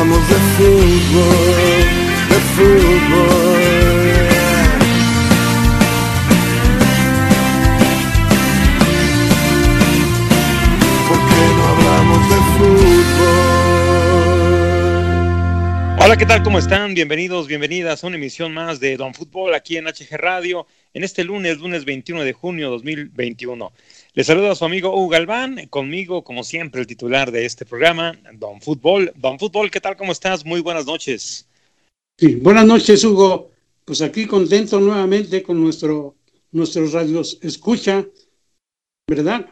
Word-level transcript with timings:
De 0.00 0.06
fútbol, 0.06 1.84
de 2.30 2.38
fútbol. 2.56 3.60
¿Por 11.06 11.18
qué 11.28 11.42
no 11.54 11.62
hablamos 11.66 12.22
de 12.30 12.36
fútbol? 12.56 13.50
Hola, 16.02 16.16
¿qué 16.16 16.24
tal? 16.24 16.42
¿Cómo 16.42 16.58
están? 16.58 16.94
Bienvenidos, 16.94 17.46
bienvenidas 17.46 18.02
a 18.02 18.06
una 18.06 18.16
emisión 18.16 18.54
más 18.54 18.80
de 18.80 18.96
Don 18.96 19.12
Fútbol 19.12 19.54
aquí 19.54 19.76
en 19.76 19.84
HG 19.84 20.16
Radio 20.16 20.66
en 20.94 21.04
este 21.04 21.24
lunes, 21.24 21.58
lunes 21.58 21.84
21 21.84 22.24
de 22.24 22.32
junio 22.32 22.70
2021. 22.70 23.70
Les 24.12 24.26
saludo 24.26 24.50
a 24.50 24.56
su 24.56 24.64
amigo 24.64 24.92
Hugo 24.92 25.08
Galván, 25.08 25.68
conmigo, 25.68 26.24
como 26.24 26.42
siempre, 26.42 26.80
el 26.80 26.88
titular 26.88 27.30
de 27.30 27.46
este 27.46 27.64
programa, 27.64 28.18
Don 28.34 28.60
Fútbol. 28.60 29.12
Don 29.14 29.38
Fútbol, 29.38 29.70
¿qué 29.70 29.80
tal? 29.80 29.96
¿Cómo 29.96 30.10
estás? 30.10 30.44
Muy 30.44 30.60
buenas 30.60 30.84
noches. 30.84 31.46
Sí, 32.18 32.34
buenas 32.34 32.66
noches, 32.66 33.04
Hugo. 33.04 33.52
Pues 33.84 34.02
aquí 34.02 34.26
contento 34.26 34.80
nuevamente 34.80 35.44
con 35.44 35.62
nuestro, 35.62 36.16
nuestros 36.50 36.92
radios 36.92 37.38
escucha, 37.40 38.04
¿verdad? 39.06 39.46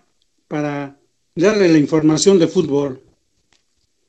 Para 0.49 0.99
darle 1.37 1.69
la 1.69 1.79
información 1.79 2.37
de 2.41 2.49
fútbol. 2.49 3.01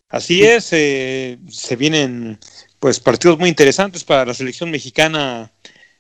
Así 0.08 0.42
es, 0.42 0.74
eh, 0.74 1.38
se 1.48 1.76
vienen 1.76 2.40
pues 2.80 3.00
partidos 3.00 3.38
muy 3.38 3.50
interesantes 3.50 4.04
para 4.04 4.26
la 4.26 4.34
selección 4.34 4.72
mexicana, 4.72 5.52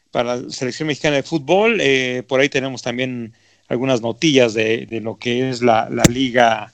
para 0.09 0.37
la 0.37 0.49
selección 0.49 0.87
mexicana 0.87 1.17
de 1.17 1.23
fútbol. 1.23 1.77
Eh, 1.81 2.23
por 2.27 2.39
ahí 2.39 2.49
tenemos 2.49 2.81
también 2.81 3.35
algunas 3.69 4.01
notillas 4.01 4.53
de, 4.53 4.87
lo 5.01 5.17
que 5.17 5.49
es 5.49 5.61
la, 5.61 5.87
liga 6.09 6.73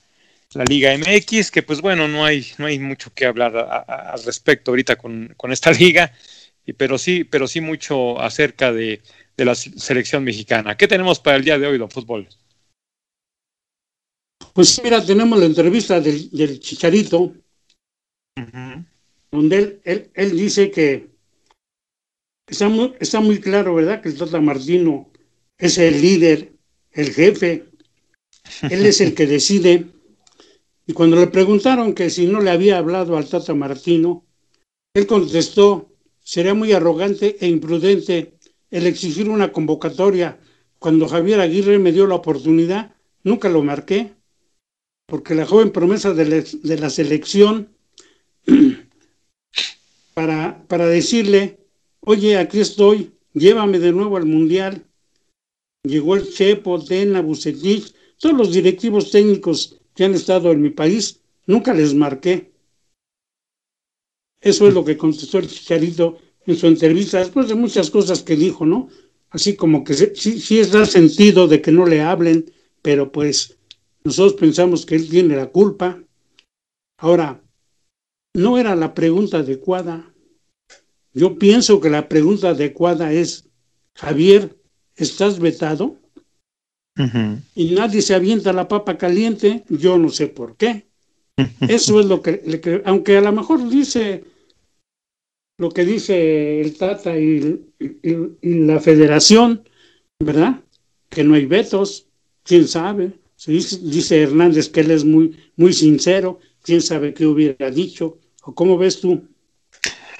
la 0.54 0.64
liga 0.64 0.96
MX 0.96 1.50
que 1.50 1.62
pues 1.62 1.82
bueno 1.82 2.08
no 2.08 2.24
hay 2.24 2.46
no 2.56 2.66
hay 2.66 2.78
mucho 2.78 3.12
que 3.12 3.26
hablar 3.26 3.54
al 3.86 4.22
respecto 4.24 4.70
ahorita 4.70 4.96
con, 4.96 5.34
esta 5.50 5.70
liga 5.82 6.12
y, 6.64 6.72
pero 6.72 6.96
sí 6.96 7.24
pero 7.24 7.46
sí 7.46 7.60
mucho 7.60 8.18
acerca 8.20 8.72
de, 8.72 9.02
la 9.36 9.54
selección 9.54 10.24
mexicana. 10.24 10.78
Qué 10.78 10.88
tenemos 10.88 11.20
para 11.20 11.36
el 11.36 11.44
día 11.44 11.58
de 11.58 11.66
hoy 11.66 11.78
don 11.78 11.90
fútbol 11.90 12.26
pues 14.54 14.80
mira 14.82 15.04
tenemos 15.04 15.38
la 15.38 15.44
entrevista 15.44 16.00
del, 16.00 16.60
chicharito 16.60 17.34
donde 19.30 19.80
él, 19.84 20.10
él, 20.14 20.36
dice 20.36 20.70
que 20.70 21.10
está 22.46 22.70
muy, 22.70 22.94
está 22.98 23.20
muy 23.20 23.38
claro 23.38 23.74
verdad 23.74 24.00
que 24.00 24.08
el 24.08 24.16
Tata 24.16 24.40
Martino 24.40 25.10
es 25.58 25.76
el 25.76 26.00
líder 26.00 26.55
el 26.96 27.12
jefe, 27.12 27.66
él 28.62 28.86
es 28.86 29.00
el 29.00 29.14
que 29.14 29.26
decide. 29.26 29.86
Y 30.86 30.92
cuando 30.94 31.16
le 31.16 31.26
preguntaron 31.26 31.94
que 31.94 32.08
si 32.10 32.26
no 32.26 32.40
le 32.40 32.50
había 32.50 32.78
hablado 32.78 33.16
al 33.16 33.28
Tata 33.28 33.54
Martino, 33.54 34.24
él 34.94 35.06
contestó, 35.06 35.92
sería 36.20 36.54
muy 36.54 36.72
arrogante 36.72 37.36
e 37.38 37.48
imprudente 37.48 38.38
el 38.70 38.86
exigir 38.86 39.28
una 39.28 39.52
convocatoria. 39.52 40.40
Cuando 40.78 41.06
Javier 41.06 41.40
Aguirre 41.40 41.78
me 41.78 41.92
dio 41.92 42.06
la 42.06 42.14
oportunidad, 42.14 42.94
nunca 43.22 43.50
lo 43.50 43.62
marqué, 43.62 44.14
porque 45.06 45.34
la 45.34 45.44
joven 45.44 45.72
promesa 45.72 46.14
de 46.14 46.78
la, 46.78 46.90
selección, 46.90 47.68
para, 50.14 50.64
para 50.66 50.86
decirle, 50.86 51.58
oye, 52.00 52.38
aquí 52.38 52.60
estoy, 52.60 53.12
llévame 53.34 53.78
de 53.80 53.92
nuevo 53.92 54.16
al 54.16 54.24
Mundial, 54.24 54.86
llegó 55.88 56.16
el 56.16 56.30
Chepo, 56.30 56.82
Tena, 56.82 57.20
Bucetich, 57.20 57.94
todos 58.18 58.36
los 58.36 58.52
directivos 58.52 59.10
técnicos 59.10 59.78
que 59.94 60.04
han 60.04 60.14
estado 60.14 60.52
en 60.52 60.62
mi 60.62 60.70
país, 60.70 61.20
nunca 61.46 61.74
les 61.74 61.94
marqué. 61.94 62.52
Eso 64.40 64.68
es 64.68 64.74
lo 64.74 64.84
que 64.84 64.96
contestó 64.96 65.38
el 65.38 65.48
Chicharito 65.48 66.18
en 66.46 66.56
su 66.56 66.66
entrevista, 66.66 67.18
después 67.18 67.48
de 67.48 67.54
muchas 67.54 67.90
cosas 67.90 68.22
que 68.22 68.36
dijo, 68.36 68.64
¿no? 68.64 68.88
Así 69.30 69.56
como 69.56 69.82
que 69.82 69.94
sí, 69.94 70.40
sí 70.40 70.58
es 70.60 70.70
dar 70.70 70.86
sentido 70.86 71.48
de 71.48 71.60
que 71.60 71.72
no 71.72 71.86
le 71.86 72.00
hablen, 72.00 72.50
pero 72.82 73.10
pues 73.10 73.58
nosotros 74.04 74.34
pensamos 74.34 74.86
que 74.86 74.94
él 74.94 75.08
tiene 75.08 75.34
la 75.34 75.48
culpa. 75.48 76.00
Ahora, 76.98 77.42
no 78.34 78.58
era 78.58 78.76
la 78.76 78.94
pregunta 78.94 79.38
adecuada. 79.38 80.14
Yo 81.12 81.38
pienso 81.38 81.80
que 81.80 81.90
la 81.90 82.08
pregunta 82.08 82.50
adecuada 82.50 83.12
es, 83.12 83.48
Javier, 83.94 84.56
estás 84.96 85.38
vetado 85.38 85.96
y 87.54 87.74
nadie 87.74 88.00
se 88.00 88.14
avienta 88.14 88.52
la 88.52 88.68
papa 88.68 88.96
caliente, 88.96 89.64
yo 89.68 89.98
no 89.98 90.08
sé 90.08 90.28
por 90.28 90.56
qué. 90.56 90.86
Eso 91.68 92.00
es 92.00 92.06
lo 92.06 92.22
que, 92.22 92.42
le 92.46 92.82
aunque 92.86 93.18
a 93.18 93.20
lo 93.20 93.32
mejor 93.32 93.68
dice 93.68 94.24
lo 95.58 95.70
que 95.70 95.84
dice 95.84 96.60
el 96.60 96.76
Tata 96.76 97.18
y, 97.18 97.60
la 98.42 98.80
federación, 98.80 99.62
¿verdad? 100.18 100.62
Que 101.08 101.24
no 101.24 101.34
hay 101.34 101.46
vetos, 101.46 102.06
quién 102.42 102.68
sabe. 102.68 103.12
Dice, 103.46 103.78
dice, 103.82 104.22
Hernández 104.22 104.68
que 104.68 104.80
él 104.80 104.90
es 104.90 105.04
muy, 105.04 105.36
muy 105.56 105.72
sincero, 105.72 106.40
quién 106.62 106.82
sabe 106.82 107.14
qué 107.14 107.26
hubiera 107.26 107.70
dicho, 107.70 108.18
o 108.42 108.54
cómo 108.54 108.76
ves 108.76 109.00
tú. 109.00 109.22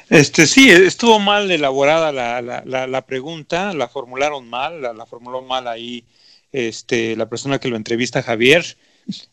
Este 0.09 0.47
sí, 0.47 0.71
estuvo 0.71 1.19
mal 1.19 1.51
elaborada 1.51 2.13
la, 2.13 2.41
la, 2.41 2.87
la, 2.87 3.07
pregunta, 3.07 3.73
la 3.75 3.89
formularon 3.89 4.49
mal, 4.49 4.81
la, 4.81 5.05
formuló 5.05 5.43
mal 5.43 5.67
ahí 5.67 6.05
este, 6.53 7.17
la 7.17 7.29
persona 7.29 7.59
que 7.59 7.69
lo 7.69 7.77
entrevista, 7.77 8.23
Javier. 8.23 8.65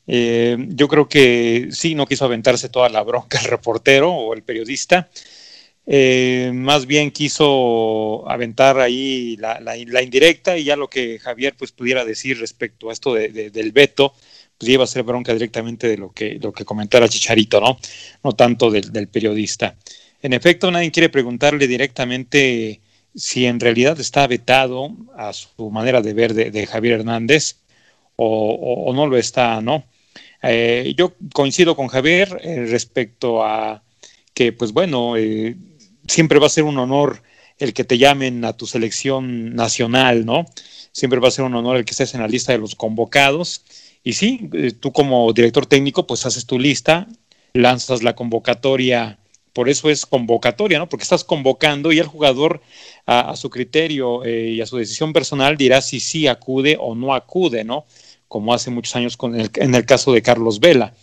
Eh, 0.08 0.58
yo 0.70 0.88
creo 0.88 1.08
que 1.08 1.70
sí, 1.72 1.94
no 1.94 2.08
quiso 2.08 2.26
aventarse 2.26 2.70
toda 2.70 2.90
la 2.90 3.04
bronca 3.04 3.40
el 3.40 3.46
reportero 3.52 4.12
o 4.12 4.34
el 4.34 4.42
periodista. 4.42 5.10
Eh, 5.86 6.52
más 6.56 6.88
bien 6.88 7.12
quiso 7.12 8.28
aventar 8.28 8.80
ahí 8.80 9.36
la, 9.38 9.60
la, 9.60 10.02
indirecta 10.02 10.58
y 10.58 10.64
ya 10.64 10.76
lo 10.76 10.90
que 10.90 11.20
Javier 11.20 11.56
pues 11.58 11.72
pudiera 11.72 12.06
decir 12.06 12.40
respecto 12.40 12.90
a 12.90 12.94
esto 12.94 13.14
de, 13.14 13.30
del 13.52 13.72
veto, 13.74 14.14
pues 14.58 14.72
iba 14.72 14.86
a 14.86 14.88
ser 14.88 15.04
bronca 15.04 15.34
directamente 15.34 15.88
de 15.88 15.98
lo 15.98 16.12
que, 16.12 16.40
lo 16.42 16.52
que 16.52 16.66
comentara 16.66 17.10
Chicharito, 17.10 17.60
¿no? 17.60 17.78
No 18.24 18.32
tanto 18.32 18.72
del, 18.72 18.92
del 18.92 19.08
periodista. 19.08 19.76
En 20.24 20.32
efecto, 20.32 20.72
nadie 20.72 20.90
quiere 20.90 21.10
preguntarle 21.10 21.68
directamente 21.68 22.80
si 23.14 23.46
en 23.46 23.60
realidad 23.60 24.00
está 24.00 24.26
vetado 24.26 24.90
a 25.18 25.34
su 25.34 25.70
manera 25.70 26.02
de 26.02 26.14
ver 26.14 26.34
de, 26.34 26.66
Javier 26.66 27.02
Hernández 27.02 27.58
o, 28.16 28.90
no 28.96 29.06
lo 29.06 29.18
está, 29.18 29.60
¿no? 29.60 29.84
Eh, 30.42 30.94
yo 30.98 31.14
coincido 31.34 31.76
con 31.76 31.90
Javier 31.90 32.40
eh, 32.42 32.66
respecto 32.70 33.44
a 33.44 33.84
que, 34.34 34.54
pues 34.54 34.72
bueno, 34.72 35.18
eh, 35.18 35.58
siempre 36.08 36.40
va 36.40 36.48
a 36.48 36.50
ser 36.50 36.64
un 36.64 36.78
honor 36.78 37.22
el 37.60 37.74
que 37.74 37.84
te 37.84 37.98
llamen 37.98 38.46
a 38.46 38.54
tu 38.54 38.66
selección 38.66 39.54
nacional, 39.56 40.26
¿no? 40.26 40.46
Siempre 40.94 41.20
va 41.20 41.28
a 41.28 41.32
ser 41.32 41.44
un 41.44 41.56
honor 41.56 41.76
el 41.76 41.84
que 41.84 41.92
estés 41.92 42.14
en 42.14 42.22
la 42.22 42.30
lista 42.30 42.54
de 42.54 42.60
los 42.60 42.76
convocados. 42.76 43.66
Y 44.06 44.14
sí, 44.14 44.50
tú 44.80 44.94
como 44.94 45.34
director 45.34 45.66
técnico, 45.66 46.08
pues 46.08 46.26
haces 46.26 46.46
tu 46.46 46.60
lista, 46.60 47.08
lanzas 47.54 48.04
la 48.04 48.16
convocatoria 48.16 49.20
por 49.54 49.70
eso 49.70 49.90
es 49.90 50.06
convocatoria, 50.06 50.80
¿no? 50.80 50.90
Porque 50.90 51.04
estás 51.04 51.24
convocando 51.24 51.92
y 51.92 52.00
el 52.00 52.08
jugador 52.08 52.62
a, 53.06 53.36
su 53.36 53.50
criterio 53.50 54.24
eh, 54.26 54.50
y 54.50 54.62
a 54.62 54.66
su 54.66 54.78
decisión 54.78 55.14
personal 55.14 55.58
dirá 55.58 55.82
si 55.82 56.00
sí 56.00 56.28
acude 56.28 56.78
o 56.80 56.96
no 56.96 57.14
acude, 57.14 57.64
¿no? 57.64 57.86
Como 58.28 58.54
hace 58.54 58.72
muchos 58.72 58.96
años 58.96 59.18
en 59.56 59.76
el 59.76 59.86
caso 59.86 60.12
de 60.12 60.22
Carlos 60.24 60.60
Vela. 60.60 60.94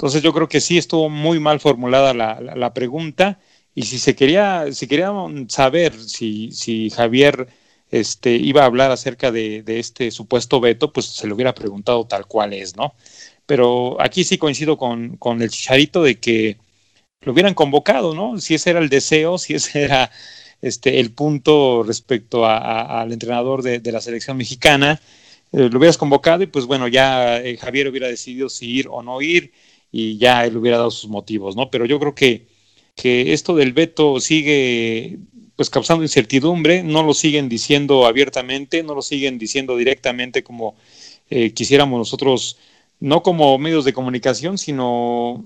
Entonces 0.00 0.22
yo 0.22 0.32
creo 0.32 0.48
que 0.48 0.62
sí 0.62 0.78
estuvo 0.78 1.10
muy 1.10 1.38
mal 1.40 1.60
formulada 1.60 2.14
la, 2.14 2.72
pregunta 2.72 3.38
y 3.74 3.82
si 3.82 3.98
se 3.98 4.16
quería, 4.16 4.72
si 4.72 4.86
quería 4.86 5.12
saber 5.48 5.92
si, 5.92 6.52
si 6.52 6.88
Javier 6.88 7.48
este, 7.90 8.32
iba 8.32 8.62
a 8.62 8.64
hablar 8.64 8.90
acerca 8.92 9.30
de, 9.30 9.62
este 9.66 10.10
supuesto 10.10 10.58
veto, 10.58 10.90
pues 10.90 11.04
se 11.04 11.26
lo 11.26 11.34
hubiera 11.34 11.54
preguntado 11.54 12.06
tal 12.06 12.24
cual 12.26 12.54
es, 12.54 12.76
¿no? 12.76 12.94
Pero 13.44 14.00
aquí 14.00 14.24
sí 14.24 14.38
coincido 14.38 14.78
con, 14.78 15.18
con 15.18 15.42
el 15.42 15.50
chicharito 15.50 16.02
de 16.02 16.18
que 16.18 16.56
lo 17.22 17.32
hubieran 17.32 17.54
convocado, 17.54 18.14
¿no? 18.14 18.38
Si 18.40 18.54
ese 18.54 18.70
era 18.70 18.80
el 18.80 18.88
deseo, 18.88 19.38
si 19.38 19.54
ese 19.54 19.82
era 19.82 20.10
este, 20.62 21.00
el 21.00 21.12
punto 21.12 21.82
respecto 21.82 22.46
al 22.46 23.12
entrenador 23.12 23.62
de, 23.62 23.92
la 23.92 24.00
selección 24.00 24.36
mexicana, 24.36 25.00
eh, 25.52 25.68
lo 25.70 25.78
hubieras 25.78 25.98
convocado 25.98 26.42
y 26.42 26.46
pues 26.46 26.66
bueno, 26.66 26.88
ya 26.88 27.38
eh, 27.40 27.56
Javier 27.56 27.88
hubiera 27.88 28.08
decidido 28.08 28.48
si 28.48 28.70
ir 28.70 28.88
o 28.88 29.02
no 29.02 29.20
ir 29.20 29.52
y 29.92 30.18
ya 30.18 30.44
él 30.46 30.56
hubiera 30.56 30.78
dado 30.78 30.90
sus 30.90 31.10
motivos, 31.10 31.56
¿no? 31.56 31.70
Pero 31.70 31.84
yo 31.86 31.98
creo 31.98 32.14
que, 32.14 32.46
que 32.94 33.32
esto 33.32 33.54
del 33.56 33.72
veto 33.72 34.20
sigue 34.20 35.18
pues 35.56 35.68
causando 35.68 36.02
incertidumbre, 36.04 36.82
no 36.82 37.02
lo 37.02 37.12
siguen 37.12 37.48
diciendo 37.50 38.06
abiertamente, 38.06 38.82
no 38.82 38.94
lo 38.94 39.02
siguen 39.02 39.38
diciendo 39.38 39.76
directamente 39.76 40.42
como 40.42 40.74
eh, 41.28 41.52
quisiéramos 41.52 41.98
nosotros, 41.98 42.58
no 42.98 43.22
como 43.22 43.58
medios 43.58 43.84
de 43.84 43.92
comunicación, 43.92 44.56
sino 44.56 45.44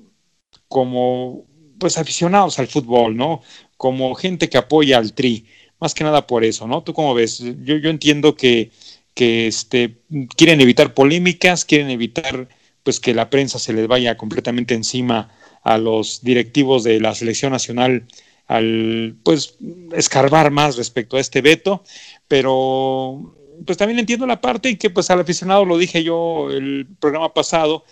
como 0.69 1.47
pues 1.79 1.99
aficionados 1.99 2.59
al 2.59 2.69
fútbol, 2.69 3.17
¿no? 3.17 3.43
Como 3.77 4.15
gente 4.15 4.49
que 4.49 4.59
apoya 4.59 4.99
al 4.99 5.13
Tri, 5.15 5.47
más 5.81 5.95
que 5.95 6.05
nada 6.05 6.27
por 6.27 6.45
eso, 6.45 6.67
¿no? 6.67 6.83
¿Tú 6.83 6.95
cómo 6.95 7.15
ves? 7.15 7.39
Yo, 7.39 7.77
yo 7.77 7.91
entiendo 7.91 8.37
que, 8.37 8.71
que 9.15 9.47
este, 9.47 9.99
quieren 10.37 10.61
evitar 10.61 10.95
polémicas, 10.95 11.65
quieren 11.65 11.91
evitar 11.91 12.49
pues 12.83 13.01
que 13.01 13.15
la 13.15 13.31
prensa 13.31 13.59
se 13.59 13.73
les 13.73 13.87
vaya 13.89 14.17
completamente 14.17 14.75
encima 14.75 15.31
a 15.63 15.79
los 15.79 16.23
directivos 16.23 16.85
de 16.85 17.01
la 17.01 17.15
selección 17.15 17.53
nacional 17.53 18.07
al 18.47 19.17
pues 19.23 19.57
escarbar 19.93 20.51
más 20.51 20.77
respecto 20.77 21.17
a 21.17 21.21
este 21.21 21.41
veto, 21.41 21.83
pero 22.29 23.35
pues 23.65 23.79
también 23.79 23.99
entiendo 23.99 24.27
la 24.27 24.41
parte 24.41 24.69
y 24.69 24.77
que 24.77 24.91
pues 24.91 25.11
al 25.11 25.21
aficionado 25.21 25.65
lo 25.65 25.79
dije 25.79 26.05
yo 26.05 26.51
el 26.51 26.87
programa 27.01 27.33
pasado, 27.33 27.85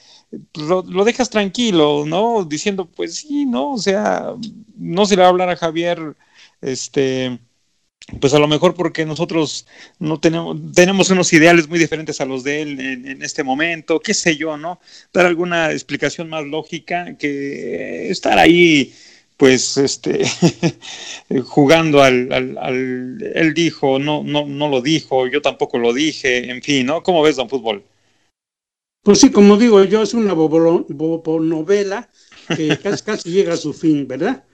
lo, 0.55 1.05
dejas 1.05 1.31
tranquilo, 1.31 2.05
¿no? 2.07 2.45
Diciendo, 2.45 2.87
pues 2.87 3.17
sí, 3.17 3.47
¿no? 3.47 3.73
O 3.73 3.79
sea, 3.79 4.35
no 4.77 5.07
se 5.07 5.17
le 5.17 5.23
va 5.23 5.29
a 5.29 5.31
hablar 5.31 5.51
a 5.51 5.57
Javier, 5.57 6.17
este, 6.61 7.39
pues 8.21 8.35
a 8.35 8.39
lo 8.39 8.49
mejor 8.49 8.75
porque 8.75 9.05
nosotros 9.07 9.67
no 9.99 10.21
tenemos, 10.21 10.57
tenemos 10.75 11.11
unos 11.11 11.33
ideales 11.33 11.69
muy 11.69 11.79
diferentes 11.79 12.21
a 12.21 12.25
los 12.25 12.45
de 12.45 12.63
él 12.63 12.81
en, 12.81 13.07
en, 13.07 13.23
este 13.23 13.45
momento, 13.45 14.01
qué 14.01 14.15
sé 14.15 14.37
yo, 14.37 14.57
¿no? 14.57 14.81
Dar 15.13 15.27
alguna 15.27 15.73
explicación 15.73 16.29
más 16.29 16.45
lógica 16.45 17.17
que 17.19 18.11
estar 18.11 18.39
ahí, 18.39 18.95
pues, 19.37 19.77
este, 19.77 20.25
jugando 21.45 22.03
al, 22.03 22.33
al, 22.33 22.59
al, 22.59 23.33
él 23.35 23.55
dijo, 23.55 23.99
no, 23.99 24.23
no, 24.25 24.47
no 24.47 24.69
lo 24.69 24.81
dijo, 24.83 25.27
yo 25.29 25.43
tampoco 25.43 25.79
lo 25.79 25.93
dije, 25.93 26.51
en 26.51 26.63
fin, 26.63 26.87
¿no? 26.87 27.03
¿Cómo 27.03 27.23
ves, 27.23 27.37
don 27.37 27.49
Fútbol? 27.49 27.85
Pues 29.03 29.19
sí, 29.19 29.31
como 29.31 29.57
digo 29.57 29.83
yo, 29.85 30.03
es 30.03 30.15
una 30.15 30.35
novela 30.35 32.09
que 32.57 32.79
casi, 32.83 33.05
casi 33.05 33.31
llega 33.31 33.55
a 33.55 33.57
su 33.57 33.73
fin, 33.73 34.07
¿verdad? 34.07 34.45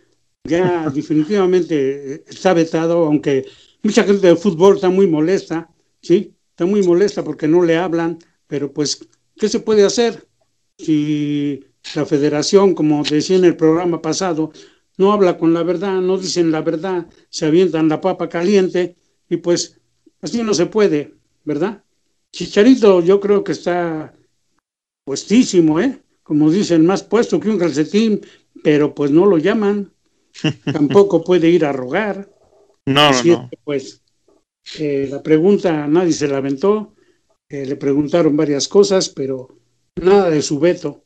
ya 0.48 0.88
definitivamente 0.90 2.24
está 2.28 2.54
vetado, 2.54 3.06
aunque 3.06 3.44
mucha 3.82 4.02
gente 4.04 4.26
de 4.26 4.36
fútbol 4.36 4.76
está 4.76 4.88
muy 4.88 5.06
molesta, 5.06 5.70
¿sí? 6.00 6.34
Está 6.50 6.66
muy 6.66 6.82
molesta 6.82 7.22
porque 7.22 7.46
no 7.46 7.62
le 7.62 7.76
hablan, 7.76 8.18
pero 8.46 8.72
pues, 8.72 9.06
¿qué 9.36 9.48
se 9.48 9.60
puede 9.60 9.84
hacer? 9.84 10.26
Si 10.78 11.60
la 11.94 12.06
federación, 12.06 12.74
como 12.74 13.02
decía 13.04 13.36
en 13.36 13.44
el 13.44 13.56
programa 13.56 14.00
pasado, 14.00 14.52
no 14.96 15.12
habla 15.12 15.38
con 15.38 15.54
la 15.54 15.62
verdad, 15.62 16.00
no 16.00 16.18
dicen 16.18 16.50
la 16.50 16.62
verdad, 16.62 17.06
se 17.28 17.46
avientan 17.46 17.88
la 17.88 18.00
papa 18.00 18.28
caliente 18.28 18.96
y 19.28 19.36
pues 19.36 19.80
así 20.20 20.42
no 20.42 20.54
se 20.54 20.66
puede, 20.66 21.14
¿verdad? 21.44 21.84
Chicharito 22.32 23.00
yo 23.02 23.20
creo 23.20 23.44
que 23.44 23.52
está 23.52 24.12
puestísimo, 25.08 25.80
¿eh? 25.80 26.02
Como 26.22 26.50
dicen, 26.50 26.84
más 26.84 27.02
puesto 27.02 27.40
que 27.40 27.48
un 27.48 27.56
calcetín, 27.56 28.20
pero 28.62 28.94
pues 28.94 29.10
no 29.10 29.24
lo 29.24 29.38
llaman 29.38 29.90
tampoco 30.70 31.24
puede 31.24 31.48
ir 31.48 31.64
a 31.64 31.72
rogar. 31.72 32.30
No, 32.84 33.00
Así 33.08 33.30
no. 33.30 33.48
Que, 33.48 33.56
pues 33.64 34.02
eh, 34.78 35.08
la 35.10 35.22
pregunta 35.22 35.86
nadie 35.86 36.12
se 36.12 36.28
la 36.28 36.36
aventó, 36.36 36.92
eh, 37.48 37.64
le 37.64 37.76
preguntaron 37.76 38.36
varias 38.36 38.68
cosas, 38.68 39.08
pero 39.08 39.48
nada 39.96 40.28
de 40.28 40.42
su 40.42 40.58
veto. 40.58 41.04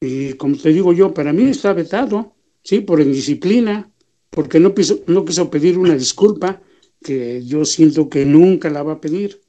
Y 0.00 0.34
como 0.34 0.56
te 0.56 0.68
digo 0.68 0.92
yo, 0.92 1.12
para 1.12 1.32
mí 1.32 1.50
está 1.50 1.72
vetado, 1.72 2.36
sí, 2.62 2.78
por 2.78 3.00
indisciplina, 3.00 3.90
porque 4.30 4.60
no 4.60 4.72
no 5.08 5.24
quiso 5.24 5.50
pedir 5.50 5.78
una 5.78 5.94
disculpa, 5.96 6.62
que 7.02 7.44
yo 7.44 7.64
siento 7.64 8.08
que 8.08 8.24
nunca 8.24 8.70
la 8.70 8.84
va 8.84 8.92
a 8.92 9.00
pedir. 9.00 9.40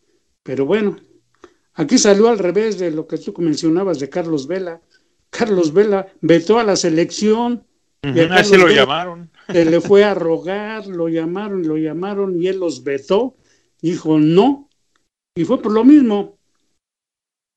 Pero 0.41 0.65
bueno, 0.65 0.97
aquí 1.73 1.97
salió 1.97 2.29
al 2.29 2.39
revés 2.39 2.77
de 2.79 2.91
lo 2.91 3.07
que 3.07 3.17
tú 3.17 3.33
mencionabas 3.37 3.99
de 3.99 4.09
Carlos 4.09 4.47
Vela. 4.47 4.81
Carlos 5.29 5.73
Vela 5.73 6.07
vetó 6.21 6.59
a 6.59 6.63
la 6.63 6.75
selección 6.75 7.65
y 8.03 8.09
uh 8.09 8.13
-huh, 8.13 8.31
así 8.31 8.57
lo 8.57 8.69
llamaron. 8.69 9.29
Se 9.51 9.65
le 9.65 9.81
fue 9.81 10.03
a 10.03 10.13
rogar, 10.13 10.87
lo 10.87 11.07
llamaron, 11.09 11.67
lo 11.67 11.77
llamaron 11.77 12.41
y 12.41 12.47
él 12.47 12.59
los 12.59 12.83
vetó. 12.83 13.35
Dijo 13.81 14.19
no. 14.19 14.69
Y 15.35 15.45
fue 15.45 15.61
por 15.61 15.71
lo 15.71 15.83
mismo. 15.83 16.37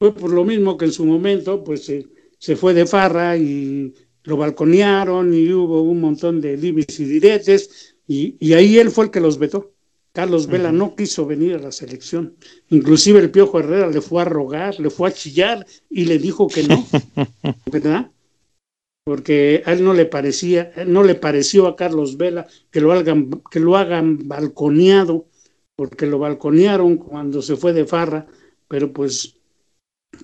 Fue 0.01 0.15
por 0.15 0.31
lo 0.31 0.45
mismo 0.45 0.77
que 0.77 0.87
en 0.87 0.93
su 0.93 1.05
momento, 1.05 1.65
pues 1.65 1.85
se, 1.85 2.07
se 2.39 2.57
fue 2.57 2.75
de 2.75 2.87
farra 2.87 3.37
y 3.37 3.95
lo 4.25 4.37
balconearon 4.37 5.33
y 5.33 5.53
hubo 5.53 5.83
un 5.83 6.01
montón 6.01 6.41
de 6.41 6.57
dimes 6.57 6.99
y 7.01 7.05
diretes. 7.05 7.97
Y, 8.07 8.37
y, 8.39 8.53
ahí 8.53 8.79
él 8.79 8.91
fue 8.91 9.07
el 9.07 9.11
que 9.11 9.21
los 9.21 9.39
vetó. 9.39 9.76
Carlos 10.17 10.47
Vela 10.47 10.71
uh 10.71 10.73
-huh. 10.73 10.79
no 10.79 10.97
quiso 10.97 11.27
venir 11.27 11.55
a 11.57 11.59
la 11.67 11.73
selección. 11.73 12.23
Inclusive 12.71 13.19
el 13.21 13.31
Piojo 13.31 13.61
Herrera 13.61 13.89
le 13.89 14.01
fue 14.01 14.23
a 14.23 14.25
rogar, 14.25 14.73
le 14.81 14.89
fue 14.89 15.09
a 15.09 15.13
chillar 15.13 15.67
y 15.91 16.07
le 16.07 16.17
dijo 16.19 16.49
que 16.49 16.63
no. 16.63 16.79
¿Verdad? 17.73 18.11
porque 19.07 19.63
a 19.65 19.73
él 19.73 19.85
no 19.85 19.95
le 19.95 20.05
parecía, 20.07 20.73
no 20.85 21.05
le 21.05 21.15
pareció 21.15 21.69
a 21.69 21.77
Carlos 21.77 22.17
Vela 22.17 22.49
que 22.73 22.81
lo 22.81 22.91
hagan, 22.93 23.31
que 23.53 23.61
lo 23.61 23.77
hagan 23.77 24.27
balconeado, 24.27 25.27
porque 25.77 26.07
lo 26.07 26.19
balconearon 26.19 26.97
cuando 26.97 27.41
se 27.41 27.55
fue 27.55 27.73
de 27.73 27.87
farra, 27.87 28.27
pero 28.67 28.93
pues 28.93 29.37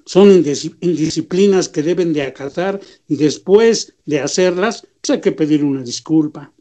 son 0.04 0.30
indisciplinas 0.32 1.68
que 1.68 1.82
deben 1.84 2.12
de 2.12 2.22
acatar 2.22 2.80
y 3.06 3.14
después 3.16 3.94
de 4.04 4.18
hacerlas, 4.18 4.84
pues 5.00 5.10
hay 5.10 5.20
que 5.20 5.32
pedir 5.32 5.62
una 5.62 5.82
disculpa. 5.82 6.52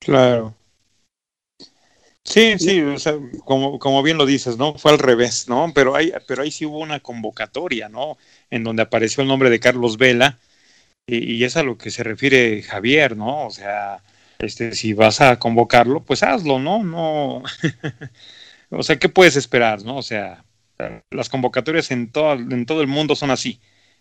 Claro. 0.00 0.56
Sí, 2.24 2.58
sí, 2.58 2.80
o 2.80 2.98
sea, 2.98 3.14
como, 3.44 3.78
como 3.78 4.02
bien 4.02 4.16
lo 4.16 4.24
dices, 4.24 4.56
¿no? 4.56 4.74
Fue 4.78 4.92
al 4.92 4.98
revés, 4.98 5.46
¿no? 5.48 5.70
Pero 5.74 5.94
ahí, 5.94 6.10
pero 6.26 6.42
ahí 6.42 6.50
sí 6.50 6.64
hubo 6.64 6.78
una 6.78 7.00
convocatoria, 7.00 7.88
¿no? 7.90 8.16
En 8.50 8.64
donde 8.64 8.82
apareció 8.82 9.22
el 9.22 9.28
nombre 9.28 9.50
de 9.50 9.60
Carlos 9.60 9.98
Vela, 9.98 10.38
y, 11.06 11.34
y, 11.34 11.44
es 11.44 11.56
a 11.56 11.62
lo 11.64 11.78
que 11.78 11.90
se 11.90 12.04
refiere 12.04 12.62
Javier, 12.62 13.16
¿no? 13.16 13.46
O 13.46 13.50
sea, 13.50 14.02
este, 14.38 14.74
si 14.74 14.94
vas 14.94 15.20
a 15.20 15.38
convocarlo, 15.38 16.02
pues 16.04 16.22
hazlo, 16.22 16.58
¿no? 16.58 16.84
No, 16.84 17.42
o 18.70 18.82
sea, 18.82 18.98
¿qué 18.98 19.08
puedes 19.08 19.36
esperar, 19.36 19.84
no? 19.84 19.96
O 19.98 20.02
sea, 20.02 20.44
las 21.10 21.28
convocatorias 21.28 21.90
en 21.90 22.10
todo, 22.10 22.34
en 22.34 22.66
todo 22.66 22.80
el 22.82 22.88
mundo 22.88 23.16
son 23.16 23.30
así. 23.30 23.60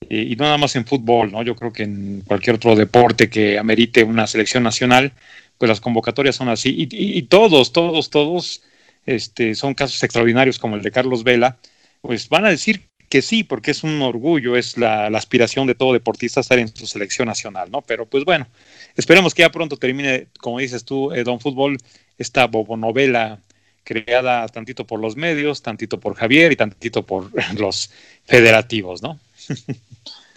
Y, 0.09 0.33
y 0.33 0.35
no 0.35 0.45
nada 0.45 0.57
más 0.57 0.75
en 0.75 0.85
fútbol, 0.85 1.31
¿no? 1.31 1.43
Yo 1.43 1.55
creo 1.55 1.73
que 1.73 1.83
en 1.83 2.21
cualquier 2.27 2.57
otro 2.57 2.75
deporte 2.75 3.30
que 3.30 3.57
amerite 3.59 4.03
una 4.03 4.27
selección 4.27 4.63
nacional, 4.63 5.13
pues 5.57 5.69
las 5.69 5.81
convocatorias 5.81 6.36
son 6.36 6.50
así. 6.50 6.88
Y, 6.92 7.22
todos, 7.24 7.72
todos, 7.72 8.10
todos, 8.10 8.64
este, 9.06 9.56
son 9.56 9.74
casos 9.74 10.02
extraordinarios 10.04 10.60
como 10.60 10.76
el 10.76 10.81
de 10.81 10.92
Carlos 10.92 11.24
Vela, 11.24 11.57
pues 12.02 12.30
van 12.30 12.45
a 12.45 12.50
decir 12.50 12.90
que 13.10 13.22
sí, 13.22 13.44
porque 13.44 13.72
es 13.72 13.83
un 13.83 14.02
orgullo, 14.02 14.56
es 14.57 14.78
la, 14.78 15.10
la, 15.10 15.18
aspiración 15.18 15.68
de 15.68 15.76
todo 15.76 15.94
deportista 15.94 16.40
estar 16.40 16.57
en 16.57 16.76
su 16.76 16.88
selección 16.88 17.28
nacional, 17.28 17.69
¿no? 17.72 17.81
Pero 17.81 18.07
pues 18.07 18.26
bueno, 18.26 18.48
esperemos 18.95 19.33
que 19.33 19.44
ya 19.44 19.52
pronto 19.52 19.78
termine, 19.78 20.28
como 20.40 20.60
dices 20.60 20.83
tú, 20.83 21.12
eh, 21.12 21.24
Don 21.24 21.40
Fútbol, 21.40 21.78
esta 22.18 22.48
bobonovela 22.48 23.40
creada 23.83 24.48
tantito 24.48 24.88
por 24.88 25.00
los 25.00 25.16
medios, 25.16 25.62
tantito 25.62 26.00
por 26.00 26.16
Javier 26.16 26.52
y 26.52 26.56
tantito 26.56 27.06
por 27.06 27.30
los 27.60 27.92
federativos, 28.26 29.02
¿no? 29.02 29.19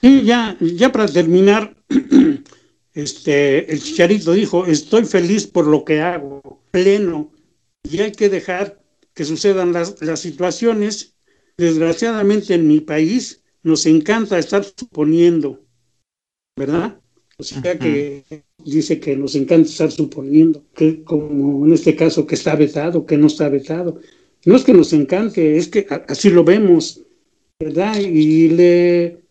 Sí, 0.02 0.22
ya, 0.24 0.56
ya 0.60 0.92
para 0.92 1.08
terminar, 1.08 1.74
este, 2.96 3.70
el 3.70 3.82
Chicharito 3.82 4.32
dijo, 4.32 4.64
estoy 4.64 5.04
feliz 5.04 5.46
por 5.46 5.66
lo 5.66 5.84
que 5.84 6.00
hago, 6.00 6.62
pleno, 6.70 7.30
y 7.82 8.00
hay 8.00 8.12
que 8.12 8.30
dejar 8.30 8.82
que 9.12 9.26
sucedan 9.26 9.74
las, 9.74 10.00
las 10.00 10.20
situaciones 10.20 11.14
desgraciadamente 11.58 12.54
en 12.54 12.66
mi 12.66 12.80
país 12.80 13.42
nos 13.62 13.84
encanta 13.84 14.38
estar 14.38 14.64
suponiendo, 14.64 15.62
¿verdad? 16.56 16.98
O 17.36 17.42
sea 17.42 17.78
que 17.78 18.24
dice 18.64 18.98
que 18.98 19.14
nos 19.14 19.34
encanta 19.34 19.68
estar 19.68 19.92
suponiendo, 19.92 20.64
que 20.74 21.04
como 21.04 21.66
en 21.66 21.74
este 21.74 21.94
caso 21.96 22.26
que 22.26 22.34
está 22.34 22.56
vetado, 22.56 23.04
que 23.04 23.18
no 23.18 23.26
está 23.26 23.50
vetado. 23.50 24.00
No 24.46 24.56
es 24.56 24.64
que 24.64 24.72
nos 24.72 24.94
encante, 24.94 25.58
es 25.58 25.68
que 25.68 25.86
así 26.08 26.30
lo 26.30 26.44
vemos, 26.44 27.02
¿verdad? 27.60 27.98
Y 28.00 28.48
le, 28.48 29.25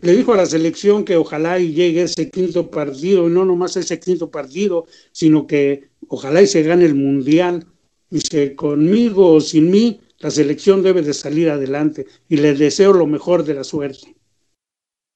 le 0.00 0.16
dijo 0.16 0.32
a 0.32 0.36
la 0.36 0.46
selección 0.46 1.04
que 1.04 1.16
ojalá 1.16 1.58
y 1.58 1.72
llegue 1.72 2.02
ese 2.02 2.30
quinto 2.30 2.70
partido, 2.70 3.28
y 3.28 3.32
no 3.32 3.44
nomás 3.44 3.76
ese 3.76 4.00
quinto 4.00 4.30
partido, 4.30 4.86
sino 5.12 5.46
que 5.46 5.88
ojalá 6.08 6.42
y 6.42 6.46
se 6.46 6.62
gane 6.62 6.84
el 6.84 6.94
mundial. 6.94 7.66
Dice, 8.10 8.54
conmigo 8.54 9.32
o 9.32 9.40
sin 9.40 9.70
mí, 9.70 10.00
la 10.18 10.30
selección 10.30 10.82
debe 10.82 11.02
de 11.02 11.14
salir 11.14 11.50
adelante 11.50 12.06
y 12.28 12.36
le 12.36 12.54
deseo 12.54 12.92
lo 12.92 13.06
mejor 13.06 13.44
de 13.44 13.54
la 13.54 13.64
suerte. 13.64 14.14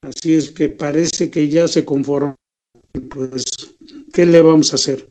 Así 0.02 0.35
es 0.35 0.50
que 0.50 0.68
parece 0.68 1.30
que 1.30 1.49
ya 1.49 1.68
se 1.68 1.85
conforma. 1.85 2.35
Pues, 3.11 3.45
¿qué 4.12 4.26
le 4.26 4.40
vamos 4.40 4.73
a 4.73 4.76
hacer? 4.76 5.09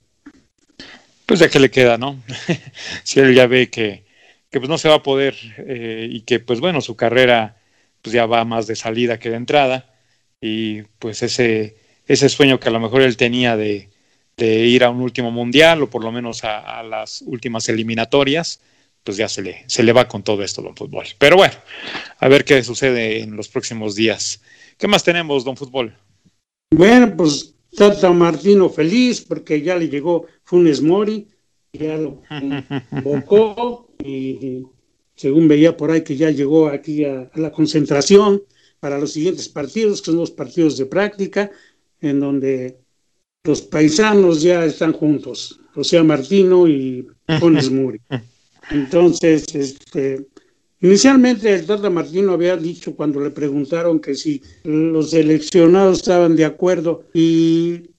Pues 1.26 1.40
ya 1.40 1.50
que 1.50 1.60
le 1.60 1.72
queda, 1.72 1.98
¿no? 1.98 2.22
si 3.04 3.20
él 3.20 3.34
ya 3.34 3.48
ve 3.48 3.70
que, 3.70 4.06
que 4.50 4.60
pues 4.60 4.70
no 4.70 4.78
se 4.78 4.90
va 4.90 4.96
a 4.96 5.04
poder 5.04 5.36
eh, 5.58 6.08
y 6.10 6.22
que, 6.22 6.40
pues 6.40 6.60
bueno, 6.60 6.82
su 6.82 6.96
carrera 6.96 7.58
pues 8.06 8.14
ya 8.14 8.28
va 8.28 8.46
más 8.46 8.68
de 8.68 8.76
salida 8.76 9.18
que 9.18 9.32
de 9.32 9.36
entrada, 9.38 9.92
y 10.40 10.84
pues 11.00 11.24
ese, 11.24 11.76
ese 12.06 12.30
sueño 12.30 12.60
que 12.60 12.70
a 12.70 12.72
lo 12.72 12.80
mejor 12.80 13.02
él 13.02 13.18
tenía 13.18 13.58
de, 13.58 13.90
de 14.38 14.68
ir 14.68 14.84
a 14.84 14.92
un 14.92 15.02
último 15.02 15.32
mundial 15.32 15.82
o 15.82 15.90
por 15.90 16.04
lo 16.04 16.12
menos 16.12 16.44
a, 16.44 16.60
a, 16.60 16.84
las 16.84 17.24
últimas 17.24 17.68
eliminatorias, 17.68 18.62
pues 19.04 19.18
ya 19.18 19.28
se 19.28 19.42
le, 19.42 19.64
se 19.66 19.82
le 19.82 19.92
va 19.92 20.08
con 20.08 20.22
todo 20.22 20.44
esto, 20.44 20.62
don 20.62 20.76
Fútbol. 20.76 21.08
Pero 21.18 21.38
bueno, 21.38 21.56
a 22.20 22.28
ver 22.28 22.46
qué 22.46 22.62
sucede 22.62 23.22
en 23.22 23.36
los 23.36 23.48
próximos 23.48 23.96
días. 23.96 24.40
¿Qué 24.78 24.88
más 24.88 25.04
tenemos, 25.04 25.44
don 25.44 25.58
Fútbol? 25.58 25.98
Bueno, 26.76 27.12
pues 27.18 27.56
Tata 27.76 28.12
Martino 28.12 28.70
feliz 28.70 29.20
porque 29.22 29.64
ya 29.64 29.76
le 29.78 29.90
llegó 29.90 30.28
Funes 30.44 30.80
Mori, 30.80 31.28
ya 31.74 31.98
lo 31.98 32.22
convocó 33.04 33.90
y 33.98 34.64
según 35.16 35.48
veía 35.48 35.78
por 35.78 35.92
ahí 35.92 36.04
que 36.04 36.16
ya 36.18 36.32
llegó 36.32 36.68
aquí 36.68 37.06
a, 37.06 37.30
a, 37.34 37.40
la 37.40 37.52
concentración 37.52 38.44
para 38.80 39.00
los 39.00 39.14
siguientes 39.14 39.50
partidos, 39.50 40.02
que 40.02 40.12
son 40.12 40.18
los 40.18 40.32
partidos 40.32 40.78
de 40.78 40.86
práctica, 40.86 41.52
en 42.02 42.20
donde 42.20 42.78
los 43.46 43.62
paisanos 43.62 44.42
ya 44.42 44.66
están 44.66 44.94
juntos, 44.94 45.60
José 45.74 46.02
Martino 46.04 46.68
y 46.68 47.08
Funes 47.40 47.70
Mori. 47.72 48.02
Entonces, 48.72 49.46
este, 49.54 50.28
inicialmente 50.82 51.54
el 51.54 51.66
Tata 51.66 51.90
Martino 51.90 52.34
había 52.34 52.58
dicho 52.58 52.96
cuando 52.96 53.20
le 53.20 53.30
preguntaron 53.30 54.00
que 54.00 54.16
si 54.16 54.42
los 54.64 55.12
seleccionados 55.12 56.00
estaban 56.00 56.36
de 56.36 56.46
acuerdo 56.46 57.06
y 57.14 57.92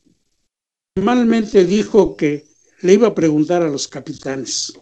malmente 1.00 1.64
dijo 1.64 2.16
que 2.16 2.44
le 2.82 2.94
iba 2.94 3.08
a 3.08 3.14
preguntar 3.14 3.62
a 3.62 3.68
los 3.68 3.86
capitanes. 3.86 4.72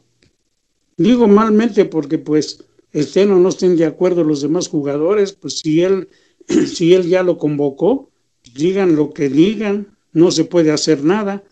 Digo 0.96 1.26
malmente 1.26 1.84
porque 1.84 2.18
pues 2.18 2.64
estén 2.92 3.32
o 3.32 3.38
no 3.38 3.48
estén 3.48 3.76
de 3.76 3.86
acuerdo 3.86 4.22
los 4.22 4.40
demás 4.42 4.68
jugadores, 4.68 5.32
pues 5.32 5.58
si 5.58 5.82
él, 5.82 6.08
si 6.72 6.94
él 6.94 7.08
ya 7.08 7.22
lo 7.22 7.38
convocó, 7.38 8.10
digan 8.54 8.96
lo 8.96 9.12
que 9.12 9.28
digan, 9.28 9.96
no 10.12 10.30
se 10.30 10.44
puede 10.44 10.70
hacer 10.70 11.02
nada. 11.04 11.42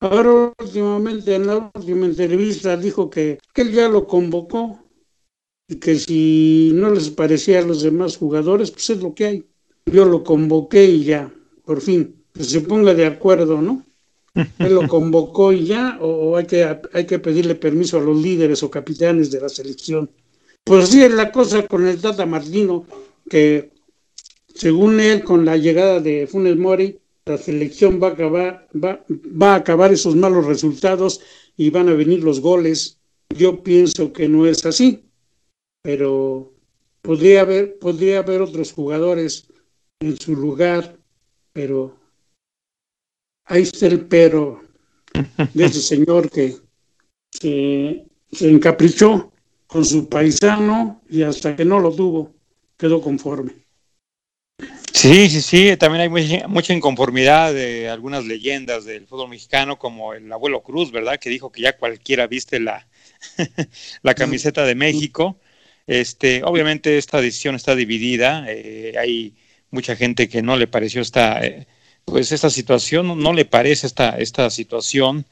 Ahora 0.00 0.52
últimamente 0.58 1.34
en 1.34 1.46
la 1.46 1.70
última 1.74 2.06
entrevista 2.06 2.76
dijo 2.76 3.08
que, 3.08 3.38
él 3.54 3.72
ya 3.72 3.88
lo 3.88 4.06
convocó 4.06 4.84
y 5.68 5.76
que 5.76 5.96
si 5.96 6.72
no 6.74 6.90
les 6.90 7.10
parecía 7.10 7.60
a 7.60 7.62
los 7.62 7.82
demás 7.82 8.16
jugadores, 8.16 8.70
pues 8.70 8.90
es 8.90 9.02
lo 9.02 9.14
que 9.14 9.24
hay. 9.24 9.44
Yo 9.86 10.04
lo 10.04 10.22
convoqué 10.24 10.84
y 10.84 11.04
ya, 11.04 11.32
por 11.64 11.80
fin, 11.80 12.24
que 12.34 12.44
se 12.44 12.60
ponga 12.60 12.92
de 12.92 13.06
acuerdo, 13.06 13.62
¿no? 13.62 13.84
Él 14.58 14.74
lo 14.74 14.86
convocó 14.88 15.52
y 15.52 15.64
ya, 15.64 15.98
o, 16.00 16.36
hay, 16.36 16.46
que, 16.46 16.78
hay 16.92 17.06
que 17.06 17.18
pedirle 17.18 17.54
permiso 17.54 17.98
a 17.98 18.02
los 18.02 18.20
líderes 18.20 18.62
o 18.62 18.70
capitanes 18.70 19.30
de 19.30 19.40
la 19.40 19.48
selección. 19.48 20.10
Pues 20.64 20.88
sí, 20.88 21.02
es 21.02 21.12
la 21.12 21.32
cosa 21.32 21.66
con 21.66 21.86
el 21.86 22.00
Tata 22.00 22.26
Martino, 22.26 22.86
que 23.28 23.70
según 24.54 25.00
él, 25.00 25.22
con 25.22 25.44
la 25.44 25.56
llegada 25.56 26.00
de 26.00 26.26
Funes 26.26 26.56
Mori, 26.56 26.98
la 27.24 27.38
selección 27.38 28.00
va 28.02 28.08
a 28.08 28.10
acabar, 28.12 28.68
va, 28.72 29.04
va 29.10 29.52
a 29.54 29.56
acabar 29.56 29.92
esos 29.92 30.14
malos 30.14 30.46
resultados 30.46 31.20
y 31.56 31.70
van 31.70 31.88
a 31.88 31.94
venir 31.94 32.22
los 32.22 32.40
goles. 32.40 32.98
Yo 33.36 33.62
pienso 33.62 34.12
que 34.12 34.28
no 34.28 34.46
es 34.46 34.64
así, 34.64 35.04
pero 35.82 36.52
podría 37.02 37.42
haber, 37.42 37.78
podría 37.78 38.18
haber 38.18 38.42
otros 38.42 38.72
jugadores 38.72 39.46
en 40.00 40.18
su 40.18 40.34
lugar, 40.36 40.96
pero 41.52 41.96
ahí 43.46 43.62
está 43.62 43.86
el 43.86 44.06
pero 44.06 44.62
de 45.54 45.64
ese 45.64 45.80
señor 45.94 46.30
que 46.30 46.56
se, 47.30 48.04
se 48.30 48.50
encaprichó 48.50 49.32
con 49.66 49.84
su 49.84 50.08
paisano 50.08 51.02
y 51.08 51.22
hasta 51.22 51.56
que 51.56 51.64
no 51.64 51.80
lo 51.80 51.92
tuvo, 51.92 52.34
quedó 52.76 53.00
conforme. 53.00 53.52
Sí, 54.92 55.28
sí, 55.28 55.42
sí, 55.42 55.76
también 55.76 56.02
hay 56.02 56.08
mucha, 56.08 56.48
mucha, 56.48 56.72
inconformidad 56.72 57.52
de 57.52 57.90
algunas 57.90 58.24
leyendas 58.24 58.86
del 58.86 59.06
fútbol 59.06 59.28
mexicano, 59.28 59.78
como 59.78 60.14
el 60.14 60.32
abuelo 60.32 60.62
Cruz, 60.62 60.90
¿verdad? 60.90 61.18
Que 61.20 61.28
dijo 61.28 61.52
que 61.52 61.62
ya 61.62 61.76
cualquiera 61.76 62.26
viste 62.26 62.60
la, 62.60 62.88
la 64.02 64.14
camiseta 64.14 64.64
de 64.64 64.74
México. 64.74 65.38
Este, 65.86 66.42
obviamente 66.44 66.96
esta 66.96 67.20
decisión 67.20 67.54
está 67.54 67.76
dividida, 67.76 68.46
eh, 68.48 68.94
hay 68.98 69.34
mucha 69.70 69.94
gente 69.96 70.28
que 70.28 70.42
no 70.42 70.56
le 70.56 70.66
pareció 70.66 71.02
esta, 71.02 71.44
eh, 71.44 71.66
pues 72.06 72.32
esta 72.32 72.48
situación, 72.48 73.20
no, 73.20 73.32
le 73.34 73.44
parece 73.44 73.86
esta, 73.86 74.16
esta 74.18 74.48
situación. 74.48 75.26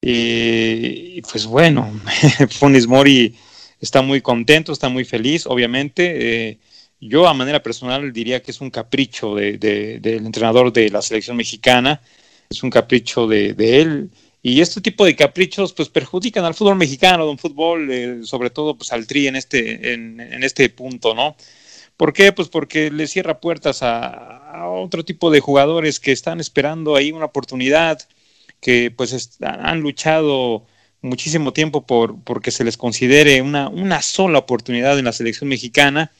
Y 0.00 1.20
pues 1.22 1.46
bueno, 1.46 1.92
Funes 2.50 2.86
Mori 2.86 3.36
está 3.80 4.00
muy 4.00 4.22
contento, 4.22 4.72
está 4.72 4.88
muy 4.88 5.04
feliz, 5.04 5.46
obviamente. 5.46 6.48
Eh, 6.48 6.58
yo 7.00 7.28
a 7.28 7.34
manera 7.34 7.62
personal 7.62 8.12
diría 8.12 8.40
que 8.42 8.52
es 8.52 8.60
un 8.60 8.70
capricho 8.70 9.34
de, 9.34 9.58
de, 9.58 9.98
del 10.00 10.24
entrenador 10.24 10.72
de 10.72 10.88
la 10.88 11.02
selección 11.02 11.36
mexicana, 11.36 12.00
es 12.48 12.62
un 12.62 12.70
capricho 12.70 13.26
de, 13.26 13.54
de, 13.54 13.80
él. 13.80 14.10
Y 14.40 14.60
este 14.60 14.80
tipo 14.80 15.04
de 15.04 15.16
caprichos 15.16 15.72
pues 15.72 15.88
perjudican 15.88 16.44
al 16.44 16.54
fútbol 16.54 16.76
mexicano, 16.76 17.26
don 17.26 17.38
fútbol, 17.38 17.90
eh, 17.90 18.20
sobre 18.22 18.50
todo 18.50 18.76
pues 18.76 18.92
al 18.92 19.06
Tri 19.06 19.26
en 19.26 19.36
este, 19.36 19.92
en, 19.92 20.42
este 20.44 20.68
punto, 20.68 21.14
¿no? 21.14 21.36
¿Por 21.96 22.12
qué? 22.12 22.32
Pues 22.32 22.48
porque 22.48 22.90
le 22.90 23.06
cierra 23.06 23.40
puertas 23.40 23.82
a, 23.82 24.38
otro 24.66 25.04
tipo 25.04 25.30
de 25.30 25.40
jugadores 25.40 26.00
que 26.00 26.12
están 26.12 26.40
esperando 26.40 26.96
ahí 26.96 27.12
una 27.12 27.26
oportunidad, 27.26 28.00
que 28.60 28.90
pues 28.90 29.38
han 29.40 29.80
luchado 29.80 30.66
muchísimo 31.00 31.52
tiempo 31.52 31.84
por 31.86 32.22
porque 32.22 32.50
se 32.50 32.64
les 32.64 32.76
considere 32.76 33.42
una, 33.42 33.68
una 33.68 34.02
sola 34.02 34.38
oportunidad 34.38 34.98
en 34.98 35.04
la 35.06 35.12
selección 35.12 35.48
mexicana 35.48 36.12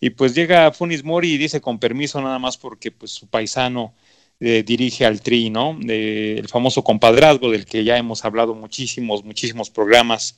y 0.00 0.10
pues 0.10 0.34
llega 0.34 0.72
Funis 0.72 1.04
Mori 1.04 1.32
y 1.32 1.38
dice 1.38 1.60
con 1.60 1.78
permiso 1.78 2.20
nada 2.20 2.38
más 2.38 2.56
porque 2.58 2.90
pues 2.90 3.12
su 3.12 3.28
paisano 3.28 3.94
eh, 4.40 4.62
dirige 4.66 5.06
al 5.06 5.22
Tri, 5.22 5.48
¿no? 5.48 5.78
El 5.88 6.46
famoso 6.48 6.84
compadrazgo 6.84 7.50
del 7.50 7.64
que 7.64 7.84
ya 7.84 7.96
hemos 7.96 8.24
hablado 8.24 8.54
muchísimos, 8.54 9.24
muchísimos 9.24 9.70
programas 9.70 10.36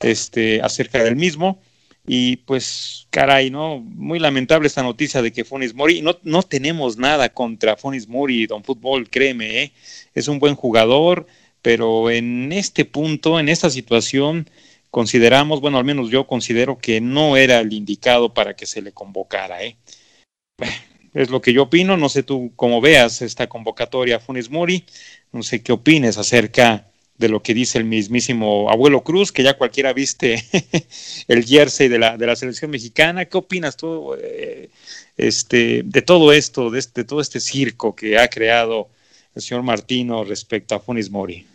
este, 0.00 0.60
acerca 0.60 1.02
del 1.02 1.16
mismo. 1.16 1.58
Y 2.12 2.38
pues, 2.38 3.06
caray, 3.10 3.50
¿no? 3.50 3.78
Muy 3.78 4.18
lamentable 4.18 4.66
esta 4.66 4.82
noticia 4.82 5.22
de 5.22 5.32
que 5.32 5.44
Funis 5.44 5.74
Mori, 5.74 6.02
no, 6.02 6.18
no 6.24 6.42
tenemos 6.42 6.96
nada 6.96 7.28
contra 7.28 7.76
Funis 7.76 8.08
Mori, 8.08 8.48
Don 8.48 8.64
Fútbol, 8.64 9.08
créeme, 9.08 9.62
¿eh? 9.62 9.72
es 10.12 10.26
un 10.26 10.40
buen 10.40 10.56
jugador, 10.56 11.28
pero 11.62 12.10
en 12.10 12.50
este 12.50 12.84
punto, 12.84 13.38
en 13.38 13.48
esta 13.48 13.70
situación, 13.70 14.50
consideramos, 14.90 15.60
bueno, 15.60 15.78
al 15.78 15.84
menos 15.84 16.10
yo 16.10 16.26
considero 16.26 16.78
que 16.78 17.00
no 17.00 17.36
era 17.36 17.60
el 17.60 17.72
indicado 17.72 18.34
para 18.34 18.56
que 18.56 18.66
se 18.66 18.82
le 18.82 18.90
convocara. 18.90 19.62
¿eh? 19.62 19.76
Es 21.14 21.30
lo 21.30 21.40
que 21.40 21.52
yo 21.52 21.62
opino, 21.62 21.96
no 21.96 22.08
sé 22.08 22.24
tú 22.24 22.50
cómo 22.56 22.80
veas 22.80 23.22
esta 23.22 23.48
convocatoria 23.48 24.16
a 24.16 24.20
Funes 24.20 24.50
Mori, 24.50 24.84
no 25.30 25.44
sé 25.44 25.62
qué 25.62 25.70
opines 25.70 26.18
acerca 26.18 26.89
de 27.20 27.28
lo 27.28 27.42
que 27.42 27.52
dice 27.52 27.76
el 27.76 27.84
mismísimo 27.84 28.70
abuelo 28.70 29.04
Cruz, 29.04 29.30
que 29.30 29.42
ya 29.42 29.58
cualquiera 29.58 29.92
viste 29.92 30.42
el 31.28 31.44
jersey 31.44 31.88
de 31.88 31.98
la, 31.98 32.16
de 32.16 32.26
la 32.26 32.34
selección 32.34 32.70
mexicana. 32.70 33.26
¿Qué 33.26 33.36
opinas 33.36 33.76
tú 33.76 34.14
eh, 34.18 34.70
este, 35.18 35.82
de 35.84 36.02
todo 36.02 36.32
esto, 36.32 36.70
de, 36.70 36.78
este, 36.78 37.02
de 37.02 37.04
todo 37.04 37.20
este 37.20 37.38
circo 37.38 37.94
que 37.94 38.18
ha 38.18 38.26
creado 38.28 38.88
el 39.34 39.42
señor 39.42 39.62
Martino 39.62 40.24
respecto 40.24 40.74
a 40.74 40.80
Funes 40.80 41.10
Mori? 41.10 41.46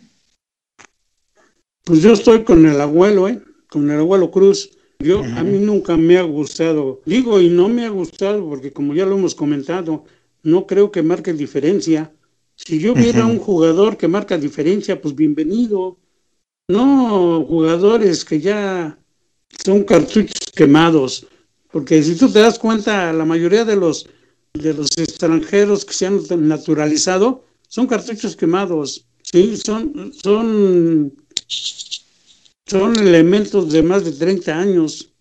Pues 1.82 2.00
yo 2.00 2.12
estoy 2.12 2.44
con 2.44 2.64
el 2.64 2.80
abuelo, 2.80 3.28
¿eh? 3.28 3.40
Con 3.68 3.90
el 3.90 3.98
abuelo 3.98 4.30
Cruz. 4.30 4.70
Yo, 5.00 5.20
uh 5.20 5.24
-huh. 5.24 5.38
a 5.38 5.42
mí 5.42 5.58
nunca 5.58 5.96
me 5.96 6.16
ha 6.16 6.22
gustado. 6.22 7.02
Digo, 7.04 7.40
y 7.40 7.48
no 7.48 7.68
me 7.68 7.84
ha 7.84 7.90
gustado 7.90 8.48
porque 8.48 8.72
como 8.72 8.94
ya 8.94 9.04
lo 9.04 9.16
hemos 9.18 9.34
comentado, 9.34 10.04
no 10.44 10.66
creo 10.66 10.92
que 10.92 11.02
marque 11.02 11.32
diferencia. 11.32 12.12
Si 12.56 12.78
yo 12.78 12.94
viera 12.94 13.24
uh 13.24 13.28
-huh. 13.28 13.32
un 13.32 13.38
jugador 13.38 13.96
que 13.96 14.08
marca 14.08 14.36
diferencia, 14.38 15.00
pues 15.00 15.14
bienvenido. 15.14 15.98
No 16.68 17.44
jugadores 17.46 18.24
que 18.24 18.40
ya 18.40 18.98
son 19.64 19.84
cartuchos 19.84 20.50
quemados. 20.54 21.26
Porque 21.70 22.02
si 22.02 22.16
tú 22.16 22.30
te 22.30 22.40
das 22.40 22.58
cuenta, 22.58 23.12
la 23.12 23.24
mayoría 23.24 23.64
de 23.64 23.76
los, 23.76 24.08
de 24.54 24.72
los 24.74 24.88
extranjeros 24.96 25.84
que 25.84 25.94
se 25.94 26.06
han 26.06 26.20
naturalizado 26.48 27.44
son 27.68 27.86
cartuchos 27.86 28.34
quemados. 28.34 29.06
Sí, 29.22 29.56
son, 29.56 30.12
son 30.12 31.12
son 32.66 32.98
elementos 32.98 33.70
de 33.70 33.82
más 33.82 34.04
de 34.04 34.12
30 34.12 34.58
años. 34.58 35.12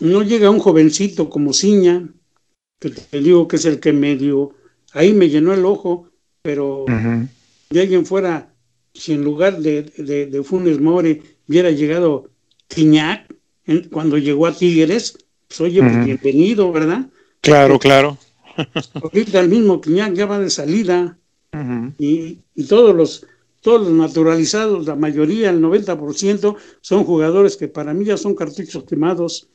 No 0.00 0.22
llega 0.22 0.48
un 0.50 0.58
jovencito 0.58 1.28
como 1.28 1.52
Ciña, 1.52 2.08
que 2.80 2.90
te 2.90 3.20
digo 3.20 3.46
que 3.46 3.56
es 3.56 3.66
el 3.66 3.78
que 3.78 3.92
medio, 3.92 4.54
ahí 4.92 5.12
me 5.12 5.28
llenó 5.28 5.52
el 5.52 5.66
ojo, 5.66 6.08
pero 6.46 6.84
uh 6.84 6.86
-huh. 6.86 7.28
de 7.70 7.80
alguien 7.80 8.06
fuera, 8.06 8.54
si 8.94 9.14
en 9.14 9.24
lugar 9.24 9.58
de, 9.58 9.82
de, 9.98 10.26
de 10.26 10.42
Funes 10.44 10.80
Mori 10.80 11.20
hubiera 11.48 11.72
llegado 11.72 12.30
Quiñac, 12.68 13.26
en, 13.66 13.88
cuando 13.88 14.16
llegó 14.16 14.46
a 14.46 14.52
Tigres, 14.52 15.18
pues 15.48 15.60
oye, 15.60 15.80
uh 15.80 15.84
-huh. 15.84 15.92
pues 15.92 16.04
bienvenido, 16.04 16.70
¿verdad? 16.70 17.06
Claro, 17.40 17.74
Porque, 17.74 17.88
claro. 17.88 18.16
ahorita 19.02 19.40
el 19.40 19.48
mismo 19.48 19.80
Quiñac 19.80 20.14
ya 20.14 20.26
va 20.26 20.38
de 20.38 20.50
salida 20.50 21.18
uh 21.52 21.56
-huh. 21.56 21.94
y, 21.98 22.38
y 22.54 22.64
todos 22.64 22.94
los 22.94 23.26
todos 23.60 23.80
los 23.82 23.90
naturalizados, 23.90 24.86
la 24.86 24.94
mayoría, 24.94 25.50
el 25.50 25.60
90%, 25.60 26.56
son 26.80 27.02
jugadores 27.02 27.56
que 27.56 27.66
para 27.66 27.92
mí 27.92 28.04
ya 28.04 28.16
son 28.16 28.36
cartuchos 28.36 28.84
quemados. 28.84 29.48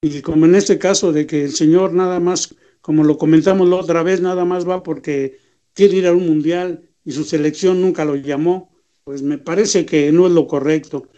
Y 0.00 0.20
como 0.20 0.46
en 0.46 0.54
este 0.54 0.78
caso 0.78 1.10
de 1.10 1.26
que 1.26 1.42
el 1.42 1.50
señor 1.50 1.92
nada 1.92 2.20
más 2.20 2.54
como 2.86 3.02
lo 3.02 3.18
comentamos 3.18 3.68
la 3.68 3.74
otra 3.74 4.04
vez, 4.04 4.20
nada 4.20 4.44
más 4.44 4.62
va 4.64 4.84
porque 4.84 5.38
quiere 5.76 5.98
ir 5.98 6.06
a 6.06 6.12
un 6.12 6.26
mundial 6.26 6.88
y 7.04 7.12
su 7.12 7.22
selección 7.22 7.80
nunca 7.80 8.04
lo 8.04 8.16
llamó, 8.16 8.74
pues 9.04 9.22
me 9.22 9.38
parece 9.38 9.86
que 9.86 10.10
no 10.10 10.26
es 10.26 10.32
lo 10.32 10.48
correcto. 10.48 11.08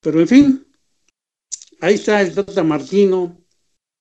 Pero 0.00 0.20
en 0.20 0.28
fin, 0.28 0.66
ahí 1.80 1.94
está 1.94 2.20
el 2.20 2.34
Tata 2.34 2.62
Martino 2.62 3.42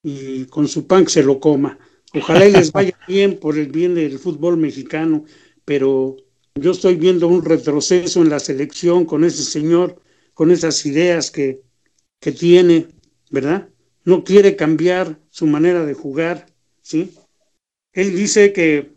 y 0.04 0.46
con 0.46 0.68
su 0.68 0.86
pan 0.86 1.06
que 1.06 1.12
se 1.12 1.24
lo 1.24 1.40
coma. 1.40 1.80
Ojalá 2.14 2.46
les 2.46 2.72
vaya 2.74 2.98
bien 3.08 3.40
por 3.40 3.58
el 3.58 3.72
bien 3.72 3.96
del 3.96 4.20
fútbol 4.20 4.58
mexicano, 4.58 5.24
pero 5.64 6.18
yo 6.56 6.72
estoy 6.72 6.96
viendo 6.96 7.28
un 7.28 7.44
retroceso 7.46 8.22
en 8.22 8.30
la 8.30 8.40
selección 8.40 9.06
con 9.06 9.24
ese 9.24 9.44
señor, 9.44 10.02
con 10.34 10.52
esas 10.52 10.86
ideas 10.86 11.32
que, 11.32 11.62
que 12.20 12.34
tiene, 12.34 12.88
¿verdad? 13.30 13.70
No 14.04 14.26
quiere 14.26 14.58
cambiar 14.58 15.20
su 15.30 15.48
manera 15.48 15.86
de 15.86 15.94
jugar, 15.94 16.48
¿sí? 16.82 17.12
Él 17.94 18.16
dice 18.16 18.52
que, 18.52 18.92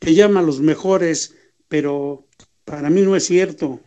que 0.00 0.14
llama 0.14 0.40
a 0.40 0.42
los 0.42 0.60
mejores, 0.60 1.36
pero 1.68 2.26
para 2.64 2.90
mí 2.90 3.02
no 3.02 3.16
es 3.16 3.24
cierto. 3.24 3.80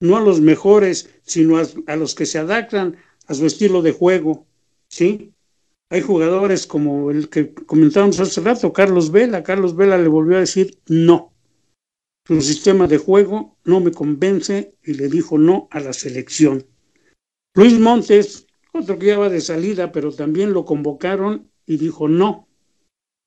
No 0.00 0.16
a 0.16 0.20
los 0.20 0.40
mejores, 0.40 1.10
sino 1.22 1.58
a, 1.58 1.96
los 1.96 2.14
que 2.14 2.26
se 2.26 2.38
adaptan 2.38 2.96
a 3.26 3.34
su 3.34 3.46
estilo 3.46 3.82
de 3.82 3.92
juego, 3.92 4.46
¿sí? 4.88 5.34
Hay 5.90 6.00
jugadores 6.00 6.66
como 6.66 7.10
el 7.10 7.28
que 7.28 7.52
comentábamos 7.52 8.20
hace 8.20 8.40
rato, 8.40 8.72
Carlos 8.72 9.10
Vela. 9.10 9.42
Carlos 9.42 9.76
Vela 9.76 9.98
le 9.98 10.08
volvió 10.08 10.36
a 10.36 10.40
decir 10.40 10.78
no. 10.88 11.32
Su 12.26 12.40
sistema 12.40 12.86
de 12.86 12.98
juego 12.98 13.56
no 13.64 13.80
me 13.80 13.90
convence 13.90 14.74
y 14.84 14.94
le 14.94 15.08
dijo 15.08 15.36
no 15.36 15.68
a 15.70 15.80
la 15.80 15.92
selección. 15.92 16.64
Luis 17.54 17.78
Montes, 17.78 18.46
otro 18.72 18.98
que 18.98 19.06
ya 19.06 19.18
va 19.18 19.28
de 19.28 19.40
salida, 19.40 19.90
pero 19.90 20.12
también 20.12 20.52
lo 20.52 20.64
convocaron 20.64 21.50
y 21.66 21.76
dijo 21.76 22.08
no. 22.08 22.48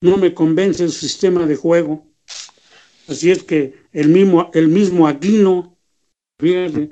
No 0.03 0.17
me 0.17 0.33
convence 0.33 0.85
su 0.89 0.99
sistema 0.99 1.45
de 1.45 1.55
juego. 1.55 2.05
Así 3.07 3.31
es 3.31 3.41
que 3.41 3.73
el 3.93 4.09
mismo, 4.09 4.51
el 4.53 4.67
mismo 4.67 5.07
Aquino, 5.07 5.77
fíjate, 6.37 6.89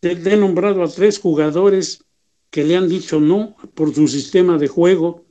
he 0.00 0.36
nombrado 0.38 0.82
a 0.82 0.88
tres 0.88 1.18
jugadores 1.18 2.02
que 2.50 2.64
le 2.64 2.74
han 2.74 2.88
dicho 2.88 3.20
no 3.20 3.54
por 3.74 3.94
su 3.94 4.08
sistema 4.08 4.56
de 4.56 4.68
juego. 4.68 5.26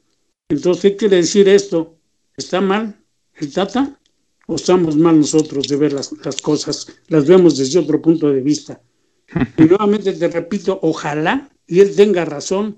Entonces, 0.47 0.83
¿qué 0.83 0.95
quiere 0.95 1.15
decir 1.15 1.49
esto? 1.49 1.97
¿Está 2.37 2.61
mal 2.61 3.03
el 3.33 3.51
Tata? 3.51 3.99
¿O 4.45 4.55
estamos 4.55 4.95
mal 4.95 5.17
nosotros 5.17 5.67
de 5.67 5.77
ver 5.77 5.93
las, 5.93 6.11
las 6.23 6.39
cosas? 6.39 6.85
Las 7.07 7.25
vemos 7.25 7.57
desde 7.57 7.79
otro 7.79 7.99
punto 7.99 8.31
de 8.31 8.41
vista. 8.41 8.79
Y 9.57 9.63
nuevamente 9.63 10.13
te 10.13 10.27
repito, 10.27 10.77
ojalá 10.83 11.49
y 11.65 11.79
él 11.79 11.95
tenga 11.95 12.25
razón. 12.25 12.77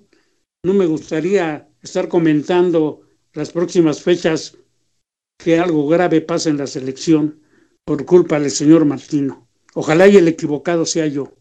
No 0.64 0.74
me 0.74 0.86
gustaría 0.86 1.68
estar 1.82 2.08
comentando 2.08 3.05
las 3.36 3.52
próximas 3.52 4.02
fechas 4.02 4.58
que 5.38 5.60
algo 5.60 5.88
grave 5.88 6.22
pasa 6.22 6.50
en 6.50 6.58
la 6.58 6.68
selección 6.68 7.42
por 7.84 8.06
culpa 8.06 8.40
del 8.40 8.50
señor 8.50 8.86
Martino. 8.86 9.48
Ojalá 9.74 10.08
y 10.08 10.16
el 10.16 10.28
equivocado 10.28 10.86
sea 10.86 11.06
yo. 11.06 11.34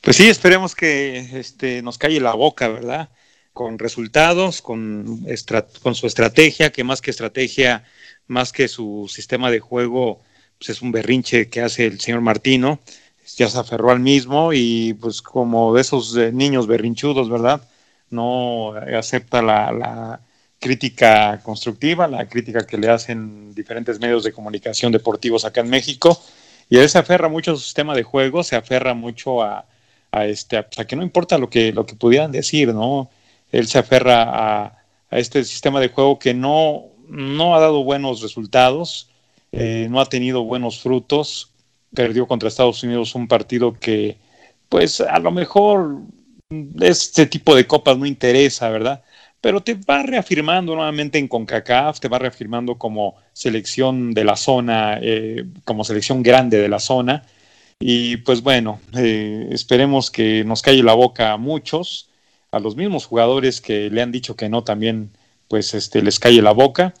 Pues 0.00 0.16
sí, 0.16 0.28
esperemos 0.28 0.74
que 0.74 1.38
este, 1.38 1.82
nos 1.82 1.98
calle 1.98 2.20
la 2.20 2.34
boca, 2.34 2.68
¿verdad? 2.68 3.10
Con 3.52 3.78
resultados, 3.78 4.62
con, 4.62 5.24
con 5.82 5.94
su 5.94 6.06
estrategia, 6.06 6.72
que 6.72 6.82
más 6.82 7.00
que 7.00 7.10
estrategia, 7.10 7.84
más 8.26 8.52
que 8.52 8.66
su 8.68 9.08
sistema 9.08 9.50
de 9.50 9.60
juego, 9.60 10.20
pues 10.58 10.70
es 10.70 10.82
un 10.82 10.92
berrinche 10.92 11.48
que 11.48 11.60
hace 11.60 11.86
el 11.86 12.00
señor 12.00 12.22
Martino. 12.22 12.80
Ya 13.36 13.48
se 13.48 13.58
aferró 13.58 13.90
al 13.90 14.00
mismo 14.00 14.52
y 14.52 14.94
pues 14.94 15.22
como 15.22 15.74
de 15.74 15.80
esos 15.82 16.16
eh, 16.16 16.32
niños 16.32 16.66
berrinchudos, 16.66 17.30
¿verdad? 17.30 17.66
No 18.10 18.74
acepta 18.74 19.40
la, 19.42 19.72
la 19.72 20.20
crítica 20.64 21.40
constructiva, 21.42 22.08
la 22.08 22.26
crítica 22.26 22.66
que 22.66 22.78
le 22.78 22.88
hacen 22.88 23.54
diferentes 23.54 24.00
medios 24.00 24.24
de 24.24 24.32
comunicación 24.32 24.92
deportivos 24.92 25.44
acá 25.44 25.60
en 25.60 25.68
México. 25.68 26.18
Y 26.70 26.78
él 26.78 26.88
se 26.88 26.96
aferra 26.96 27.28
mucho 27.28 27.52
a 27.52 27.56
su 27.56 27.60
sistema 27.60 27.94
de 27.94 28.02
juego, 28.02 28.42
se 28.42 28.56
aferra 28.56 28.94
mucho 28.94 29.42
a, 29.42 29.66
este, 30.22 30.56
a, 30.56 30.64
que 30.64 30.96
no 30.96 31.02
importa 31.02 31.36
lo 31.36 31.50
que, 31.50 31.70
lo 31.70 31.84
que 31.84 31.96
pudieran 31.96 32.32
decir, 32.32 32.72
¿no? 32.72 33.10
Él 33.52 33.66
se 33.68 33.78
aferra 33.78 34.22
a, 34.22 34.64
a 35.10 35.18
este 35.18 35.44
sistema 35.44 35.80
de 35.80 35.90
juego 35.90 36.18
que 36.18 36.32
no, 36.32 36.86
no 37.10 37.54
ha 37.54 37.60
dado 37.60 37.84
buenos 37.84 38.22
resultados, 38.22 39.10
eh, 39.52 39.86
no 39.90 40.00
ha 40.00 40.06
tenido 40.06 40.44
buenos 40.44 40.80
frutos, 40.80 41.50
perdió 41.94 42.26
contra 42.26 42.48
Estados 42.48 42.82
Unidos 42.82 43.14
un 43.14 43.28
partido 43.28 43.74
que, 43.74 44.16
pues 44.70 45.02
a 45.02 45.18
lo 45.18 45.30
mejor 45.30 45.98
este 46.80 47.26
tipo 47.26 47.54
de 47.54 47.66
copas 47.66 47.98
no 47.98 48.06
interesa, 48.06 48.70
¿verdad? 48.70 49.04
Pero 49.44 49.62
te 49.62 49.74
va 49.74 50.02
reafirmando 50.02 50.74
nuevamente 50.74 51.18
en 51.18 51.28
CONCACAF, 51.28 52.00
te 52.00 52.08
va 52.08 52.18
reafirmando 52.18 52.78
como 52.78 53.16
selección 53.34 54.14
de 54.14 54.24
la 54.24 54.36
zona, 54.36 54.98
eh, 55.02 55.44
como 55.66 55.84
selección 55.84 56.22
grande 56.22 56.56
de 56.56 56.70
la 56.70 56.78
zona, 56.78 57.26
y 57.78 58.16
pues 58.16 58.40
bueno, 58.42 58.80
eh, 58.96 59.46
esperemos 59.52 60.10
que 60.10 60.44
nos 60.44 60.62
calle 60.62 60.82
la 60.82 60.94
boca 60.94 61.32
a 61.32 61.36
muchos, 61.36 62.08
a 62.52 62.58
los 62.58 62.74
mismos 62.74 63.04
jugadores 63.04 63.60
que 63.60 63.90
le 63.90 64.00
han 64.00 64.12
dicho 64.12 64.34
que 64.34 64.48
no 64.48 64.64
también, 64.64 65.10
pues 65.46 65.74
este, 65.74 66.00
les 66.00 66.18
calle 66.18 66.40
la 66.40 66.52
boca. 66.52 66.94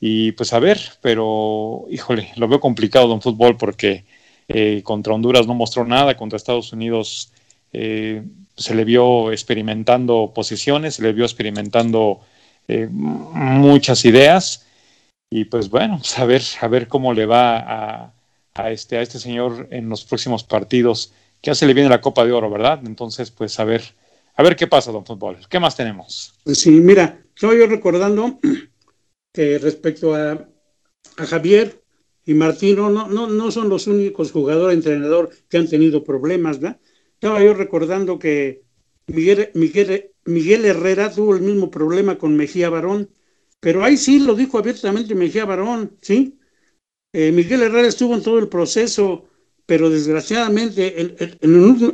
Y 0.00 0.32
pues 0.32 0.52
a 0.52 0.58
ver, 0.58 0.80
pero 1.00 1.84
híjole, 1.90 2.32
lo 2.34 2.48
veo 2.48 2.58
complicado 2.58 3.14
en 3.14 3.22
fútbol 3.22 3.56
porque 3.56 4.04
eh, 4.48 4.82
contra 4.82 5.14
Honduras 5.14 5.46
no 5.46 5.54
mostró 5.54 5.84
nada, 5.84 6.16
contra 6.16 6.38
Estados 6.38 6.72
Unidos 6.72 7.30
eh, 7.72 8.24
se 8.56 8.74
le 8.74 8.84
vio 8.84 9.32
experimentando 9.32 10.32
posiciones, 10.34 10.96
se 10.96 11.02
le 11.02 11.12
vio 11.12 11.24
experimentando 11.24 12.20
eh, 12.68 12.88
muchas 12.90 14.04
ideas. 14.04 14.66
Y 15.30 15.46
pues 15.46 15.68
bueno, 15.68 15.98
pues 15.98 16.18
a 16.18 16.24
ver, 16.24 16.42
a 16.60 16.68
ver 16.68 16.86
cómo 16.88 17.12
le 17.12 17.26
va 17.26 17.56
a, 17.58 18.14
a 18.54 18.70
este, 18.70 18.96
a 18.98 19.02
este 19.02 19.18
señor 19.18 19.68
en 19.70 19.88
los 19.88 20.04
próximos 20.04 20.44
partidos, 20.44 21.12
ya 21.42 21.54
se 21.54 21.66
le 21.66 21.74
viene 21.74 21.90
la 21.90 22.00
Copa 22.00 22.24
de 22.24 22.32
Oro, 22.32 22.50
¿verdad? 22.50 22.80
Entonces, 22.86 23.30
pues 23.30 23.58
a 23.58 23.64
ver, 23.64 23.82
a 24.36 24.42
ver 24.42 24.56
qué 24.56 24.66
pasa, 24.66 24.92
don 24.92 25.04
Fútbol. 25.04 25.38
¿Qué 25.48 25.58
más 25.60 25.76
tenemos? 25.76 26.34
Pues 26.44 26.58
sí, 26.58 26.70
mira, 26.70 27.20
estaba 27.34 27.54
yo 27.54 27.66
recordando 27.66 28.38
que 29.32 29.58
respecto 29.58 30.14
a, 30.14 30.46
a 31.16 31.26
Javier 31.26 31.82
y 32.24 32.34
Martino, 32.34 32.88
no, 32.88 33.08
no, 33.08 33.26
no 33.26 33.50
son 33.50 33.68
los 33.68 33.86
únicos 33.86 34.32
jugadores, 34.32 34.76
entrenador 34.76 35.30
que 35.48 35.58
han 35.58 35.68
tenido 35.68 36.04
problemas, 36.04 36.60
¿verdad? 36.60 36.80
Estaba 37.24 37.42
yo 37.42 37.54
recordando 37.54 38.18
que 38.18 38.64
Miguel, 39.06 39.48
Miguel, 39.54 40.10
Miguel 40.26 40.66
Herrera 40.66 41.10
tuvo 41.10 41.34
el 41.34 41.40
mismo 41.40 41.70
problema 41.70 42.18
con 42.18 42.36
Mejía 42.36 42.68
Barón, 42.68 43.08
pero 43.60 43.82
ahí 43.82 43.96
sí 43.96 44.18
lo 44.18 44.34
dijo 44.34 44.58
abiertamente 44.58 45.14
Mejía 45.14 45.46
Barón, 45.46 45.96
¿sí? 46.02 46.38
Eh, 47.14 47.32
Miguel 47.32 47.62
Herrera 47.62 47.88
estuvo 47.88 48.14
en 48.14 48.22
todo 48.22 48.38
el 48.38 48.48
proceso, 48.48 49.24
pero 49.64 49.88
desgraciadamente 49.88 51.00
en, 51.00 51.16
en, 51.18 51.38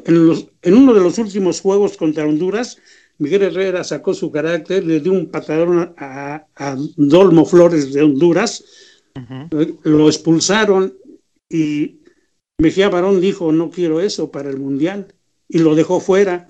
en, 0.04 0.26
los, 0.26 0.48
en, 0.62 0.74
uno 0.74 0.94
de 0.94 1.00
los 1.00 1.16
últimos 1.18 1.60
juegos 1.60 1.96
contra 1.96 2.26
Honduras, 2.26 2.78
Miguel 3.18 3.42
Herrera 3.42 3.84
sacó 3.84 4.14
su 4.14 4.32
carácter, 4.32 4.84
le 4.84 4.98
dio 4.98 5.12
un 5.12 5.30
patadón 5.30 5.94
a, 5.96 6.44
a 6.56 6.76
Dolmo 6.96 7.46
Flores 7.46 7.92
de 7.92 8.02
Honduras, 8.02 8.64
uh 9.14 9.20
-huh. 9.20 9.78
lo 9.84 10.08
expulsaron 10.08 10.92
y 11.48 12.00
Mejía 12.58 12.88
Barón 12.88 13.20
dijo, 13.20 13.52
no 13.52 13.70
quiero 13.70 14.00
eso 14.00 14.32
para 14.32 14.50
el 14.50 14.58
Mundial, 14.58 15.14
y 15.50 15.58
lo 15.58 15.74
dejó 15.74 16.00
fuera. 16.00 16.48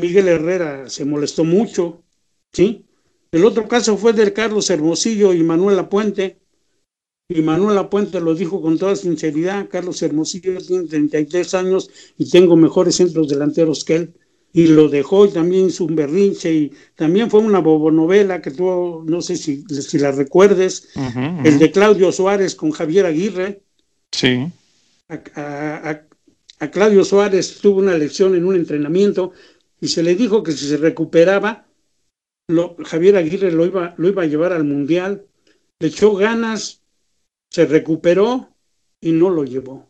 Miguel 0.00 0.28
Herrera 0.28 0.88
se 0.88 1.04
molestó 1.04 1.42
mucho, 1.44 2.02
¿sí? 2.52 2.84
El 3.32 3.44
otro 3.44 3.66
caso 3.66 3.96
fue 3.96 4.12
de 4.12 4.32
Carlos 4.32 4.70
Hermosillo 4.70 5.32
y 5.32 5.42
Manuel 5.42 5.78
Apuente, 5.78 6.38
y 7.28 7.42
Manuel 7.42 7.76
Apuente 7.78 8.20
lo 8.20 8.34
dijo 8.34 8.62
con 8.62 8.78
toda 8.78 8.94
sinceridad, 8.94 9.68
Carlos 9.68 10.00
Hermosillo 10.00 10.58
tiene 10.58 10.84
33 10.86 11.54
años 11.54 11.90
y 12.16 12.30
tengo 12.30 12.56
mejores 12.56 12.96
centros 12.96 13.28
delanteros 13.28 13.84
que 13.84 13.96
él. 13.96 14.14
Y 14.52 14.68
lo 14.68 14.88
dejó 14.88 15.26
y 15.26 15.32
también 15.32 15.66
hizo 15.66 15.84
un 15.84 15.96
berrinche 15.96 16.54
y 16.54 16.72
también 16.94 17.28
fue 17.28 17.40
una 17.40 17.58
bobonovela 17.58 18.40
que 18.40 18.52
tú, 18.52 19.04
no 19.06 19.20
sé 19.20 19.36
si, 19.36 19.64
si 19.64 19.98
la 19.98 20.12
recuerdes, 20.12 20.88
uh 20.94 21.00
-huh, 21.00 21.08
uh 21.08 21.42
-huh. 21.42 21.46
el 21.46 21.58
de 21.58 21.70
Claudio 21.72 22.12
Suárez 22.12 22.54
con 22.54 22.70
Javier 22.70 23.06
Aguirre. 23.06 23.60
Sí. 24.12 24.46
A, 25.08 25.14
a, 25.34 25.90
a, 25.90 26.06
Claudio 26.58 27.04
Suárez 27.04 27.58
tuvo 27.60 27.80
una 27.80 27.96
lección 27.98 28.34
en 28.34 28.46
un 28.46 28.56
entrenamiento 28.56 29.32
y 29.80 29.88
se 29.88 30.02
le 30.02 30.14
dijo 30.14 30.42
que 30.42 30.52
si 30.52 30.66
se 30.66 30.76
recuperaba, 30.78 31.66
lo, 32.48 32.76
Javier 32.84 33.16
Aguirre 33.16 33.52
lo 33.52 33.66
iba, 33.66 33.94
lo 33.98 34.08
iba 34.08 34.22
a 34.22 34.26
llevar 34.26 34.52
al 34.52 34.64
Mundial. 34.64 35.26
Le 35.78 35.88
echó 35.88 36.14
ganas, 36.14 36.80
se 37.50 37.66
recuperó 37.66 38.48
y 39.00 39.12
no 39.12 39.30
lo 39.30 39.44
llevó. 39.44 39.86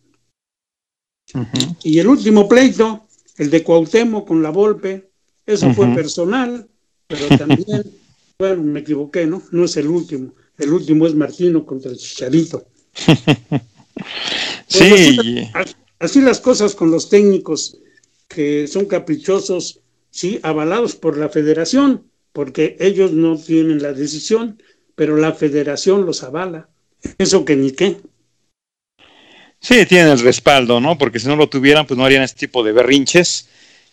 Uh 1.34 1.38
-huh. 1.38 1.76
Y 1.84 1.98
el 1.98 2.08
último 2.08 2.48
pleito, 2.48 3.06
el 3.36 3.50
de 3.50 3.62
Cuauhtémoc 3.62 4.26
con 4.26 4.42
la 4.42 4.50
Volpe, 4.50 5.10
eso 5.44 5.66
uh 5.66 5.70
-huh. 5.70 5.74
fue 5.74 5.94
personal, 5.94 6.68
pero 7.06 7.28
también, 7.38 7.84
bueno, 8.38 8.62
me 8.62 8.80
equivoqué, 8.80 9.26
¿no? 9.26 9.42
No 9.52 9.64
es 9.64 9.76
el 9.76 9.86
último. 9.86 10.34
El 10.58 10.72
último 10.72 11.06
es 11.06 11.14
Martino 11.14 11.64
contra 11.64 11.90
el 11.90 11.98
Chicharito. 11.98 12.66
sí. 14.66 14.78
Pues 14.78 15.18
así, 15.54 15.76
así, 15.98 16.20
las 16.20 16.40
cosas 16.40 16.74
con 16.74 16.90
los 16.90 17.08
técnicos 17.08 17.78
que 18.28 18.66
son 18.66 18.86
caprichosos, 18.86 19.80
sí, 20.10 20.40
avalados 20.42 20.96
por 20.96 21.16
la 21.16 21.28
federación, 21.28 22.04
porque 22.32 22.76
ellos 22.80 23.12
no 23.12 23.38
tienen 23.38 23.82
la 23.82 23.92
decisión, 23.92 24.62
pero 24.94 25.16
la 25.16 25.32
federación 25.32 26.06
los 26.06 26.22
avala. 26.22 26.68
Eso 27.18 27.44
que 27.44 27.56
ni 27.56 27.70
qué. 27.70 27.96
Sí, 29.60 29.86
tienen 29.86 30.08
el 30.08 30.20
respaldo, 30.20 30.80
¿no? 30.80 30.98
Porque 30.98 31.18
si 31.18 31.28
no 31.28 31.36
lo 31.36 31.48
tuvieran, 31.48 31.86
pues 31.86 31.96
no 31.98 32.04
harían 32.04 32.22
este 32.22 32.46
tipo 32.46 32.62
de 32.62 32.72
berrinches. 32.72 33.48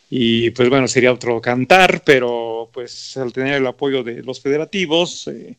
Y 0.10 0.52
pues 0.52 0.70
bueno, 0.70 0.88
sería 0.88 1.12
otro 1.12 1.42
cantar, 1.42 2.04
pero 2.06 2.70
pues 2.72 3.18
al 3.18 3.34
tener 3.34 3.56
el 3.56 3.66
apoyo 3.66 4.04
de 4.04 4.22
los 4.22 4.42
federativos, 4.42 5.28
eh, 5.28 5.56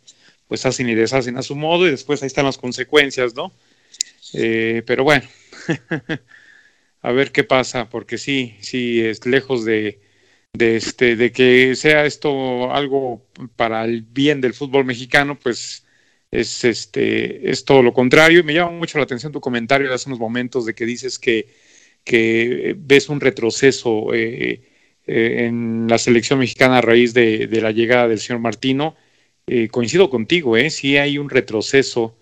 pues 0.46 0.64
hacen 0.66 0.88
y 0.88 0.94
deshacen 0.94 1.36
a 1.36 1.42
su 1.42 1.56
modo 1.56 1.86
y 1.86 1.90
después 1.90 2.22
ahí 2.22 2.28
están 2.28 2.44
las 2.44 2.58
consecuencias, 2.58 3.34
¿no? 3.34 3.52
Eh, 4.34 4.82
pero 4.86 5.02
bueno, 5.04 5.26
a 7.02 7.12
ver 7.12 7.32
qué 7.32 7.44
pasa, 7.44 7.90
porque 7.90 8.18
sí, 8.18 8.56
sí, 8.60 9.00
es 9.00 9.26
lejos 9.26 9.64
de, 9.64 10.00
de, 10.54 10.76
este, 10.76 11.16
de 11.16 11.32
que 11.32 11.76
sea 11.76 12.06
esto 12.06 12.72
algo 12.72 13.26
para 13.56 13.84
el 13.84 14.02
bien 14.02 14.40
del 14.40 14.54
fútbol 14.54 14.84
mexicano, 14.84 15.38
pues 15.38 15.86
es, 16.30 16.64
este, 16.64 17.50
es 17.50 17.64
todo 17.64 17.82
lo 17.82 17.92
contrario. 17.92 18.40
Y 18.40 18.42
me 18.42 18.54
llama 18.54 18.72
mucho 18.72 18.98
la 18.98 19.04
atención 19.04 19.32
tu 19.32 19.40
comentario 19.40 19.88
de 19.88 19.94
hace 19.94 20.08
unos 20.08 20.18
momentos 20.18 20.66
de 20.66 20.74
que 20.74 20.86
dices 20.86 21.18
que, 21.18 21.48
que 22.04 22.74
ves 22.78 23.08
un 23.08 23.20
retroceso 23.20 24.14
eh, 24.14 24.62
eh, 25.06 25.46
en 25.46 25.86
la 25.88 25.98
selección 25.98 26.38
mexicana 26.38 26.78
a 26.78 26.80
raíz 26.80 27.14
de, 27.14 27.48
la 27.60 27.72
llegada 27.72 28.08
del 28.08 28.20
señor 28.20 28.40
Martino. 28.40 28.96
Eh, 29.46 29.68
coincido 29.68 30.08
contigo, 30.08 30.56
¿eh? 30.56 30.70
sí 30.70 30.96
hay 30.96 31.18
un 31.18 31.28
retroceso 31.28 32.16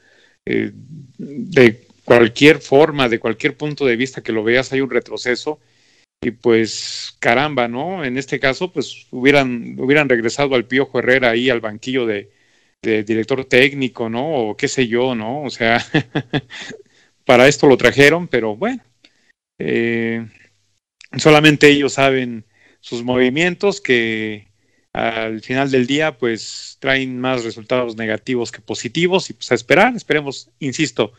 de 0.45 1.87
cualquier 2.05 2.61
forma, 2.61 3.09
de 3.09 3.21
cualquier 3.21 3.57
punto 3.57 3.87
de 3.87 3.97
vista 3.97 4.23
que 4.23 4.33
lo 4.33 4.45
veas, 4.45 4.73
hay 4.73 4.81
un 4.81 4.91
retroceso 4.91 5.61
y 6.23 6.31
pues 6.31 7.17
caramba, 7.19 7.69
¿no? 7.69 8.05
En 8.05 8.17
este 8.17 8.39
caso, 8.39 8.73
pues 8.73 9.07
hubieran, 9.11 9.77
hubieran 9.79 10.09
regresado 10.09 10.55
al 10.55 10.67
Piojo 10.67 11.01
Herrera 11.01 11.31
ahí 11.31 11.51
al 11.51 11.61
banquillo 11.61 12.07
de, 12.07 12.31
director 12.83 13.45
técnico, 13.45 14.09
¿no? 14.09 14.33
O 14.33 14.57
qué 14.57 14.67
sé 14.69 14.89
yo, 14.89 15.15
¿no? 15.15 15.43
O 15.43 15.51
sea, 15.51 15.85
para 17.25 17.47
esto 17.49 17.69
lo 17.69 17.77
trajeron, 17.77 18.27
pero 18.29 18.57
bueno, 18.57 18.83
eh, 19.59 20.27
solamente 21.17 21.69
ellos 21.69 21.93
saben 21.95 22.45
sus 22.81 23.05
movimientos 23.05 23.81
que 23.81 24.49
al 24.93 25.41
final 25.41 25.71
del 25.71 25.87
día 25.87 26.19
pues 26.19 26.77
traen 26.81 27.19
más 27.19 27.45
resultados 27.45 27.97
negativos 27.97 28.53
que 28.53 28.61
positivos 28.61 29.31
y 29.31 29.35
pues 29.35 29.51
a 29.53 29.55
esperar, 29.55 29.95
esperemos, 29.97 30.51
insisto, 30.59 31.13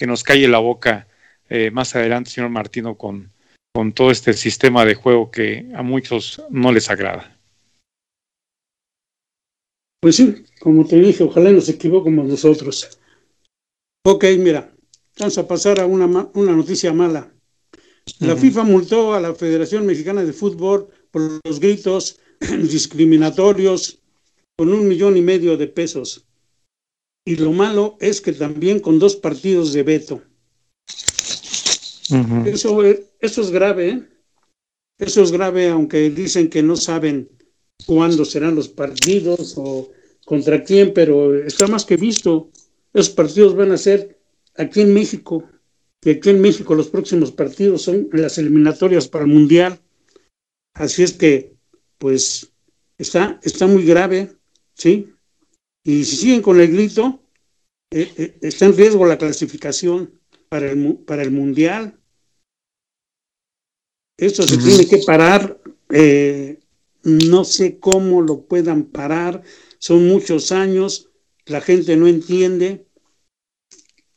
que 0.00 0.06
nos 0.06 0.24
calle 0.24 0.48
la 0.48 0.60
boca 0.60 1.06
eh, 1.50 1.70
más 1.70 1.94
adelante, 1.94 2.30
señor 2.30 2.48
Martino, 2.48 2.96
con, 2.96 3.30
con 3.74 3.92
todo 3.92 4.10
este 4.10 4.32
sistema 4.32 4.86
de 4.86 4.94
juego 4.94 5.30
que 5.30 5.70
a 5.74 5.82
muchos 5.82 6.42
no 6.48 6.72
les 6.72 6.88
agrada. 6.88 7.36
Pues 10.00 10.16
sí, 10.16 10.42
como 10.58 10.86
te 10.86 10.98
dije, 10.98 11.22
ojalá 11.22 11.50
nos 11.50 11.68
equivoquemos 11.68 12.26
nosotros. 12.26 12.98
Ok, 14.06 14.24
mira, 14.38 14.72
vamos 15.18 15.36
a 15.36 15.46
pasar 15.46 15.80
a 15.80 15.84
una, 15.84 16.06
una 16.32 16.52
noticia 16.52 16.94
mala. 16.94 17.30
La 18.20 18.32
uh 18.32 18.36
-huh. 18.36 18.40
FIFA 18.40 18.64
multó 18.64 19.12
a 19.12 19.20
la 19.20 19.34
Federación 19.34 19.84
Mexicana 19.84 20.24
de 20.24 20.32
Fútbol 20.32 20.88
por 21.10 21.20
los 21.44 21.60
gritos 21.60 22.18
discriminatorios 22.72 24.00
con 24.56 24.72
un 24.72 24.88
millón 24.88 25.18
y 25.18 25.20
medio 25.20 25.58
de 25.58 25.66
pesos. 25.66 26.24
Y 27.30 27.36
lo 27.36 27.52
malo 27.52 27.96
es 28.00 28.20
que 28.20 28.32
también 28.32 28.80
con 28.80 28.98
dos 28.98 29.14
partidos 29.14 29.72
de 29.72 29.84
veto. 29.84 30.20
Uh 32.10 32.16
-huh. 32.16 32.46
eso, 32.48 32.82
eso 33.20 33.40
es 33.40 33.50
grave, 33.52 33.88
¿eh? 33.88 34.02
Eso 34.98 35.22
es 35.22 35.30
grave, 35.30 35.68
aunque 35.68 36.10
dicen 36.10 36.50
que 36.50 36.60
no 36.60 36.74
saben 36.74 37.28
cuándo 37.86 38.24
serán 38.24 38.56
los 38.56 38.68
partidos 38.68 39.54
o 39.56 39.92
contra 40.26 40.64
quién, 40.64 40.92
pero 40.92 41.36
está 41.36 41.68
más 41.68 41.84
que 41.84 41.96
visto. 41.96 42.50
Esos 42.92 43.10
partidos 43.10 43.54
van 43.54 43.70
a 43.70 43.78
ser 43.78 44.18
aquí 44.56 44.80
en 44.80 44.92
México, 44.92 45.44
que 46.00 46.10
aquí 46.10 46.30
en 46.30 46.40
México 46.40 46.74
los 46.74 46.88
próximos 46.88 47.30
partidos 47.30 47.82
son 47.82 48.08
las 48.10 48.38
eliminatorias 48.38 49.06
para 49.06 49.24
el 49.24 49.30
Mundial. 49.30 49.78
Así 50.74 51.04
es 51.04 51.12
que, 51.12 51.54
pues, 51.96 52.50
está, 52.98 53.38
está 53.44 53.68
muy 53.68 53.84
grave, 53.84 54.32
¿sí? 54.74 55.14
Y 55.84 56.04
si 56.04 56.16
siguen 56.16 56.42
con 56.42 56.60
el 56.60 56.72
grito, 56.72 57.19
eh, 57.92 58.12
eh, 58.16 58.38
está 58.42 58.66
en 58.66 58.76
riesgo 58.76 59.04
la 59.04 59.18
clasificación 59.18 60.20
para 60.48 60.70
el, 60.70 60.96
para 61.06 61.22
el 61.22 61.30
Mundial. 61.30 61.98
Esto 64.16 64.42
se 64.42 64.54
uh 64.54 64.58
-huh. 64.58 64.64
tiene 64.64 64.86
que 64.86 64.98
parar. 64.98 65.60
Eh, 65.90 66.60
no 67.02 67.44
sé 67.44 67.78
cómo 67.78 68.22
lo 68.22 68.46
puedan 68.46 68.84
parar. 68.84 69.42
Son 69.78 70.06
muchos 70.06 70.52
años. 70.52 71.10
La 71.46 71.60
gente 71.60 71.96
no 71.96 72.06
entiende. 72.06 72.86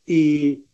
Y 0.06 0.64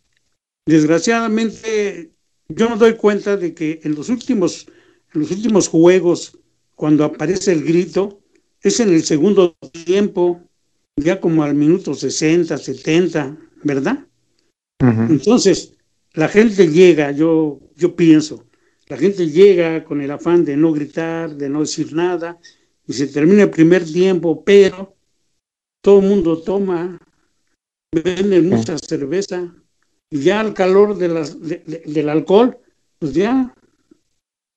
desgraciadamente 0.65 2.11
yo 2.49 2.69
me 2.69 2.75
doy 2.75 2.95
cuenta 2.95 3.37
de 3.37 3.53
que 3.53 3.79
en 3.83 3.95
los 3.95 4.09
últimos, 4.09 4.67
en 5.13 5.21
los 5.21 5.31
últimos 5.31 5.69
juegos, 5.69 6.37
cuando 6.75 7.05
aparece 7.05 7.53
el 7.53 7.63
grito, 7.63 8.21
es 8.61 8.79
en 8.79 8.89
el 8.89 9.03
segundo 9.03 9.55
tiempo, 9.85 10.41
ya 10.97 11.19
como 11.19 11.43
al 11.43 11.55
minuto 11.55 11.93
60, 11.93 12.57
70, 12.57 13.37
¿verdad? 13.63 14.05
Uh 14.81 14.85
-huh. 14.85 15.09
Entonces, 15.09 15.77
la 16.13 16.27
gente 16.27 16.67
llega, 16.67 17.11
yo, 17.11 17.59
yo 17.75 17.95
pienso, 17.95 18.45
la 18.87 18.97
gente 18.97 19.29
llega 19.29 19.83
con 19.83 20.01
el 20.01 20.11
afán 20.11 20.43
de 20.43 20.57
no 20.57 20.73
gritar, 20.73 21.35
de 21.35 21.49
no 21.49 21.61
decir 21.61 21.93
nada, 21.93 22.39
y 22.85 22.93
se 22.93 23.07
termina 23.07 23.43
el 23.43 23.49
primer 23.49 23.85
tiempo, 23.85 24.43
pero 24.43 24.95
todo 25.81 25.99
el 25.99 26.07
mundo 26.07 26.41
toma, 26.41 26.99
venden 27.91 28.49
mucha 28.49 28.77
cerveza, 28.77 29.55
y 30.09 30.23
ya 30.23 30.41
al 30.41 30.53
calor 30.53 30.97
de 30.97 31.07
las, 31.07 31.39
de, 31.39 31.63
de, 31.65 31.83
del 31.85 32.09
alcohol, 32.09 32.57
pues 32.99 33.13
ya 33.13 33.55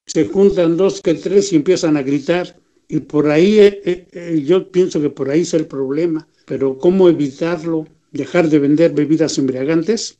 se 0.06 0.26
juntan 0.26 0.76
dos 0.76 1.00
que 1.00 1.14
tres 1.14 1.52
y 1.52 1.56
empiezan 1.56 1.96
a 1.96 2.02
gritar. 2.02 2.60
Y 2.88 3.00
por 3.00 3.30
ahí, 3.30 3.58
eh, 3.58 4.08
eh, 4.12 4.42
yo 4.44 4.70
pienso 4.70 5.00
que 5.00 5.10
por 5.10 5.30
ahí 5.30 5.40
es 5.40 5.54
el 5.54 5.66
problema. 5.66 6.26
Pero 6.44 6.78
¿cómo 6.78 7.08
evitarlo? 7.08 7.86
¿Dejar 8.10 8.48
de 8.48 8.58
vender 8.58 8.92
bebidas 8.92 9.38
embriagantes? 9.38 10.18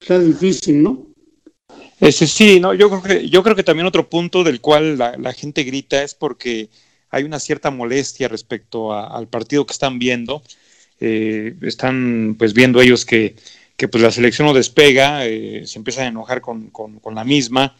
Está 0.00 0.18
difícil, 0.18 0.82
¿no? 0.82 1.06
Ese 2.00 2.26
sí, 2.26 2.60
no, 2.60 2.74
yo 2.74 2.88
creo 2.90 3.02
que, 3.02 3.28
yo 3.28 3.42
creo 3.42 3.56
que 3.56 3.62
también 3.62 3.86
otro 3.86 4.08
punto 4.08 4.44
del 4.44 4.60
cual 4.60 4.98
la, 4.98 5.16
la 5.16 5.32
gente 5.32 5.64
grita 5.64 6.02
es 6.02 6.14
porque 6.14 6.68
hay 7.10 7.24
una 7.24 7.38
cierta 7.38 7.70
molestia 7.70 8.28
respecto 8.28 8.92
a, 8.92 9.06
al 9.06 9.28
partido 9.28 9.64
que 9.66 9.72
están 9.72 9.98
viendo. 9.98 10.42
Eh, 11.00 11.56
están 11.62 12.36
pues 12.38 12.54
viendo 12.54 12.80
ellos 12.80 13.04
que, 13.04 13.36
que 13.76 13.88
pues 13.88 14.02
la 14.02 14.10
selección 14.10 14.46
no 14.46 14.54
despega, 14.54 15.26
eh, 15.26 15.62
se 15.66 15.78
empiezan 15.78 16.04
a 16.04 16.08
enojar 16.08 16.40
con, 16.40 16.70
con, 16.70 17.14
la 17.14 17.24
misma 17.24 17.76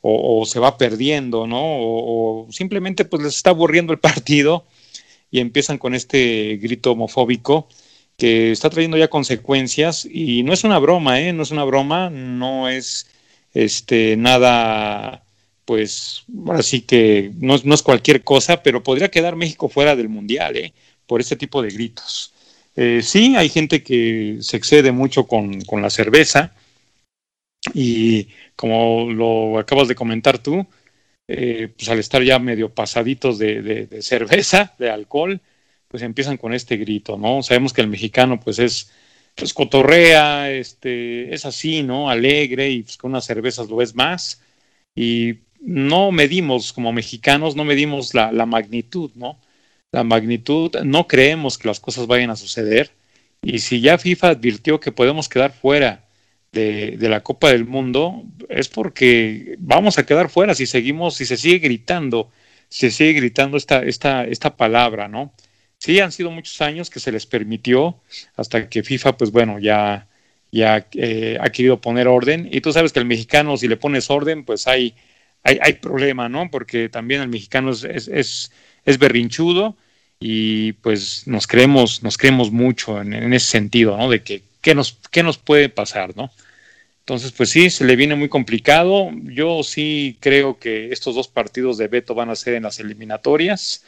o, 0.00 0.44
se 0.46 0.58
va 0.58 0.78
perdiendo, 0.78 1.46
¿no? 1.46 1.60
O, 1.60 2.46
o, 2.46 2.52
simplemente 2.52 3.04
pues 3.04 3.22
les 3.22 3.36
está 3.36 3.50
aburriendo 3.50 3.92
el 3.92 3.98
partido 4.00 4.64
y 5.30 5.40
empiezan 5.40 5.78
con 5.78 5.94
este 5.94 6.56
grito 6.60 6.92
homofóbico 6.92 7.68
que 8.16 8.52
está 8.52 8.70
trayendo 8.70 8.96
ya 8.96 9.08
consecuencias 9.08 10.06
y 10.10 10.42
no 10.42 10.52
es 10.52 10.64
una 10.64 10.78
broma, 10.78 11.20
¿eh? 11.20 11.32
No 11.32 11.42
es 11.42 11.50
una 11.50 11.64
broma, 11.64 12.10
no 12.10 12.68
es 12.68 13.06
este 13.54 14.16
nada 14.16 15.22
pues 15.66 16.24
así 16.50 16.80
que 16.80 17.32
no, 17.38 17.56
no, 17.64 17.74
es 17.74 17.82
cualquier 17.82 18.22
cosa, 18.22 18.62
pero 18.62 18.82
podría 18.82 19.10
quedar 19.10 19.36
México 19.36 19.68
fuera 19.68 19.96
del 19.96 20.08
Mundial, 20.08 20.56
¿eh? 20.56 20.72
por 21.06 21.20
este 21.20 21.36
tipo 21.36 21.60
de 21.60 21.70
gritos. 21.70 22.32
Eh, 22.76 23.00
sí, 23.02 23.34
hay 23.36 23.48
gente 23.48 23.82
que 23.82 24.38
se 24.40 24.56
excede 24.56 24.92
mucho 24.92 25.26
con, 25.26 25.62
con, 25.62 25.80
la 25.80 25.90
cerveza 25.90 26.52
y 27.74 28.28
como 28.54 29.10
lo 29.10 29.58
acabas 29.58 29.88
de 29.88 29.94
comentar 29.94 30.38
tú, 30.38 30.66
eh, 31.28 31.72
pues 31.76 31.88
al 31.88 31.98
estar 31.98 32.22
ya 32.22 32.38
medio 32.38 32.72
pasaditos 32.74 33.38
de, 33.38 33.62
de, 33.62 34.02
cerveza, 34.02 34.74
de 34.78 34.90
alcohol, 34.90 35.40
pues 35.88 36.02
empiezan 36.02 36.36
con 36.36 36.52
este 36.54 36.76
grito, 36.76 37.16
¿no? 37.18 37.42
Sabemos 37.42 37.72
que 37.72 37.80
el 37.80 37.88
mexicano 37.88 38.38
pues 38.40 38.58
es 38.58 38.92
pues 39.34 39.52
cotorrea, 39.54 40.50
este, 40.50 41.34
es 41.34 41.44
así, 41.46 41.82
¿no? 41.82 42.10
Alegre 42.10 42.70
y 42.70 42.82
pues 42.82 42.96
con 42.96 43.10
unas 43.12 43.24
cervezas 43.26 43.68
lo 43.68 43.82
es 43.82 43.94
más 43.94 44.42
y 44.94 45.40
no 45.60 46.12
medimos 46.12 46.72
como 46.72 46.92
mexicanos, 46.92 47.56
no 47.56 47.64
medimos 47.64 48.14
la, 48.14 48.32
la, 48.32 48.46
magnitud, 48.46 49.10
¿no? 49.14 49.38
La 49.96 50.04
magnitud, 50.04 50.76
no 50.84 51.06
creemos 51.06 51.56
que 51.56 51.68
las 51.68 51.80
cosas 51.80 52.06
vayan 52.06 52.28
a 52.28 52.36
suceder. 52.36 52.90
Y 53.40 53.60
si 53.60 53.80
ya 53.80 53.96
FIFA 53.96 54.28
advirtió 54.28 54.78
que 54.78 54.92
podemos 54.92 55.26
quedar 55.26 55.54
fuera 55.54 56.04
de, 56.52 56.98
de, 56.98 57.08
la 57.08 57.22
Copa 57.22 57.48
del 57.48 57.64
Mundo, 57.64 58.22
es 58.50 58.68
porque 58.68 59.56
vamos 59.58 59.96
a 59.98 60.04
quedar 60.04 60.28
fuera 60.28 60.54
si 60.54 60.66
seguimos, 60.66 61.14
si 61.14 61.24
se 61.24 61.38
sigue 61.38 61.60
gritando, 61.60 62.30
se 62.68 62.90
sigue 62.90 63.14
gritando 63.14 63.56
esta, 63.56 63.82
esta, 63.84 64.26
esta 64.26 64.58
palabra, 64.58 65.08
¿no? 65.08 65.32
Sí, 65.78 65.98
han 65.98 66.12
sido 66.12 66.30
muchos 66.30 66.60
años 66.60 66.90
que 66.90 67.00
se 67.00 67.10
les 67.10 67.24
permitió, 67.24 67.98
hasta 68.36 68.68
que 68.68 68.82
FIFA, 68.82 69.16
pues 69.16 69.30
bueno, 69.30 69.58
ya, 69.58 70.08
ya 70.52 70.86
eh, 70.92 71.38
ha 71.40 71.48
querido 71.48 71.80
poner 71.80 72.06
orden. 72.06 72.50
Y 72.52 72.60
tú 72.60 72.70
sabes 72.70 72.92
que 72.92 72.98
el 72.98 73.06
mexicano, 73.06 73.56
si 73.56 73.66
le 73.66 73.78
pones 73.78 74.10
orden, 74.10 74.44
pues 74.44 74.66
hay 74.66 74.94
hay, 75.42 75.58
hay, 75.62 75.72
problema, 75.74 76.28
¿no? 76.28 76.50
Porque 76.50 76.90
también 76.90 77.22
el 77.22 77.28
mexicano 77.28 77.70
es, 77.70 77.84
es, 77.84 78.08
es, 78.08 78.52
es, 78.84 78.98
berrinchudo 78.98 79.76
y 80.18 80.72
pues 80.74 81.26
nos 81.26 81.46
creemos, 81.46 82.02
nos 82.02 82.16
creemos 82.18 82.50
mucho 82.50 83.00
en, 83.00 83.32
ese 83.32 83.46
sentido, 83.46 83.96
¿no? 83.96 84.08
De 84.10 84.22
que 84.22 84.42
qué 84.60 84.74
nos, 84.74 84.98
qué 85.10 85.22
nos 85.22 85.38
puede 85.38 85.68
pasar, 85.68 86.16
¿no? 86.16 86.30
Entonces, 87.00 87.32
pues 87.32 87.50
sí, 87.50 87.70
se 87.70 87.84
le 87.84 87.96
viene 87.96 88.16
muy 88.16 88.28
complicado. 88.28 89.10
Yo 89.24 89.62
sí 89.62 90.16
creo 90.20 90.58
que 90.58 90.92
estos 90.92 91.14
dos 91.14 91.28
partidos 91.28 91.78
de 91.78 91.88
Beto 91.88 92.14
van 92.14 92.30
a 92.30 92.36
ser 92.36 92.54
en 92.54 92.64
las 92.64 92.80
eliminatorias. 92.80 93.84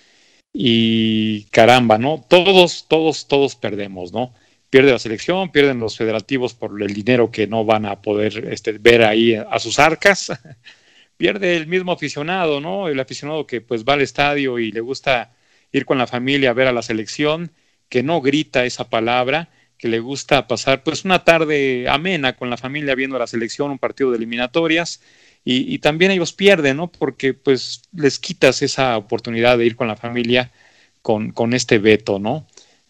Y 0.53 1.45
caramba, 1.47 1.99
¿no? 1.99 2.25
Todos, 2.29 2.87
todos, 2.89 3.27
todos 3.29 3.57
perdemos, 3.57 4.13
¿no? 4.13 4.35
Pierde 4.71 4.93
la 4.93 4.99
selección, 4.99 5.51
pierden 5.51 5.81
los 5.81 5.97
federativos 5.97 6.55
por 6.55 6.81
el 6.83 6.95
dinero 6.95 7.31
que 7.31 7.47
no 7.47 7.65
van 7.65 7.87
a 7.87 8.01
poder 8.03 8.49
este, 8.53 8.73
ver 8.73 9.03
ahí 9.05 9.35
a 9.35 9.59
sus 9.59 9.79
arcas. 9.79 10.33
Pierde 11.17 11.57
el 11.57 11.67
mismo 11.67 11.93
aficionado, 11.93 12.61
¿no? 12.61 12.89
El 12.89 13.01
aficionado 13.01 13.47
que 13.47 13.61
pues 13.61 13.85
va 13.85 13.95
al 13.95 14.03
estadio 14.03 14.59
y 14.59 14.71
le 14.71 14.81
gusta 14.81 15.33
ir 15.73 15.85
con 15.85 15.99
la 15.99 16.07
familia 16.07 16.51
a 16.51 16.55
ver 16.55 16.69
a 16.69 16.73
la 16.73 16.83
selección, 16.83 17.53
que 17.89 18.03
no 18.03 18.21
grita 18.21 18.65
esa 18.65 18.89
palabra 18.89 19.51
que 19.79 19.89
le 19.89 20.01
gusta 20.01 20.49
pasar 20.49 20.83
pues 20.83 21.05
una 21.05 21.25
tarde 21.25 21.89
amena 21.89 22.35
con 22.35 22.51
la 22.51 22.57
familia 22.57 22.97
viendo 22.97 23.19
la 23.19 23.29
selección, 23.29 23.71
un 23.71 23.79
partido 23.79 24.11
de 24.11 24.17
eliminatorias, 24.17 25.01
y, 25.51 25.79
también 25.79 26.11
ellos 26.11 26.35
pierden, 26.35 26.77
¿no? 26.77 26.93
Porque 26.93 27.33
pues 27.33 27.81
les 27.95 28.19
quitas 28.19 28.61
esa 28.61 28.99
oportunidad 28.99 29.57
de 29.57 29.65
ir 29.65 29.77
con 29.77 29.89
la 29.89 29.97
familia 29.97 30.53
con, 31.01 31.31
con 31.31 31.55
este 31.55 31.79
veto, 31.79 32.19
¿no? 32.19 32.47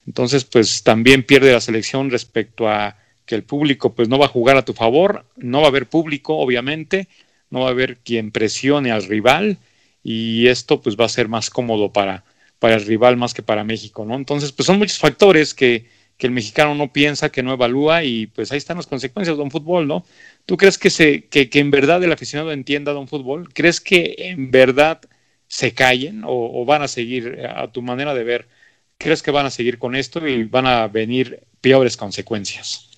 Entonces 0.09 0.45
pues 0.45 0.83
también 0.83 1.23
pierde 1.23 1.53
la 1.53 1.61
selección 1.61 2.11
respecto 2.11 2.69
a 2.69 2.97
que 3.27 3.37
el 3.37 3.45
público 3.45 3.95
pues 3.95 4.09
no 4.09 4.19
va 4.19 4.27
a 4.27 4.31
jugar 4.31 4.57
a 4.57 4.65
tu 4.65 4.73
favor, 4.73 5.25
no 5.37 5.61
va 5.61 5.67
a 5.67 5.69
haber 5.69 5.87
público 5.87 6.37
obviamente, 6.39 7.07
no 7.51 7.61
va 7.61 7.69
a 7.69 7.71
haber 7.71 7.99
quien 7.99 8.33
presione 8.33 8.91
al 8.91 9.05
rival 9.05 9.59
y 10.03 10.49
esto 10.49 10.81
pues 10.81 10.97
va 10.97 11.05
a 11.05 11.11
ser 11.11 11.29
más 11.29 11.51
cómodo 11.51 11.93
para, 11.93 12.25
para 12.59 12.75
el 12.75 12.85
rival 12.85 13.17
más 13.17 13.35
que 13.35 13.43
para 13.43 13.65
México, 13.65 14.05
¿no? 14.05 14.15
Entonces 14.15 14.53
pues 14.53 14.67
son 14.67 14.79
muchos 14.79 14.99
factores 14.99 15.55
que, 15.55 15.87
que 16.17 16.27
el 16.27 16.33
mexicano 16.33 16.75
no 16.75 16.93
piensa, 16.93 17.31
que 17.31 17.43
no 17.43 17.53
evalúa 17.53 18.05
y 18.05 18.27
pues 18.27 18.51
ahí 18.51 18.59
están 18.59 18.77
las 18.77 18.87
consecuencias 18.87 19.37
de 19.37 19.43
un 19.43 19.51
fútbol, 19.51 19.87
¿no? 19.87 20.05
¿Tú 20.47 20.57
crees 20.57 20.77
que, 20.77 20.91
se, 20.91 21.27
que, 21.27 21.49
que 21.49 21.61
en 21.61 21.71
verdad 21.71 22.03
el 22.03 22.13
aficionado 22.13 22.53
entienda 22.53 22.93
de 22.93 22.99
un 22.99 23.09
fútbol? 23.09 23.53
¿Crees 23.55 23.81
que 23.81 24.17
en 24.19 24.51
verdad 24.51 25.01
se 25.47 25.73
callen 25.73 26.23
o, 26.27 26.65
van 26.65 26.83
a 26.83 26.89
seguir 26.89 27.47
a 27.49 27.71
tu 27.73 27.83
manera 27.83 28.15
de 28.15 28.25
ver? 28.25 28.49
¿Crees 28.99 29.23
que 29.23 29.31
van 29.31 29.47
a 29.47 29.51
seguir 29.51 29.79
con 29.79 29.95
esto 29.95 30.27
y 30.27 30.45
van 30.45 30.67
a 30.67 30.89
venir 30.89 31.41
peores 31.61 31.97
consecuencias? 31.97 32.91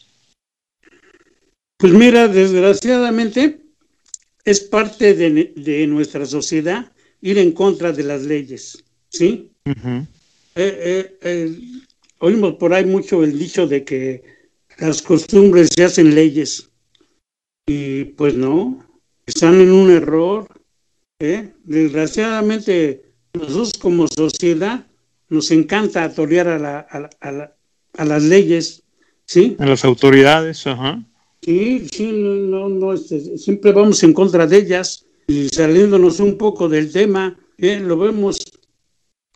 Pues 1.77 1.93
mira, 1.93 2.29
desgraciadamente 2.29 3.61
es 4.45 4.61
parte 4.61 5.15
de, 5.15 5.87
nuestra 5.87 6.27
sociedad 6.27 6.91
ir 7.21 7.39
en 7.39 7.53
contra 7.53 7.93
de 7.93 8.03
las 8.03 8.23
leyes, 8.23 8.83
¿sí? 9.09 9.50
Eh, 10.55 11.17
eh, 11.23 11.57
oímos 12.19 12.55
por 12.55 12.75
ahí 12.75 12.85
mucho 12.85 13.23
el 13.23 13.39
dicho 13.39 13.67
de 13.67 13.85
que 13.85 14.23
las 14.79 15.03
costumbres 15.03 15.71
se 15.75 15.85
hacen 15.85 16.15
leyes. 16.15 16.71
Y 17.67 18.05
pues 18.05 18.35
no, 18.35 18.85
están 19.27 19.61
en 19.61 19.71
un 19.71 19.91
error. 19.91 20.47
Desgraciadamente, 21.65 23.13
nosotros 23.35 23.73
como 23.79 24.09
sociedad 24.09 24.87
nos 25.29 25.51
encanta 25.51 26.05
atorear 26.05 26.49
a, 26.49 26.59
la, 26.59 26.87
a, 26.91 27.55
a, 27.97 28.05
las 28.05 28.23
leyes, 28.23 28.83
¿sí? 29.27 29.57
A 29.59 29.67
las 29.67 29.85
autoridades, 29.85 30.67
ajá. 30.67 31.05
Sí, 31.43 31.87
sí, 31.91 32.11
no, 32.13 32.69
no, 32.69 32.93
este, 32.93 33.39
siempre 33.39 33.73
vamos 33.73 34.03
en 34.03 34.13
contra 34.13 34.47
de 34.47 34.59
ellas 34.59 35.07
y 35.27 35.49
saliéndonos 35.49 36.21
un 36.21 36.37
poco 36.37 36.69
del 36.69 36.93
tema, 36.93 37.39
¿eh? 37.57 37.81
lo 37.81 37.97
vemos 37.97 38.39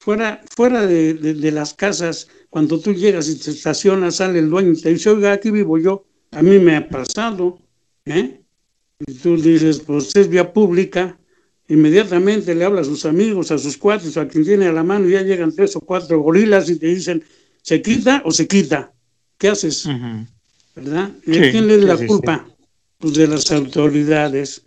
fuera, 0.04 0.42
fuera 0.54 0.86
de, 0.86 1.14
de, 1.14 1.50
las 1.50 1.72
casas, 1.72 2.28
cuando 2.50 2.78
tú 2.78 2.92
llegas 2.92 3.26
y 3.30 3.36
te 3.36 3.50
estacionas, 3.50 4.16
sale 4.16 4.38
el 4.38 4.50
dueño 4.50 4.72
y 4.72 4.80
te 4.80 4.90
dice, 4.90 5.08
oiga, 5.08 5.32
aquí 5.32 5.50
vivo 5.50 5.78
yo, 5.78 6.04
a 6.32 6.42
mí 6.42 6.58
me 6.58 6.76
ha 6.76 6.86
pasado, 6.86 7.58
¿eh? 8.04 8.42
Y 9.06 9.14
tú 9.14 9.36
dices, 9.40 9.80
pues 9.80 10.14
es 10.14 10.28
vía 10.28 10.52
pública, 10.52 11.18
inmediatamente 11.68 12.54
le 12.54 12.66
habla 12.66 12.82
a 12.82 12.84
sus 12.84 13.06
amigos, 13.06 13.50
a 13.50 13.56
sus 13.56 13.78
cuates, 13.78 14.18
a 14.18 14.28
quien 14.28 14.44
tiene 14.44 14.66
a 14.66 14.72
la 14.72 14.82
mano, 14.82 15.08
y 15.08 15.12
ya 15.12 15.22
llegan 15.22 15.54
tres 15.54 15.74
o 15.74 15.80
cuatro 15.80 16.20
gorilas 16.20 16.68
y 16.68 16.76
te 16.78 16.88
dicen, 16.88 17.24
¿se 17.62 17.80
quita 17.80 18.20
o 18.26 18.30
se 18.30 18.46
quita? 18.46 18.92
¿Qué 19.38 19.48
haces? 19.48 19.88
¿Verdad? 20.76 21.12
¿Y 21.26 21.38
a 21.38 21.50
quién 21.50 21.66
le 21.66 21.78
da 21.78 21.94
la 21.94 22.06
culpa? 22.06 22.46
Pues 22.98 23.14
de 23.14 23.26
las 23.26 23.50
autoridades. 23.50 24.62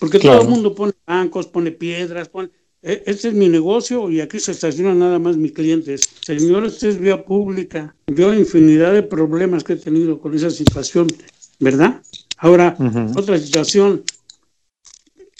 Porque 0.00 0.18
todo 0.18 0.42
el 0.42 0.48
mundo 0.48 0.74
pone 0.74 0.94
bancos, 1.06 1.46
pone 1.46 1.70
piedras, 1.70 2.28
pone 2.28 2.50
este 2.82 3.28
es 3.28 3.34
mi 3.34 3.48
negocio 3.48 4.10
y 4.10 4.20
aquí 4.20 4.40
se 4.40 4.52
estacionan 4.52 4.98
nada 4.98 5.18
más 5.18 5.36
mis 5.36 5.52
clientes. 5.52 6.00
Señor, 6.24 6.64
esta 6.64 6.88
es 6.88 6.98
vía 6.98 7.22
pública. 7.24 7.94
Yo 8.06 8.32
infinidad 8.32 8.94
de 8.94 9.02
problemas 9.02 9.64
que 9.64 9.74
he 9.74 9.76
tenido 9.76 10.18
con 10.18 10.34
esa 10.34 10.50
situación, 10.50 11.08
¿verdad? 11.58 12.00
Ahora, 12.38 12.76
otra 13.16 13.38
situación. 13.38 14.02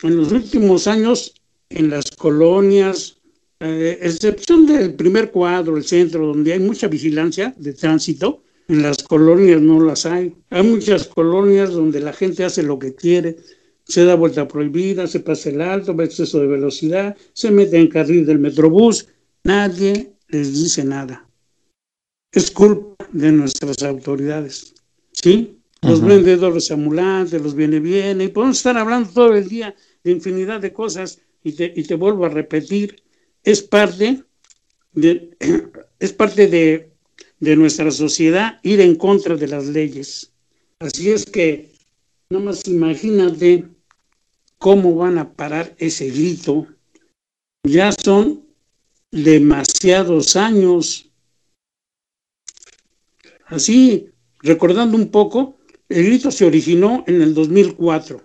En 0.02 0.16
los 0.16 0.32
últimos 0.32 0.86
años, 0.86 1.34
en 1.70 1.90
las 1.90 2.10
colonias, 2.10 3.18
eh, 3.60 3.98
excepción 4.02 4.66
del 4.66 4.94
primer 4.94 5.30
cuadro, 5.30 5.76
el 5.76 5.84
centro, 5.84 6.26
donde 6.26 6.52
hay 6.52 6.60
mucha 6.60 6.88
vigilancia 6.88 7.54
de 7.56 7.72
tránsito, 7.72 8.42
en 8.68 8.82
las 8.82 9.02
colonias 9.02 9.60
no 9.60 9.80
las 9.80 10.06
hay. 10.06 10.34
Hay 10.50 10.62
muchas 10.62 11.06
colonias 11.06 11.70
donde 11.70 12.00
la 12.00 12.12
gente 12.12 12.44
hace 12.44 12.62
lo 12.62 12.78
que 12.78 12.94
quiere 12.94 13.36
se 13.90 14.04
da 14.04 14.14
vuelta 14.14 14.46
prohibida, 14.46 15.08
se 15.08 15.18
pasa 15.18 15.50
el 15.50 15.60
alto, 15.60 15.96
va 15.96 16.04
exceso 16.04 16.38
de 16.38 16.46
velocidad, 16.46 17.16
se 17.32 17.50
mete 17.50 17.76
en 17.76 17.88
carril 17.88 18.24
del 18.24 18.38
metrobús, 18.38 19.08
nadie 19.42 20.12
les 20.28 20.54
dice 20.54 20.84
nada. 20.84 21.28
Es 22.30 22.52
culpa 22.52 23.08
de 23.12 23.32
nuestras 23.32 23.82
autoridades, 23.82 24.74
¿sí? 25.10 25.56
Los 25.82 26.02
vendedores 26.02 26.70
ambulantes, 26.70 27.42
los 27.42 27.56
viene 27.56 27.80
bien, 27.80 28.20
y 28.20 28.28
podemos 28.28 28.58
estar 28.58 28.78
hablando 28.78 29.10
todo 29.10 29.34
el 29.34 29.48
día 29.48 29.74
de 30.04 30.12
infinidad 30.12 30.60
de 30.60 30.72
cosas, 30.72 31.20
y 31.42 31.52
te, 31.52 31.72
y 31.74 31.82
te 31.82 31.96
vuelvo 31.96 32.26
a 32.26 32.28
repetir, 32.28 33.02
es 33.42 33.60
parte 33.60 34.22
de, 34.92 35.36
es 35.98 36.12
parte 36.12 36.46
de, 36.46 36.92
de 37.40 37.56
nuestra 37.56 37.90
sociedad 37.90 38.60
ir 38.62 38.80
en 38.80 38.94
contra 38.94 39.34
de 39.34 39.48
las 39.48 39.66
leyes. 39.66 40.30
Así 40.78 41.10
es 41.10 41.26
que, 41.26 41.72
nada 42.28 42.44
más 42.44 42.68
imagínate 42.68 43.64
cómo 44.60 44.94
van 44.94 45.18
a 45.18 45.32
parar 45.32 45.74
ese 45.78 46.10
grito. 46.10 46.66
Ya 47.66 47.90
son 47.92 48.44
demasiados 49.10 50.36
años. 50.36 51.10
Así, 53.46 54.10
recordando 54.38 54.96
un 54.96 55.10
poco, 55.10 55.58
el 55.88 56.04
grito 56.04 56.30
se 56.30 56.44
originó 56.44 57.02
en 57.08 57.20
el 57.22 57.34
2004, 57.34 58.22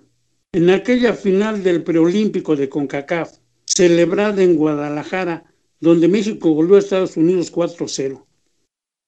en 0.51 0.69
aquella 0.69 1.13
final 1.13 1.63
del 1.63 1.83
preolímpico 1.83 2.55
de 2.55 2.69
CONCACAF, 2.69 3.37
celebrada 3.65 4.43
en 4.43 4.55
Guadalajara, 4.55 5.45
donde 5.79 6.07
México 6.07 6.53
volvió 6.53 6.75
a 6.75 6.79
Estados 6.79 7.17
Unidos 7.17 7.51
4-0. 7.51 8.23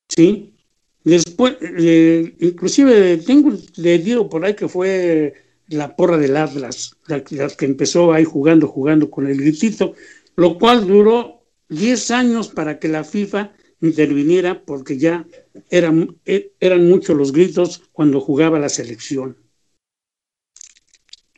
¿Sí? 0.09 0.55
Después, 1.03 1.57
eh, 1.61 2.35
inclusive 2.39 3.17
tengo 3.17 3.51
leído 3.75 4.27
por 4.29 4.43
ahí 4.43 4.55
que 4.55 4.67
fue 4.67 5.46
la 5.69 5.95
porra 5.95 6.17
del 6.17 6.37
Atlas, 6.37 6.95
la, 7.07 7.23
que 7.23 7.65
empezó 7.65 8.13
ahí 8.13 8.23
jugando, 8.23 8.67
jugando 8.67 9.09
con 9.09 9.27
el 9.27 9.37
gritito, 9.37 9.95
lo 10.35 10.57
cual 10.57 10.87
duró 10.87 11.43
10 11.69 12.11
años 12.11 12.47
para 12.49 12.79
que 12.79 12.87
la 12.87 13.03
FIFA 13.03 13.53
interviniera 13.81 14.63
porque 14.63 14.97
ya 14.97 15.25
eran, 15.69 16.17
e, 16.25 16.53
eran 16.59 16.87
muchos 16.89 17.15
los 17.15 17.31
gritos 17.31 17.83
cuando 17.91 18.21
jugaba 18.21 18.59
la 18.59 18.69
selección. 18.69 19.37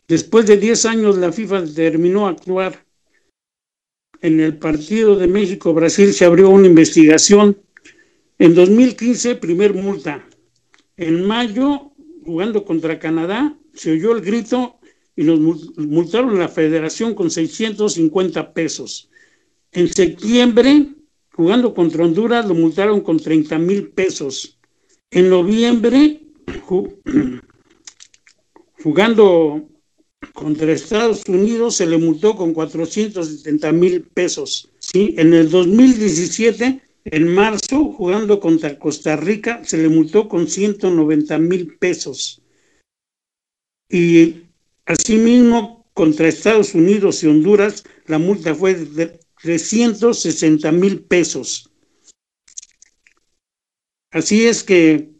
Después 0.08 0.48
de 0.48 0.58
10 0.58 0.86
años 0.86 1.18
la 1.18 1.32
FIFA 1.32 1.66
terminó 1.66 2.28
a 2.28 2.32
actuar. 2.32 2.86
En 4.22 4.40
el 4.40 4.58
partido 4.58 5.16
de 5.16 5.28
México-Brasil 5.28 6.14
se 6.14 6.26
abrió 6.26 6.50
una 6.50 6.68
investigación. 6.68 7.58
En 8.38 8.54
2015, 8.54 9.36
primer 9.36 9.74
multa. 9.74 10.28
En 10.98 11.26
mayo, 11.26 11.94
jugando 12.26 12.66
contra 12.66 13.00
Canadá, 13.00 13.58
se 13.80 13.92
oyó 13.92 14.12
el 14.12 14.22
grito 14.22 14.78
y 15.16 15.24
nos 15.24 15.40
multaron 15.78 16.38
la 16.38 16.50
federación 16.50 17.16
con 17.16 17.32
650 17.32 18.54
pesos. 18.54 19.10
En 19.72 19.94
septiembre, 19.94 20.88
jugando 21.32 21.74
contra 21.74 22.04
Honduras, 22.04 22.46
lo 22.46 22.56
multaron 22.56 23.00
con 23.00 23.18
30 23.18 23.58
mil 23.58 23.88
pesos. 23.92 24.60
En 25.12 25.30
noviembre, 25.30 26.20
jugando 28.84 29.70
contra 30.34 30.74
Estados 30.74 31.24
Unidos, 31.30 31.76
se 31.76 31.86
le 31.86 31.98
multó 31.98 32.36
con 32.36 32.54
470 32.54 33.72
mil 33.72 34.02
pesos. 34.02 34.70
¿sí? 34.80 35.16
En 35.18 35.34
el 35.34 35.50
2017, 35.50 36.82
en 37.06 37.34
marzo, 37.34 37.94
jugando 37.94 38.42
contra 38.42 38.78
Costa 38.78 39.16
Rica, 39.16 39.62
se 39.64 39.78
le 39.78 39.88
multó 39.88 40.28
con 40.28 40.50
190 40.50 41.38
mil 41.38 41.78
pesos. 41.78 42.42
Y 43.90 44.44
asimismo, 44.86 45.86
contra 45.94 46.28
Estados 46.28 46.76
Unidos 46.76 47.24
y 47.24 47.28
Honduras, 47.28 47.84
la 48.06 48.20
multa 48.20 48.54
fue 48.54 48.76
de 48.76 49.20
360 49.42 50.72
mil 50.72 51.02
pesos. 51.02 51.72
Así 54.12 54.46
es 54.46 54.64
que 54.64 55.12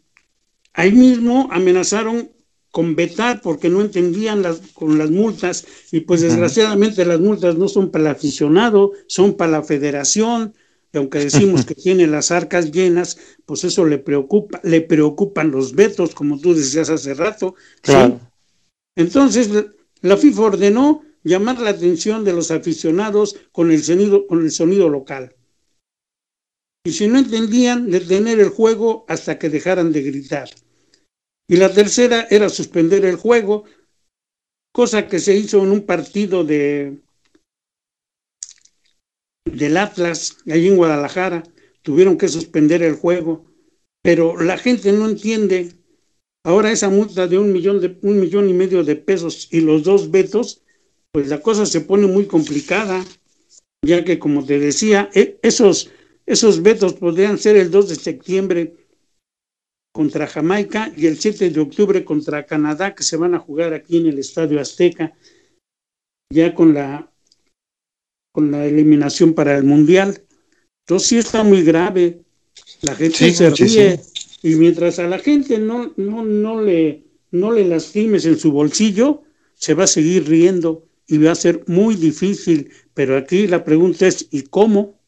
ahí 0.72 0.92
mismo 0.92 1.48
amenazaron 1.50 2.30
con 2.70 2.94
vetar 2.94 3.40
porque 3.42 3.68
no 3.68 3.80
entendían 3.80 4.42
las, 4.42 4.58
con 4.74 4.96
las 4.96 5.10
multas 5.10 5.66
y 5.90 6.00
pues 6.00 6.20
desgraciadamente 6.20 7.04
las 7.04 7.20
multas 7.20 7.56
no 7.56 7.68
son 7.68 7.90
para 7.90 8.04
el 8.04 8.10
aficionado, 8.10 8.92
son 9.08 9.36
para 9.36 9.52
la 9.52 9.62
federación, 9.62 10.54
y 10.92 10.98
aunque 10.98 11.18
decimos 11.18 11.64
que 11.66 11.74
tiene 11.74 12.06
las 12.06 12.30
arcas 12.30 12.70
llenas, 12.70 13.18
pues 13.46 13.64
eso 13.64 13.84
le 13.84 13.98
preocupa, 13.98 14.60
le 14.62 14.80
preocupan 14.80 15.50
los 15.50 15.74
vetos, 15.74 16.14
como 16.14 16.38
tú 16.38 16.54
decías 16.54 16.90
hace 16.90 17.14
rato. 17.14 17.54
Entonces, 18.96 19.50
la 20.02 20.16
FIFA 20.16 20.42
ordenó 20.42 21.02
llamar 21.22 21.60
la 21.60 21.70
atención 21.70 22.24
de 22.24 22.32
los 22.32 22.50
aficionados 22.50 23.36
con 23.52 23.70
el 23.70 23.82
sonido, 23.82 24.26
con 24.26 24.42
el 24.42 24.50
sonido 24.50 24.88
local. 24.88 25.36
Y 26.84 26.92
si 26.92 27.08
no 27.08 27.18
entendían, 27.18 27.90
detener 27.90 28.40
el 28.40 28.48
juego 28.48 29.04
hasta 29.08 29.38
que 29.38 29.50
dejaran 29.50 29.92
de 29.92 30.02
gritar. 30.02 30.48
Y 31.46 31.56
la 31.56 31.72
tercera 31.72 32.26
era 32.30 32.48
suspender 32.48 33.04
el 33.04 33.16
juego, 33.16 33.64
cosa 34.72 35.08
que 35.08 35.18
se 35.18 35.36
hizo 35.36 35.62
en 35.62 35.72
un 35.72 35.84
partido 35.84 36.44
de 36.44 37.02
del 39.44 39.76
Atlas, 39.76 40.38
allí 40.46 40.68
en 40.68 40.76
Guadalajara, 40.76 41.42
tuvieron 41.82 42.16
que 42.16 42.28
suspender 42.28 42.82
el 42.82 42.94
juego, 42.94 43.46
pero 44.02 44.40
la 44.40 44.56
gente 44.58 44.92
no 44.92 45.08
entiende. 45.08 45.76
Ahora 46.44 46.72
esa 46.72 46.88
multa 46.88 47.26
de 47.26 47.38
un 47.38 47.52
millón 47.52 47.80
de 47.80 47.98
un 48.02 48.18
millón 48.18 48.48
y 48.48 48.54
medio 48.54 48.82
de 48.82 48.96
pesos 48.96 49.48
y 49.50 49.60
los 49.60 49.82
dos 49.82 50.10
vetos, 50.10 50.62
pues 51.12 51.28
la 51.28 51.40
cosa 51.40 51.66
se 51.66 51.80
pone 51.80 52.06
muy 52.06 52.26
complicada, 52.26 53.04
ya 53.84 54.04
que 54.04 54.18
como 54.18 54.44
te 54.44 54.58
decía, 54.58 55.10
e, 55.14 55.38
esos 55.42 55.90
esos 56.30 56.62
vetos 56.62 56.94
podrían 56.94 57.38
ser 57.38 57.56
el 57.56 57.72
2 57.72 57.88
de 57.88 57.94
septiembre 57.96 58.76
contra 59.92 60.28
Jamaica 60.28 60.92
y 60.96 61.06
el 61.06 61.18
7 61.18 61.50
de 61.50 61.60
octubre 61.60 62.04
contra 62.04 62.46
Canadá, 62.46 62.94
que 62.94 63.02
se 63.02 63.16
van 63.16 63.34
a 63.34 63.40
jugar 63.40 63.74
aquí 63.74 63.96
en 63.96 64.06
el 64.06 64.18
Estadio 64.18 64.60
Azteca, 64.60 65.12
ya 66.32 66.54
con 66.54 66.72
la, 66.72 67.10
con 68.32 68.52
la 68.52 68.64
eliminación 68.64 69.34
para 69.34 69.56
el 69.56 69.64
Mundial. 69.64 70.22
Entonces 70.86 71.08
sí 71.08 71.18
está 71.18 71.42
muy 71.42 71.64
grave. 71.64 72.20
La 72.82 72.94
gente 72.94 73.32
se 73.32 73.50
ríe 73.50 74.00
y 74.42 74.54
mientras 74.56 74.98
a 74.98 75.06
la 75.06 75.18
gente 75.18 75.58
no, 75.58 75.92
no, 75.96 76.24
no, 76.24 76.62
le, 76.62 77.04
no 77.30 77.52
le 77.52 77.66
lastimes 77.66 78.24
en 78.24 78.38
su 78.38 78.52
bolsillo, 78.52 79.22
se 79.54 79.74
va 79.74 79.84
a 79.84 79.88
seguir 79.88 80.28
riendo 80.28 80.86
y 81.06 81.18
va 81.18 81.32
a 81.32 81.34
ser 81.34 81.64
muy 81.66 81.94
difícil. 81.94 82.70
Pero 82.94 83.16
aquí 83.16 83.46
la 83.46 83.64
pregunta 83.64 84.06
es, 84.06 84.28
¿y 84.30 84.42
cómo? 84.42 85.00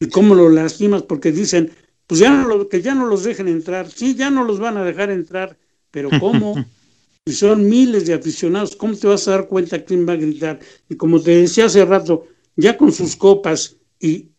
¿Y 0.00 0.08
cómo 0.08 0.34
lo 0.34 0.48
lastimas? 0.48 1.02
Porque 1.02 1.32
dicen, 1.32 1.72
pues 2.06 2.20
ya 2.20 2.30
no 2.30 2.48
lo, 2.48 2.68
que 2.68 2.80
ya 2.80 2.94
no 2.94 3.06
los 3.06 3.24
dejen 3.24 3.48
entrar. 3.48 3.90
Sí, 3.90 4.14
ya 4.14 4.30
no 4.30 4.44
los 4.44 4.58
van 4.58 4.76
a 4.76 4.84
dejar 4.84 5.10
entrar, 5.10 5.58
pero 5.90 6.08
¿cómo? 6.18 6.54
si 7.26 7.34
son 7.34 7.68
miles 7.68 8.06
de 8.06 8.14
aficionados, 8.14 8.76
¿cómo 8.76 8.94
te 8.96 9.06
vas 9.06 9.26
a 9.28 9.32
dar 9.32 9.48
cuenta 9.48 9.84
quién 9.84 10.06
va 10.08 10.12
a 10.12 10.16
gritar? 10.16 10.60
Y 10.88 10.96
como 10.96 11.20
te 11.20 11.36
decía 11.36 11.66
hace 11.66 11.84
rato, 11.84 12.26
ya 12.56 12.76
con 12.76 12.92
sus 12.92 13.16
copas 13.16 13.76
y 13.98 14.30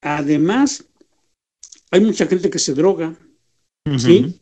además 0.00 0.84
hay 1.90 2.00
mucha 2.00 2.26
gente 2.26 2.48
que 2.50 2.58
se 2.58 2.74
droga, 2.74 3.14
¿sí? 3.98 4.40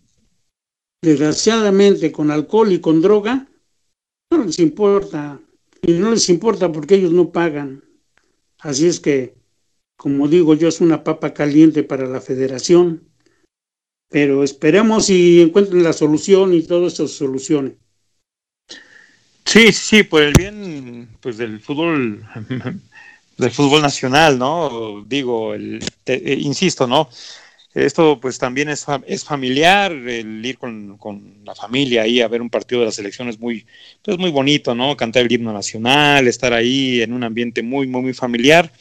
Desgraciadamente 1.03 2.11
con 2.13 2.31
alcohol 2.31 2.73
y 2.73 2.81
con 2.81 3.01
droga, 3.01 3.47
no 4.31 4.45
les 4.45 4.59
importa. 4.59 5.41
Y 5.83 5.93
no 5.93 6.11
les 6.11 6.29
importa 6.29 6.73
porque 6.73 6.97
ellos 6.97 7.13
no 7.13 7.31
pagan. 7.31 7.85
Así 8.59 8.87
es 8.87 8.99
que 8.99 9.39
como 9.99 10.29
digo 10.29 10.55
yo, 10.55 10.69
es 10.69 10.81
una 10.81 11.03
papa 11.03 11.35
caliente 11.35 11.83
para 11.83 12.07
la 12.07 12.21
federación, 12.21 13.03
pero 14.09 14.45
esperemos 14.45 15.11
y 15.11 15.43
encuentren 15.43 15.83
la 15.83 15.93
solución 15.93 16.55
y 16.55 16.63
todo 16.63 16.87
eso 16.87 17.09
se 17.09 17.15
solucione. 17.15 17.75
Sí, 19.45 19.73
sí, 19.73 20.05
por 20.05 20.23
el 20.23 20.35
bien 20.35 21.09
pues 21.21 21.37
del 21.37 21.61
fútbol 21.61 22.25
del 23.39 23.51
fútbol 23.51 23.83
nacional, 23.83 24.39
¿no? 24.39 25.05
Digo, 25.05 25.53
el, 25.53 25.85
eh, 26.07 26.39
insisto, 26.41 26.87
¿no? 26.87 27.09
Esto 27.85 28.19
pues 28.21 28.39
también 28.39 28.69
es, 28.69 28.87
es 29.07 29.25
familiar, 29.25 29.93
el 29.93 30.45
ir 30.45 30.59
con, 30.59 30.99
con, 30.99 31.45
la 31.45 31.55
familia 31.55 32.03
ahí 32.03 32.21
a 32.21 32.29
ver 32.29 32.43
un 32.43 32.51
partido 32.51 32.81
de 32.81 32.87
la 32.87 32.93
selección 32.93 33.29
es 33.29 33.39
muy, 33.39 33.67
pues 34.03 34.19
muy 34.19 34.31
bonito, 34.31 34.75
¿no? 34.75 34.97
Cantar 34.97 35.25
el 35.25 35.33
himno 35.33 35.53
nacional, 35.53 36.27
estar 36.27 36.53
ahí 36.53 37.03
en 37.03 37.13
un 37.13 37.23
ambiente 37.23 37.63
muy, 37.63 37.87
muy, 37.87 38.03
muy 38.03 38.15
familiar. 38.15 38.73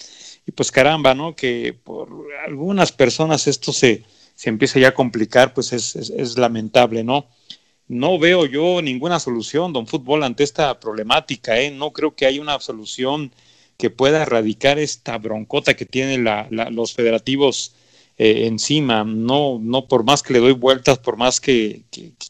Y 0.47 0.51
pues 0.51 0.71
caramba, 0.71 1.13
¿no? 1.13 1.35
Que 1.35 1.75
por 1.83 2.09
algunas 2.45 2.91
personas 2.91 3.47
esto 3.47 3.71
se, 3.71 4.03
se 4.35 4.49
empieza 4.49 4.79
ya 4.79 4.89
a 4.89 4.93
complicar, 4.93 5.53
pues 5.53 5.73
es, 5.73 5.95
es, 5.95 6.37
lamentable, 6.37 7.03
¿no? 7.03 7.27
No 7.87 8.17
veo 8.17 8.45
yo 8.45 8.81
ninguna 8.81 9.19
solución, 9.19 9.73
don 9.73 9.87
Fútbol, 9.87 10.23
ante 10.23 10.43
esta 10.43 10.79
problemática, 10.79 11.59
¿eh? 11.59 11.71
No 11.71 11.91
creo 11.93 12.15
que 12.15 12.25
haya 12.25 12.41
una 12.41 12.59
solución 12.59 13.31
que 13.77 13.89
pueda 13.89 14.23
erradicar 14.23 14.79
esta 14.79 15.17
broncota 15.17 15.75
que 15.75 15.85
tienen 15.85 16.23
la, 16.23 16.47
los 16.71 16.93
federativos 16.93 17.75
eh, 18.17 18.47
encima. 18.47 19.03
No, 19.03 19.59
no 19.61 19.87
por 19.87 20.03
más 20.03 20.23
que 20.23 20.33
le 20.33 20.39
doy 20.39 20.53
vueltas, 20.53 20.99
por 20.99 21.17
más 21.17 21.39
que, 21.41 21.83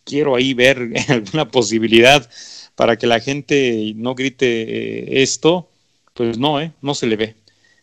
quiero 0.04 0.36
ahí 0.36 0.54
ver 0.54 0.92
alguna 1.10 1.50
posibilidad 1.50 2.30
para 2.76 2.98
que 2.98 3.08
la 3.08 3.20
gente 3.20 3.94
no 3.96 4.16
grite 4.16 4.46
eh, 4.46 5.24
esto, 5.24 5.70
pues 6.14 6.38
no, 6.38 6.62
¿eh? 6.62 6.72
No 6.82 6.94
se 6.96 7.08
le 7.08 7.16
ve 7.16 7.36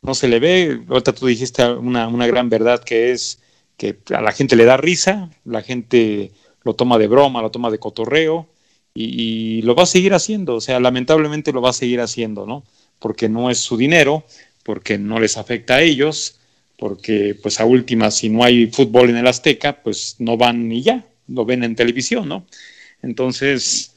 no 0.04 0.14
se 0.14 0.28
le 0.28 0.38
ve. 0.38 0.82
Ahorita 0.88 1.12
tú 1.12 1.26
dijiste 1.26 1.66
una, 1.66 2.06
una 2.08 2.26
gran 2.26 2.48
verdad 2.48 2.84
que 2.84 3.10
es 3.10 3.40
que 3.76 3.98
a 4.14 4.20
la 4.20 4.32
gente 4.32 4.54
le 4.54 4.64
da 4.64 4.76
risa, 4.76 5.30
la 5.44 5.62
gente 5.62 6.30
lo 6.62 6.74
toma 6.74 6.98
de 6.98 7.08
broma, 7.08 7.42
lo 7.42 7.50
toma 7.50 7.70
de 7.70 7.78
cotorreo 7.78 8.46
y, 8.94 9.62
lo 9.62 9.74
va 9.74 9.84
a 9.84 9.86
seguir 9.86 10.14
haciendo, 10.14 10.54
o 10.54 10.60
sea, 10.60 10.78
lamentablemente 10.78 11.52
lo 11.52 11.60
va 11.60 11.70
a 11.70 11.72
seguir 11.72 12.00
haciendo, 12.00 12.46
¿no? 12.46 12.62
Porque 13.00 13.28
no 13.28 13.50
es 13.50 13.58
su 13.58 13.76
dinero, 13.76 14.24
porque 14.62 14.98
no 14.98 15.18
les 15.18 15.36
afecta 15.36 15.76
a 15.76 15.82
ellos, 15.82 16.38
porque 16.76 17.36
pues 17.40 17.60
a 17.60 17.64
última, 17.64 18.10
si 18.10 18.28
no 18.28 18.44
hay 18.44 18.66
fútbol 18.66 19.10
en 19.10 19.16
el 19.16 19.26
Azteca, 19.26 19.82
pues 19.82 20.16
no 20.18 20.36
van 20.36 20.68
ni 20.68 20.82
ya, 20.82 21.04
lo 21.28 21.44
ven 21.44 21.64
en 21.64 21.76
televisión, 21.76 22.28
¿no? 22.28 22.46
Entonces, 23.02 23.94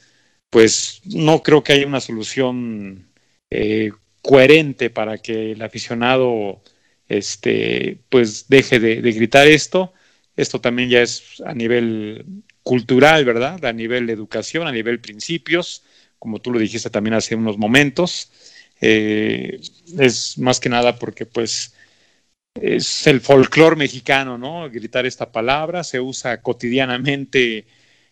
pues 0.49 1.01
no 1.05 1.43
creo 1.43 1.63
que 1.63 1.73
haya 1.73 1.87
una 1.87 2.01
solución 2.01 3.07
eh, 3.49 3.91
coherente 4.21 4.89
para 4.89 5.17
que 5.17 5.53
el 5.53 5.61
aficionado 5.61 6.61
este, 7.07 7.99
pues 8.09 8.47
deje 8.49 8.79
de, 8.79 9.01
gritar 9.11 9.47
esto. 9.47 9.93
Esto 10.35 10.61
también 10.61 10.89
ya 10.89 11.01
es 11.01 11.41
a 11.45 11.53
nivel 11.53 12.25
cultural, 12.63 13.25
¿verdad? 13.25 13.63
A 13.65 13.73
nivel 13.73 14.09
educación, 14.09 14.67
a 14.67 14.71
nivel 14.71 14.99
principios, 14.99 15.83
como 16.19 16.39
tú 16.39 16.51
lo 16.51 16.59
dijiste 16.59 16.89
también 16.89 17.15
hace 17.15 17.35
unos 17.35 17.57
momentos. 17.57 18.31
Eh, 18.81 19.59
es 19.97 20.37
más 20.37 20.59
que 20.59 20.69
nada 20.69 20.99
porque 20.99 21.25
pues 21.25 21.73
es 22.61 23.07
el 23.07 23.21
folclore 23.21 23.75
mexicano, 23.75 24.37
¿no? 24.37 24.69
Gritar 24.69 25.05
esta 25.05 25.31
palabra 25.31 25.83
se 25.83 25.99
usa 25.99 26.41
cotidianamente 26.41 27.65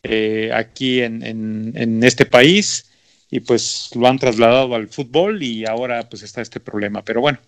eh, 0.03 0.51
aquí 0.53 1.01
en, 1.01 1.23
en, 1.23 2.03
este 2.03 2.25
país 2.25 2.91
y 3.31 3.39
pues 3.39 3.89
lo 3.95 4.07
han 4.07 4.19
trasladado 4.19 4.75
al 4.75 4.87
fútbol 4.87 5.41
y 5.41 5.65
ahora 5.65 6.07
pues 6.09 6.23
está 6.23 6.41
este 6.41 6.59
problema. 6.59 7.03
Pero 7.03 7.21
bueno, 7.21 7.39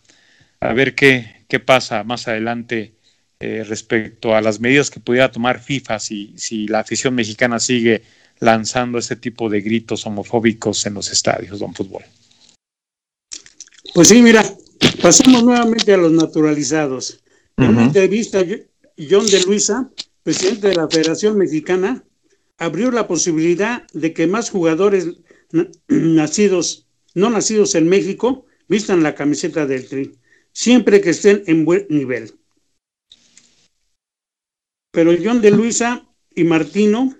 a 0.59 0.73
ver 0.73 0.95
qué, 0.95 1.43
qué 1.47 1.59
pasa 1.59 2.03
más 2.03 2.27
adelante 2.27 2.93
eh, 3.39 3.63
respecto 3.63 4.35
a 4.35 4.41
las 4.41 4.59
medidas 4.59 4.89
que 4.89 4.99
pudiera 4.99 5.31
tomar 5.31 5.59
FIFA 5.59 5.99
si, 5.99 6.33
si 6.37 6.67
la 6.67 6.79
afición 6.79 7.13
mexicana 7.13 7.59
sigue 7.59 8.01
lanzando 8.39 8.97
ese 8.97 9.15
tipo 9.15 9.49
de 9.49 9.61
gritos 9.61 10.05
homofóbicos 10.05 10.85
en 10.85 10.95
los 10.95 11.11
estadios, 11.11 11.59
don 11.59 11.73
fútbol. 11.73 12.03
Pues 13.93 14.07
sí, 14.09 14.21
mira, 14.21 14.43
pasamos 15.01 15.43
nuevamente 15.43 15.93
a 15.93 15.97
los 15.97 16.11
naturalizados. 16.11 17.23
En 17.57 17.69
una 17.69 17.85
entrevista, 17.85 18.43
John 18.97 19.25
de 19.27 19.41
Luisa, 19.43 19.91
presidente 20.23 20.67
de 20.67 20.75
la 20.75 20.87
Federación 20.87 21.37
Mexicana, 21.37 22.03
abrió 22.57 22.91
la 22.91 23.07
posibilidad 23.07 23.87
de 23.93 24.13
que 24.13 24.27
más 24.27 24.49
jugadores 24.49 25.07
nacidos, 25.87 26.87
no 27.13 27.29
nacidos 27.29 27.75
en 27.75 27.87
México, 27.87 28.45
vistan 28.67 29.03
la 29.03 29.15
camiseta 29.15 29.65
del 29.65 29.87
Tri, 29.87 30.17
siempre 30.51 31.01
que 31.01 31.11
estén 31.11 31.43
en 31.47 31.65
buen 31.65 31.85
nivel. 31.89 32.33
Pero 34.91 35.11
León 35.11 35.41
de 35.41 35.51
Luisa 35.51 36.07
y 36.35 36.43
Martino, 36.43 37.15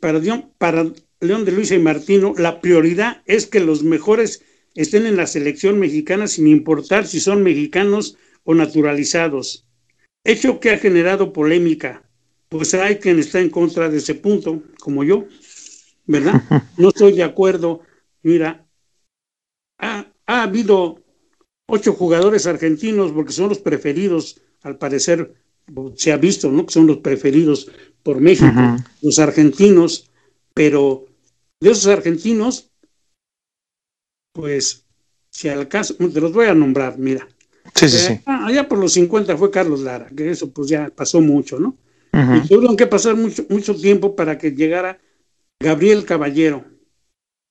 para, 0.00 0.20
para 0.58 0.86
León 1.20 1.44
de 1.44 1.52
Luisa 1.52 1.74
y 1.74 1.78
Martino, 1.78 2.34
la 2.36 2.60
prioridad 2.60 3.22
es 3.26 3.46
que 3.46 3.60
los 3.60 3.82
mejores 3.82 4.42
estén 4.76 5.06
en 5.06 5.16
la 5.16 5.26
selección 5.26 5.78
mexicana 5.78 6.28
sin 6.28 6.46
importar 6.46 7.06
si 7.06 7.20
son 7.20 7.42
mexicanos 7.42 8.16
o 8.44 8.54
naturalizados. 8.54 9.66
Hecho 10.24 10.60
que 10.60 10.70
ha 10.70 10.78
generado 10.78 11.32
polémica, 11.32 12.08
pues 12.48 12.74
hay 12.74 12.96
quien 12.96 13.18
está 13.18 13.40
en 13.40 13.50
contra 13.50 13.88
de 13.88 13.98
ese 13.98 14.14
punto, 14.14 14.62
como 14.78 15.02
yo. 15.02 15.26
¿verdad? 16.06 16.42
No 16.78 16.88
estoy 16.88 17.12
de 17.12 17.22
acuerdo. 17.22 17.80
Mira, 18.22 18.66
ha, 19.78 20.06
habido 20.26 21.02
ocho 21.66 21.92
jugadores 21.92 22.46
argentinos 22.46 23.12
porque 23.12 23.32
son 23.32 23.48
los 23.48 23.58
preferidos, 23.58 24.40
al 24.62 24.78
parecer, 24.78 25.34
se 25.96 26.12
ha 26.12 26.16
visto, 26.16 26.50
¿no? 26.50 26.66
Que 26.66 26.72
son 26.72 26.86
los 26.86 26.98
preferidos 26.98 27.70
por 28.02 28.20
México, 28.20 28.76
los 29.02 29.18
argentinos, 29.18 30.10
pero 30.54 31.06
de 31.60 31.70
esos 31.70 31.86
argentinos, 31.86 32.70
pues, 34.36 34.84
si 35.30 35.48
al 35.48 35.66
caso, 35.66 35.94
te 35.94 36.20
los 36.20 36.32
voy 36.32 36.46
a 36.46 36.54
nombrar, 36.54 36.98
mira. 36.98 37.26
Sí, 37.74 37.88
sí, 37.88 37.98
sí. 37.98 38.20
Ah, 38.26 38.46
allá 38.46 38.68
por 38.68 38.78
los 38.78 38.92
50 38.92 39.36
fue 39.36 39.50
Carlos 39.50 39.80
Lara, 39.80 40.08
que 40.14 40.30
eso 40.30 40.50
pues 40.50 40.68
ya 40.68 40.90
pasó 40.94 41.20
mucho, 41.20 41.58
¿no? 41.58 41.76
Y 42.12 42.48
tuvieron 42.48 42.76
que 42.76 42.86
pasar 42.86 43.14
mucho, 43.14 43.44
mucho 43.50 43.74
tiempo 43.74 44.16
para 44.16 44.38
que 44.38 44.52
llegara 44.52 44.98
Gabriel 45.60 46.06
Caballero, 46.06 46.64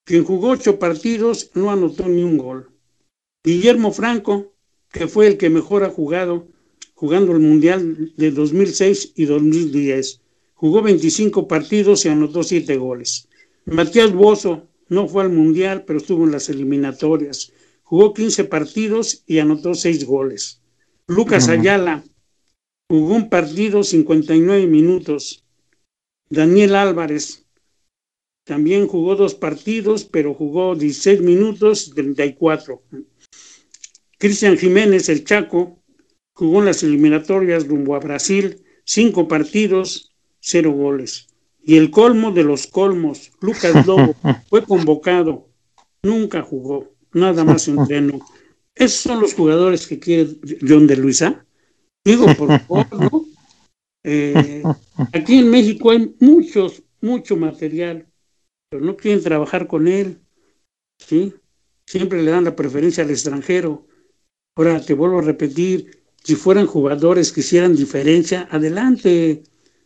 quien 0.04 0.24
jugó 0.24 0.50
ocho 0.50 0.80
partidos, 0.80 1.52
no 1.54 1.70
anotó 1.70 2.08
ni 2.08 2.24
un 2.24 2.38
gol. 2.38 2.72
Guillermo 3.44 3.92
Franco, 3.92 4.54
que 4.92 5.08
fue 5.08 5.28
el 5.28 5.38
que 5.38 5.52
mejor 5.52 5.84
ha 5.84 5.90
jugado, 5.90 6.48
jugando 6.96 7.34
el 7.34 7.40
Mundial 7.40 8.14
de 8.18 8.32
2006 8.32 9.14
y 9.16 9.26
2010. 9.26 10.22
Jugó 10.56 10.82
25 10.82 11.48
partidos 11.48 12.06
y 12.06 12.10
anotó 12.10 12.42
7 12.42 12.76
goles. 12.78 13.28
Matías 13.66 14.14
Bozo 14.14 14.68
no 14.88 15.08
fue 15.08 15.24
al 15.24 15.32
Mundial, 15.32 15.84
pero 15.86 16.00
estuvo 16.00 16.24
en 16.26 16.32
las 16.32 16.50
eliminatorias. 16.50 17.52
Jugó 17.84 18.14
15 18.14 18.46
partidos 18.46 19.24
y 19.26 19.40
anotó 19.40 19.74
6 19.74 20.06
goles. 20.06 20.62
Lucas 21.08 21.50
Ayala 21.50 22.04
jugó 22.90 23.16
un 23.16 23.30
partido 23.30 23.84
59 23.84 24.68
minutos. 24.68 25.46
Daniel 26.30 26.76
Álvarez 26.76 27.46
también 28.46 28.88
jugó 28.88 29.16
dos 29.16 29.34
partidos, 29.34 30.06
pero 30.06 30.34
jugó 30.34 30.76
16 30.76 31.22
minutos, 31.22 31.92
34. 31.96 32.82
Cristian 34.20 34.58
Jiménez, 34.58 35.10
el 35.10 35.24
Chaco, 35.24 35.80
jugó 36.34 36.60
en 36.60 36.66
las 36.66 36.84
eliminatorias 36.84 37.68
rumbo 37.68 37.96
a 37.96 38.00
Brasil, 38.00 38.64
cinco 38.84 39.28
partidos, 39.28 40.16
cero 40.40 40.72
goles. 40.72 41.28
Y 41.68 41.78
el 41.78 41.89
colmo 41.89 42.32
de 42.32 42.43
los 42.43 42.68
colmos, 42.68 43.32
Lucas 43.41 43.88
Lobo, 43.88 44.16
fue 44.49 44.63
convocado, 44.63 45.49
nunca 46.03 46.43
jugó, 46.43 46.93
nada 47.11 47.43
más 47.43 47.68
entrenó. 47.68 48.20
Esos 48.76 48.99
son 48.99 49.22
los 49.22 49.34
jugadores 49.34 49.88
que 49.88 49.97
quiere 49.97 50.30
John 50.61 50.86
de 50.86 50.95
Luisa. 50.95 51.43
Digo, 52.05 52.28
por 52.36 52.59
favor, 52.59 53.11
¿no? 53.11 53.26
Eh, 54.03 54.61
aquí 55.13 55.39
en 55.39 55.49
México 55.49 55.89
hay 55.89 56.16
muchos, 56.20 56.84
mucho 57.01 57.36
material, 57.36 58.05
pero 58.70 58.86
no 58.86 58.95
quieren 58.95 59.24
trabajar 59.24 59.66
con 59.66 59.88
él, 59.88 60.20
¿sí? 60.99 61.34
Siempre 61.88 62.22
le 62.22 62.30
dan 62.30 62.43
la 62.43 62.55
preferencia 62.55 63.03
al 63.03 63.09
extranjero. 63.09 63.88
Ahora 64.55 64.80
te 64.80 64.93
vuelvo 64.93 65.18
a 65.18 65.24
repetir, 65.24 66.03
si 66.24 66.36
fueran 66.36 66.68
jugadores 66.68 67.32
que 67.32 67.39
hicieran 67.39 67.76
diferencia, 67.76 68.47
adelante. 68.51 69.41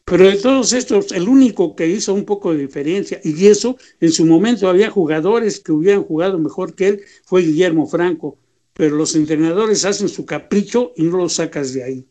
Pero 0.10 0.28
de 0.28 0.38
todos 0.38 0.74
estos, 0.74 1.12
el 1.12 1.30
único 1.30 1.76
que 1.76 1.86
hizo 1.86 2.16
un 2.16 2.26
poco 2.26 2.52
de 2.52 2.62
diferencia, 2.62 3.22
y 3.24 3.46
eso 3.46 3.78
en 4.00 4.12
su 4.12 4.26
momento 4.26 4.68
había 4.68 4.90
jugadores 4.90 5.60
que 5.60 5.72
hubieran 5.72 6.04
jugado 6.04 6.40
mejor 6.40 6.74
que 6.74 6.88
él, 6.88 7.02
fue 7.26 7.44
Guillermo 7.44 7.86
Franco. 7.86 8.40
Pero 8.74 8.96
los 8.96 9.16
entrenadores 9.16 9.86
hacen 9.86 10.10
su 10.10 10.26
capricho 10.26 10.94
y 10.96 11.04
no 11.04 11.18
lo 11.18 11.30
sacas 11.30 11.74
de 11.74 11.84
ahí. 11.84 12.08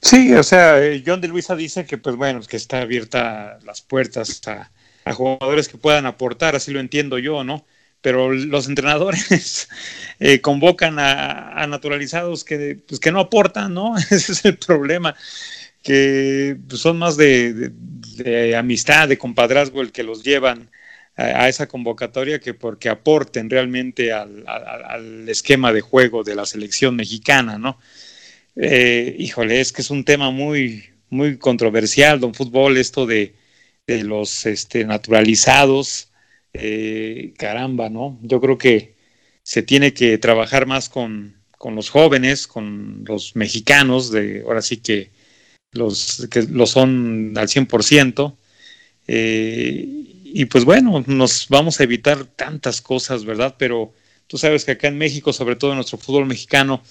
Sí, 0.00 0.32
o 0.32 0.42
sea, 0.42 0.82
eh, 0.82 1.02
John 1.04 1.20
de 1.20 1.28
Luisa 1.28 1.54
dice 1.54 1.84
que, 1.84 1.98
pues 1.98 2.16
bueno, 2.16 2.40
que 2.40 2.56
está 2.56 2.80
abierta 2.80 3.58
las 3.66 3.82
puertas 3.82 4.40
a, 4.46 4.70
a 5.04 5.12
jugadores 5.12 5.68
que 5.68 5.76
puedan 5.76 6.06
aportar, 6.06 6.56
así 6.56 6.72
lo 6.72 6.80
entiendo 6.80 7.18
yo, 7.18 7.44
¿no? 7.44 7.66
Pero 8.00 8.32
los 8.32 8.68
entrenadores 8.68 9.68
eh, 10.20 10.40
convocan 10.40 10.98
a, 10.98 11.66
naturalizados 11.66 12.44
que, 12.44 12.78
pues, 12.86 13.00
que 13.00 13.12
no 13.12 13.20
aportan, 13.20 13.74
¿no? 13.74 13.96
Ese 14.10 14.32
es 14.32 14.44
el 14.44 14.56
problema, 14.56 15.14
que 15.82 16.56
pues, 16.68 16.80
son 16.80 16.98
más 16.98 17.16
de, 17.16 17.72
amistad, 18.56 19.08
de 19.08 19.18
compadrazgo 19.18 19.82
el 19.82 19.92
que 19.92 20.02
los 20.02 20.22
llevan 20.22 20.70
a, 21.16 21.48
esa 21.48 21.68
convocatoria 21.68 22.40
que 22.40 22.54
porque 22.54 22.88
aporten 22.88 23.50
realmente 23.50 24.12
al, 24.12 25.28
esquema 25.28 25.72
de 25.72 25.80
juego 25.80 26.24
de 26.24 26.34
la 26.34 26.46
selección 26.46 26.96
mexicana, 26.96 27.58
¿no? 27.58 27.78
Eh, 28.56 29.16
híjole, 29.18 29.60
es 29.60 29.72
que 29.72 29.82
es 29.82 29.90
un 29.90 30.04
tema 30.04 30.30
muy, 30.30 30.90
muy 31.08 31.38
controversial, 31.38 32.20
don 32.20 32.34
Fútbol, 32.34 32.76
esto 32.78 33.06
de, 33.06 33.34
de 33.86 34.02
los 34.02 34.44
este, 34.46 34.84
naturalizados 34.84 36.09
eh, 36.52 37.32
caramba, 37.38 37.88
¿no? 37.90 38.18
Yo 38.22 38.40
creo 38.40 38.58
que 38.58 38.96
se 39.42 39.62
tiene 39.62 39.94
que 39.94 40.18
trabajar 40.18 40.66
más 40.66 40.88
con, 40.88 41.40
los 41.64 41.90
jóvenes, 41.90 42.46
con 42.46 43.04
los 43.06 43.36
mexicanos, 43.36 44.10
de 44.10 44.42
ahora 44.42 44.62
sí 44.62 44.78
que 44.78 45.10
los 45.72 46.26
que 46.30 46.42
lo 46.44 46.66
son 46.66 47.34
al 47.36 47.48
100%. 47.48 48.36
Eh, 49.06 49.84
y 50.32 50.44
pues 50.46 50.64
bueno, 50.64 51.02
nos 51.06 51.48
vamos 51.48 51.80
a 51.80 51.84
evitar 51.84 52.24
tantas 52.24 52.80
cosas, 52.80 53.24
¿verdad? 53.24 53.56
Pero 53.58 53.92
tú 54.26 54.38
sabes 54.38 54.64
que 54.64 54.72
acá 54.72 54.88
en 54.88 54.98
México, 54.98 55.32
sobre 55.32 55.56
todo 55.56 55.72
en 55.72 55.76
nuestro 55.78 55.98
fútbol 55.98 56.26
mexicano, 56.26 56.82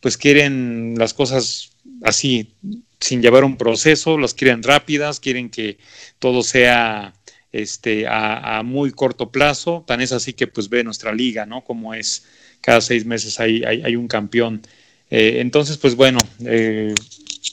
pues 0.00 0.16
quieren 0.16 0.94
las 0.98 1.14
cosas 1.14 1.70
así, 2.02 2.54
sin 3.00 3.22
llevar 3.22 3.44
un 3.44 3.56
proceso, 3.56 4.18
las 4.18 4.34
quieren 4.34 4.62
rápidas, 4.62 5.20
quieren 5.20 5.50
que 5.50 5.78
todo 6.18 6.42
sea 6.42 7.14
este, 7.60 8.06
a, 8.08 8.62
muy 8.64 8.92
corto 8.92 9.30
plazo. 9.30 9.84
Tan 9.86 10.00
es 10.00 10.12
así 10.12 10.32
que 10.32 10.46
pues 10.46 10.68
ve 10.68 10.84
nuestra 10.84 11.12
liga, 11.12 11.46
¿no? 11.46 11.64
Como 11.64 11.94
es, 11.94 12.26
cada 12.60 12.80
seis 12.80 13.04
meses 13.04 13.40
hay, 13.40 13.64
hay, 13.64 13.96
un 13.96 14.08
campeón. 14.08 14.62
Eh, 15.10 15.40
entonces, 15.40 15.78
pues 15.78 15.94
bueno, 15.94 16.18
eh, 16.44 16.94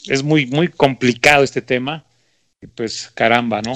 es 0.08 0.24
muy, 0.24 0.46
muy 0.48 0.68
complicado 0.70 1.44
este 1.44 1.62
tema. 1.62 2.06
Pues 2.76 3.12
caramba, 3.14 3.62
¿no? 3.62 3.74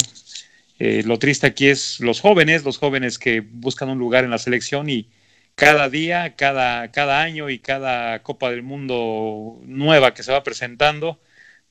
Eh, 0.80 1.04
lo 1.06 1.20
triste 1.20 1.48
aquí 1.48 1.68
es 1.68 2.00
los 2.00 2.22
jóvenes, 2.22 2.64
los 2.64 2.78
jóvenes 2.78 3.20
que 3.20 3.42
buscan 3.42 3.90
un 3.90 4.00
lugar 4.00 4.24
en 4.24 4.32
la 4.32 4.38
selección 4.38 4.90
y 4.90 5.10
cada 5.56 5.90
día, 5.90 6.36
cada, 6.36 6.92
cada 6.92 7.22
año 7.22 7.50
y 7.50 7.60
cada 7.60 8.24
Copa 8.24 8.50
del 8.50 8.64
Mundo 8.64 9.60
nueva 9.66 10.14
que 10.14 10.24
se 10.24 10.32
va 10.32 10.44
presentando, 10.44 11.20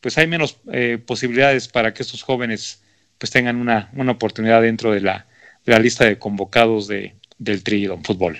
pues 0.00 0.18
hay 0.18 0.26
menos 0.26 0.58
posibilidades 1.06 1.68
para 1.68 1.94
que 1.94 2.02
estos 2.02 2.22
jóvenes 2.22 2.82
pues 3.18 3.30
tengan 3.30 3.56
una, 3.56 3.90
oportunidad 4.10 4.62
dentro 4.62 4.92
de 4.92 5.00
la, 5.00 5.26
de 5.64 5.72
la, 5.72 5.78
lista 5.78 6.04
de 6.04 6.18
convocados 6.18 6.86
de, 6.86 7.16
del 7.38 7.62
Tri 7.62 7.88
Fútbol. 8.04 8.38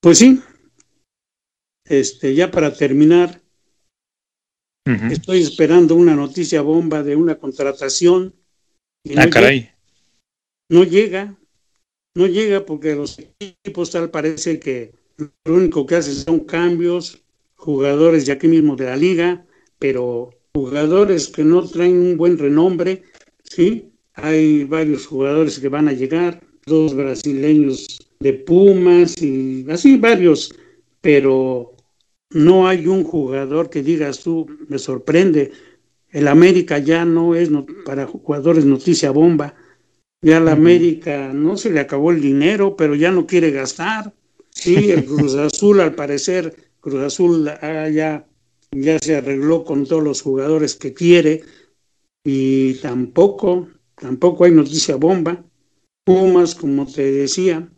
Pues 0.00 0.18
sí. 0.18 0.40
Este, 1.84 2.34
ya 2.34 2.50
para 2.50 2.74
terminar, 2.74 3.40
estoy 5.10 5.42
esperando 5.42 5.94
una 5.94 6.14
noticia 6.14 6.62
bomba 6.62 7.02
de 7.02 7.16
una 7.16 7.36
contratación. 7.36 8.34
ah, 9.16 9.28
caray. 9.28 9.70
no 10.70 10.84
llega, 10.84 11.36
no 12.16 12.26
llega 12.26 12.64
porque 12.64 12.94
los 12.94 13.18
equipos 13.18 13.90
tal 13.90 14.10
parece 14.10 14.58
que 14.58 14.94
lo 15.44 15.54
único 15.54 15.86
que 15.86 15.96
hacen 15.96 16.14
son 16.14 16.40
cambios, 16.40 17.22
jugadores 17.56 18.26
de 18.26 18.32
aquí 18.32 18.48
mismo 18.48 18.74
de 18.76 18.86
la 18.86 18.96
liga, 18.96 19.44
pero 19.78 20.41
jugadores 20.54 21.28
que 21.28 21.44
no 21.44 21.66
traen 21.66 21.98
un 21.98 22.16
buen 22.16 22.36
renombre, 22.36 23.02
¿sí? 23.42 23.90
Hay 24.14 24.64
varios 24.64 25.06
jugadores 25.06 25.58
que 25.58 25.68
van 25.68 25.88
a 25.88 25.92
llegar, 25.92 26.42
dos 26.66 26.94
brasileños 26.94 27.98
de 28.20 28.34
Pumas 28.34 29.20
y 29.22 29.64
así 29.70 29.96
varios, 29.96 30.54
pero 31.00 31.74
no 32.30 32.68
hay 32.68 32.86
un 32.86 33.02
jugador 33.02 33.70
que 33.70 33.82
digas 33.82 34.20
tú, 34.20 34.46
me 34.68 34.78
sorprende. 34.78 35.52
El 36.10 36.28
América 36.28 36.78
ya 36.78 37.06
no 37.06 37.34
es 37.34 37.50
para 37.86 38.06
jugadores 38.06 38.66
noticia 38.66 39.10
bomba. 39.10 39.54
Ya 40.20 40.38
la 40.38 40.52
América 40.52 41.32
no 41.32 41.56
se 41.56 41.70
le 41.70 41.80
acabó 41.80 42.12
el 42.12 42.20
dinero, 42.20 42.76
pero 42.76 42.94
ya 42.94 43.10
no 43.10 43.26
quiere 43.26 43.50
gastar. 43.50 44.12
Sí, 44.50 44.90
el 44.92 45.06
Cruz 45.06 45.34
Azul, 45.34 45.80
al 45.80 45.94
parecer, 45.94 46.54
Cruz 46.80 47.02
Azul 47.02 47.50
ya 47.92 48.26
ya 48.72 48.98
se 48.98 49.16
arregló 49.16 49.64
con 49.64 49.86
todos 49.86 50.02
los 50.02 50.22
jugadores 50.22 50.74
que 50.74 50.94
quiere 50.94 51.42
y 52.24 52.74
tampoco, 52.74 53.68
tampoco 53.94 54.44
hay 54.44 54.52
noticia 54.52 54.96
bomba. 54.96 55.44
Pumas, 56.04 56.54
como 56.54 56.86
te 56.86 57.12
decía, 57.12 57.70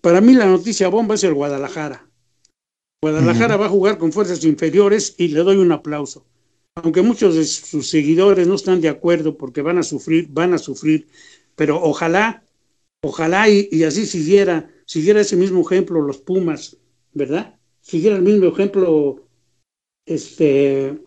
para 0.00 0.20
mí 0.20 0.34
la 0.34 0.46
noticia 0.46 0.88
bomba 0.88 1.14
es 1.14 1.24
el 1.24 1.34
Guadalajara. 1.34 2.08
Guadalajara 3.00 3.56
va 3.56 3.66
a 3.66 3.70
jugar 3.70 3.98
con 3.98 4.12
fuerzas 4.12 4.44
inferiores 4.44 5.14
y 5.18 5.28
le 5.28 5.40
doy 5.40 5.56
un 5.56 5.72
aplauso. 5.72 6.24
Aunque 6.76 7.02
muchos 7.02 7.34
de 7.34 7.44
sus 7.44 7.90
seguidores 7.90 8.48
no 8.48 8.54
están 8.54 8.80
de 8.80 8.88
acuerdo 8.88 9.36
porque 9.36 9.60
van 9.60 9.78
a 9.78 9.82
sufrir, 9.82 10.28
van 10.30 10.54
a 10.54 10.58
sufrir, 10.58 11.06
pero 11.54 11.82
ojalá, 11.82 12.44
ojalá 13.02 13.48
y, 13.48 13.68
y 13.70 13.84
así 13.84 14.06
siguiera, 14.06 14.70
siguiera 14.86 15.20
ese 15.20 15.36
mismo 15.36 15.60
ejemplo 15.60 16.00
los 16.00 16.18
Pumas, 16.18 16.78
¿verdad? 17.12 17.58
Siguiera 17.80 18.16
el 18.16 18.22
mismo 18.22 18.46
ejemplo 18.46 19.21
este, 20.14 21.04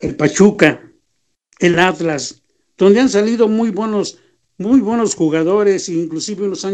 el 0.00 0.16
Pachuca, 0.16 0.92
el 1.58 1.78
Atlas, 1.78 2.42
donde 2.76 3.00
han 3.00 3.08
salido 3.08 3.48
muy 3.48 3.70
buenos, 3.70 4.18
muy 4.58 4.80
buenos 4.80 5.14
jugadores, 5.14 5.88
inclusive 5.88 6.46
unos 6.46 6.66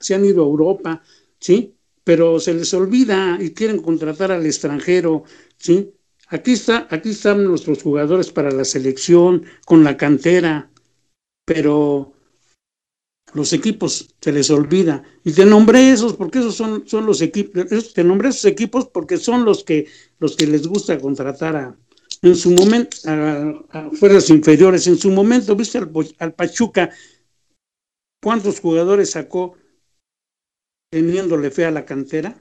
se 0.00 0.14
han 0.14 0.24
ido 0.24 0.42
a 0.42 0.46
Europa, 0.46 1.02
¿sí? 1.38 1.74
pero 2.04 2.40
se 2.40 2.54
les 2.54 2.72
olvida 2.74 3.38
y 3.40 3.50
quieren 3.50 3.80
contratar 3.80 4.32
al 4.32 4.46
extranjero, 4.46 5.24
¿sí? 5.56 5.94
Aquí, 6.28 6.52
está, 6.52 6.86
aquí 6.90 7.10
están 7.10 7.44
nuestros 7.44 7.82
jugadores 7.82 8.30
para 8.30 8.50
la 8.50 8.64
selección, 8.64 9.44
con 9.64 9.84
la 9.84 9.96
cantera, 9.96 10.70
pero 11.44 12.12
los 13.34 13.52
equipos 13.52 14.14
se 14.20 14.32
les 14.32 14.50
olvida. 14.50 15.02
Y 15.24 15.32
te 15.32 15.44
nombré 15.44 15.90
esos 15.90 16.14
porque 16.14 16.40
esos 16.40 16.54
son, 16.54 16.86
son 16.86 17.06
los 17.06 17.20
equipos, 17.22 17.92
te 17.92 18.04
nombré 18.04 18.30
esos 18.30 18.44
equipos 18.44 18.86
porque 18.88 19.16
son 19.16 19.44
los 19.44 19.64
que, 19.64 19.86
los 20.18 20.36
que 20.36 20.46
les 20.46 20.66
gusta 20.66 20.98
contratar 20.98 21.56
a, 21.56 21.76
en 22.22 22.36
su 22.36 22.50
momento, 22.50 22.96
a, 23.06 23.90
fuerzas 23.92 24.30
inferiores. 24.30 24.86
En 24.86 24.98
su 24.98 25.10
momento, 25.10 25.56
viste 25.56 25.78
al, 25.78 25.90
al 26.18 26.34
Pachuca, 26.34 26.90
¿cuántos 28.22 28.60
jugadores 28.60 29.10
sacó 29.10 29.56
teniéndole 30.90 31.50
fe 31.50 31.64
a 31.64 31.70
la 31.70 31.84
cantera? 31.84 32.40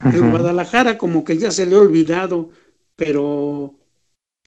El 0.00 0.30
Guadalajara 0.30 0.96
como 0.96 1.24
que 1.24 1.36
ya 1.36 1.50
se 1.50 1.66
le 1.66 1.76
ha 1.76 1.80
olvidado, 1.80 2.48
pero 2.96 3.78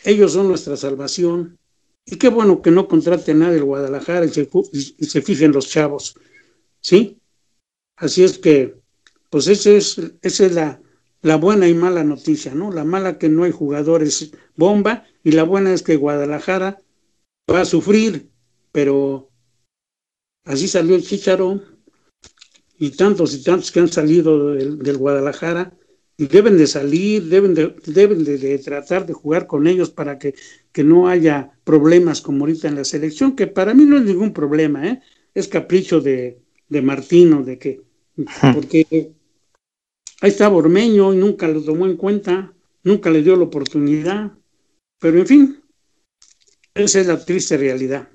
ellos 0.04 0.34
son 0.34 0.48
nuestra 0.48 0.76
salvación. 0.76 1.60
Y 2.06 2.18
qué 2.18 2.30
bueno 2.30 2.62
que 2.62 2.72
no 2.72 2.88
contrate 2.88 3.34
nada 3.34 3.56
el 3.56 3.64
Guadalajara 3.64 4.26
y 4.26 4.30
se, 4.30 4.50
y 4.72 5.06
se 5.06 5.22
fijen 5.22 5.52
los 5.52 5.70
chavos. 5.70 6.16
¿Sí? 6.82 7.20
Así 7.96 8.24
es 8.24 8.38
que, 8.38 8.76
pues 9.30 9.48
ese 9.48 9.78
es, 9.78 10.02
esa 10.22 10.46
es 10.46 10.54
la, 10.54 10.82
la 11.24 11.38
buena 11.38 11.68
y 11.68 11.74
mala 11.74 12.04
noticia, 12.04 12.54
¿no? 12.54 12.72
La 12.72 12.84
mala 12.84 13.18
que 13.18 13.30
no 13.30 13.46
hay 13.46 13.52
jugadores 13.52 14.32
bomba 14.56 15.06
y 15.24 15.32
la 15.32 15.44
buena 15.44 15.74
es 15.74 15.82
que 15.82 15.96
Guadalajara 15.96 16.82
va 17.50 17.62
a 17.62 17.66
sufrir, 17.66 18.30
pero 18.72 19.32
así 20.44 20.68
salió 20.68 20.96
el 20.96 21.06
Chicharo 21.06 21.62
y 22.78 22.92
tantos 22.92 23.34
y 23.34 23.44
tantos 23.44 23.72
que 23.72 23.80
han 23.80 23.88
salido 23.88 24.54
del, 24.54 24.98
Guadalajara 24.98 25.74
y 25.74 25.83
deben 26.28 26.58
de 26.58 26.68
salir, 26.68 27.24
deben 27.24 27.54
de, 27.54 27.76
deben 27.86 28.24
de, 28.24 28.58
tratar 28.60 29.06
de 29.06 29.14
jugar 29.14 29.48
con 29.48 29.68
ellos 29.68 29.90
para 29.90 30.20
que, 30.20 30.36
que, 30.72 30.84
no 30.84 31.08
haya 31.08 31.52
problemas 31.64 32.22
como 32.22 32.46
ahorita 32.46 32.68
en 32.68 32.76
la 32.76 32.84
selección, 32.84 33.36
que 33.36 33.48
para 33.48 33.74
mí 33.74 33.86
no 33.86 33.98
es 33.98 34.04
ningún 34.04 34.34
problema, 34.34 34.88
¿eh? 34.88 35.02
es 35.34 35.48
capricho 35.48 36.02
de, 36.02 36.40
de 36.70 36.82
Martino, 36.82 37.44
de 37.44 37.58
que, 37.58 37.82
porque 38.54 39.14
Ahí 40.24 40.30
está 40.30 40.48
Bormeño 40.48 41.14
y 41.14 41.18
nunca 41.18 41.50
lo 41.50 41.62
tomó 41.62 41.86
en 41.86 41.98
cuenta, 41.98 42.54
nunca 42.82 43.10
le 43.10 43.22
dio 43.22 43.36
la 43.36 43.44
oportunidad. 43.44 44.32
Pero 44.98 45.20
en 45.20 45.28
fin, 45.28 45.64
esa 46.74 47.02
es 47.02 47.08
la 47.08 47.26
triste 47.26 47.58
realidad. 47.58 48.08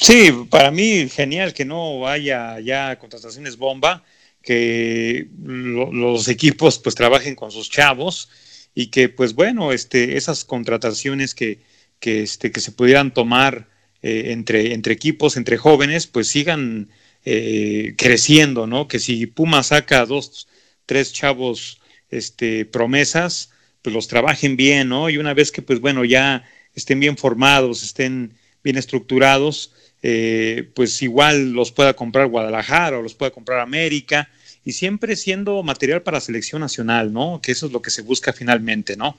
Sí, 0.00 0.32
para 0.50 0.72
mí 0.72 1.08
genial 1.08 1.54
que 1.54 1.64
no 1.64 2.08
haya 2.08 2.58
ya 2.58 2.98
contrataciones 2.98 3.56
bomba, 3.56 4.02
que 4.46 5.26
los 5.42 6.28
equipos 6.28 6.78
pues 6.78 6.94
trabajen 6.94 7.34
con 7.34 7.50
sus 7.50 7.68
chavos 7.68 8.28
y 8.76 8.86
que 8.86 9.08
pues 9.08 9.34
bueno, 9.34 9.72
este, 9.72 10.16
esas 10.16 10.44
contrataciones 10.44 11.34
que, 11.34 11.58
que, 11.98 12.22
este, 12.22 12.52
que 12.52 12.60
se 12.60 12.70
pudieran 12.70 13.12
tomar 13.12 13.68
eh, 14.02 14.26
entre, 14.26 14.72
entre 14.72 14.94
equipos, 14.94 15.36
entre 15.36 15.56
jóvenes, 15.56 16.06
pues 16.06 16.28
sigan 16.28 16.90
eh, 17.24 17.94
creciendo, 17.98 18.68
¿no? 18.68 18.86
Que 18.86 19.00
si 19.00 19.26
Puma 19.26 19.64
saca 19.64 20.06
dos 20.06 20.46
tres 20.86 21.12
chavos 21.12 21.80
este, 22.08 22.64
promesas, 22.66 23.50
pues 23.82 23.92
los 23.92 24.06
trabajen 24.06 24.56
bien, 24.56 24.90
¿no? 24.90 25.10
Y 25.10 25.18
una 25.18 25.34
vez 25.34 25.50
que, 25.50 25.60
pues 25.60 25.80
bueno, 25.80 26.04
ya 26.04 26.48
estén 26.72 27.00
bien 27.00 27.16
formados, 27.16 27.82
estén 27.82 28.34
bien 28.62 28.76
estructurados, 28.76 29.72
eh, 30.02 30.68
pues 30.74 31.02
igual 31.02 31.52
los 31.52 31.72
pueda 31.72 31.94
comprar 31.94 32.28
Guadalajara 32.28 32.98
o 32.98 33.02
los 33.02 33.14
pueda 33.14 33.30
comprar 33.30 33.60
América, 33.60 34.28
y 34.64 34.72
siempre 34.72 35.14
siendo 35.14 35.62
material 35.62 36.02
para 36.02 36.20
selección 36.20 36.60
nacional, 36.60 37.12
¿no? 37.12 37.40
Que 37.40 37.52
eso 37.52 37.66
es 37.66 37.72
lo 37.72 37.80
que 37.80 37.90
se 37.90 38.02
busca 38.02 38.32
finalmente, 38.32 38.96
¿no? 38.96 39.16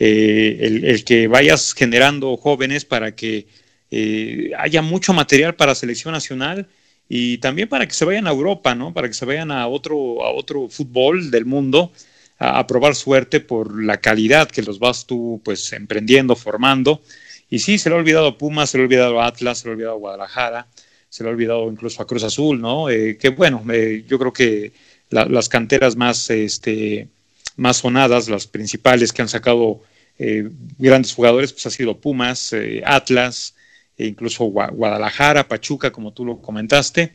Eh, 0.00 0.58
el, 0.60 1.04
que 1.04 1.28
vayas 1.28 1.72
generando 1.72 2.36
jóvenes 2.36 2.84
para 2.84 3.14
que 3.14 3.46
eh, 3.90 4.50
haya 4.58 4.82
mucho 4.82 5.12
material 5.12 5.54
para 5.54 5.74
selección 5.74 6.12
nacional 6.12 6.68
y 7.08 7.38
también 7.38 7.68
para 7.68 7.86
que 7.86 7.94
se 7.94 8.04
vayan 8.04 8.26
a 8.26 8.30
Europa, 8.30 8.74
¿no? 8.74 8.92
Para 8.92 9.06
que 9.06 9.14
se 9.14 9.24
vayan 9.24 9.52
a 9.52 9.68
otro, 9.68 10.24
a 10.24 10.32
otro 10.32 10.68
fútbol 10.68 11.30
del 11.30 11.46
mundo 11.46 11.92
a, 12.38 12.66
probar 12.66 12.94
suerte 12.94 13.40
por 13.40 13.82
la 13.82 13.98
calidad 14.00 14.50
que 14.50 14.62
los 14.62 14.78
vas 14.78 15.06
tú 15.06 15.40
pues 15.44 15.72
emprendiendo, 15.72 16.36
formando. 16.36 17.02
Y 17.50 17.60
sí, 17.60 17.78
se 17.78 17.88
le 17.88 17.96
ha 17.96 17.98
olvidado 17.98 18.26
a 18.26 18.38
Pumas, 18.38 18.70
se 18.70 18.78
le 18.78 18.82
ha 18.82 18.86
olvidado 18.86 19.20
a 19.20 19.26
Atlas, 19.26 19.58
se 19.58 19.66
le 19.66 19.70
ha 19.70 19.74
olvidado 19.74 19.94
a 19.94 19.98
Guadalajara, 19.98 20.66
se 21.08 21.22
le 21.22 21.30
ha 21.30 21.32
olvidado 21.32 21.70
incluso 21.70 22.02
a 22.02 22.06
Cruz 22.06 22.24
Azul, 22.24 22.60
¿no? 22.60 22.90
Eh, 22.90 23.16
que 23.16 23.30
bueno, 23.30 23.64
eh, 23.72 24.04
yo 24.06 24.18
creo 24.18 24.32
que 24.32 24.72
las 25.10 25.48
canteras 25.48 25.96
más, 25.96 26.28
este, 26.28 27.08
más 27.56 27.78
sonadas, 27.78 28.28
las 28.28 28.46
principales 28.46 29.12
que 29.12 29.22
han 29.22 29.28
sacado 29.28 29.80
eh, 30.18 30.50
grandes 30.78 31.14
jugadores, 31.14 31.52
pues 31.52 31.64
ha 31.64 31.70
sido 31.70 31.96
Pumas, 31.96 32.54
Atlas, 32.84 33.54
e 33.98 34.06
incluso 34.06 34.44
Guadalajara, 34.44 35.48
Pachuca, 35.48 35.90
como 35.90 36.12
tú 36.12 36.24
lo 36.24 36.40
comentaste, 36.40 37.12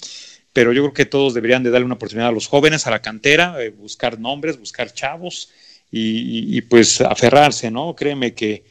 pero 0.52 0.74
yo 0.74 0.84
creo 0.84 0.94
que 0.94 1.06
todos 1.06 1.34
deberían 1.34 1.64
de 1.64 1.72
darle 1.72 1.86
una 1.86 1.96
oportunidad 1.96 2.30
a 2.30 2.34
los 2.34 2.48
jóvenes, 2.48 2.86
a 2.86 2.92
la 2.92 3.02
cantera, 3.02 3.56
eh, 3.64 3.70
buscar 3.70 4.20
nombres, 4.20 4.60
buscar 4.60 4.94
chavos 4.94 5.50
y, 5.96 6.60
pues 6.64 7.02
aferrarse, 7.02 7.70
¿no? 7.70 7.96
Créeme 7.96 8.34
que, 8.34 8.64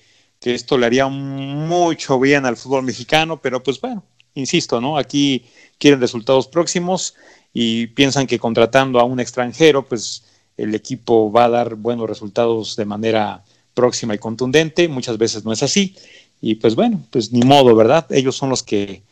esto 0.44 0.78
le 0.78 0.86
haría 0.86 1.08
mucho 1.08 2.18
bien 2.18 2.46
al 2.46 2.56
fútbol 2.56 2.82
mexicano, 2.82 3.40
pero 3.40 3.62
pues 3.62 3.80
bueno, 3.80 4.02
insisto, 4.34 4.80
¿no? 4.80 4.96
Aquí 4.98 5.44
quieren 5.78 6.00
resultados 6.00 6.48
próximos 6.48 7.14
y 7.52 7.88
piensan 7.88 8.26
que 8.26 8.38
contratando 8.38 8.98
a 8.98 9.04
un 9.04 9.20
extranjero, 9.20 9.86
pues 9.86 10.24
el 10.56 10.74
equipo 10.74 11.30
va 11.30 11.44
a 11.44 11.50
dar 11.50 11.74
buenos 11.74 12.08
resultados 12.08 12.76
de 12.76 12.84
manera 12.84 13.44
próxima 13.74 14.14
y 14.14 14.18
contundente. 14.18 14.88
Muchas 14.88 15.18
veces 15.18 15.44
no 15.44 15.52
es 15.52 15.62
así. 15.62 15.96
Y 16.40 16.56
pues 16.56 16.74
bueno, 16.74 17.04
pues 17.10 17.32
ni 17.32 17.42
modo, 17.42 17.74
¿verdad? 17.76 18.06
Ellos 18.10 18.36
son 18.36 18.50
los 18.50 18.62
que 18.62 19.02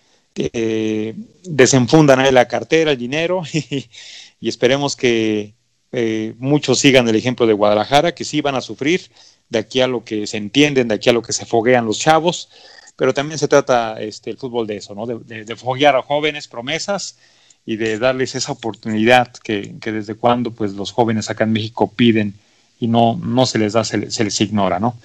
desenfundan 1.45 2.21
ahí 2.21 2.33
la 2.33 2.49
cartera, 2.49 2.93
el 2.93 2.99
dinero, 2.99 3.43
y, 3.53 4.49
esperemos 4.49 4.97
que 4.97 5.55
eh, 5.93 6.35
muchos 6.39 6.79
sigan 6.79 7.09
el 7.09 7.17
ejemplo 7.17 7.47
de 7.47 7.53
Guadalajara, 7.53 8.15
que 8.15 8.25
sí 8.25 8.41
van 8.41 8.55
a 8.55 8.61
sufrir 8.61 9.11
de 9.49 9.59
aquí 9.59 9.81
a 9.81 9.89
lo 9.89 10.05
que 10.05 10.27
se 10.27 10.37
entienden, 10.37 10.89
de 10.89 10.95
aquí 10.95 11.11
a 11.11 11.13
lo 11.13 11.23
que 11.23 11.33
se 11.33 11.47
foguean 11.47 11.87
los 11.87 11.99
chavos, 11.99 12.49
pero 12.97 13.15
también 13.15 13.39
se 13.39 13.49
trata 13.49 14.01
este, 14.01 14.31
el 14.31 14.37
fútbol 14.37 14.67
de 14.67 14.77
eso, 14.77 14.95
¿no? 14.95 15.07
De, 15.07 15.57
foguear 15.57 15.97
a 15.97 16.03
jóvenes 16.03 16.49
promesas 16.49 17.19
y 17.67 17.77
de 17.77 17.99
darles 17.99 18.35
esa 18.35 18.53
oportunidad 18.53 19.33
que, 19.33 19.75
desde 19.81 20.15
cuando 20.15 20.53
pues 20.53 20.73
los 20.75 20.93
jóvenes 20.93 21.31
acá 21.31 21.45
en 21.45 21.53
México 21.53 21.93
piden 21.95 22.35
y 22.79 22.87
no, 22.87 23.19
no 23.23 23.47
se 23.47 23.59
les 23.59 23.73
da, 23.73 23.85
se, 23.85 24.11
se 24.11 24.25
les 24.25 24.41
ignora, 24.41 24.79
¿no? 24.79 24.97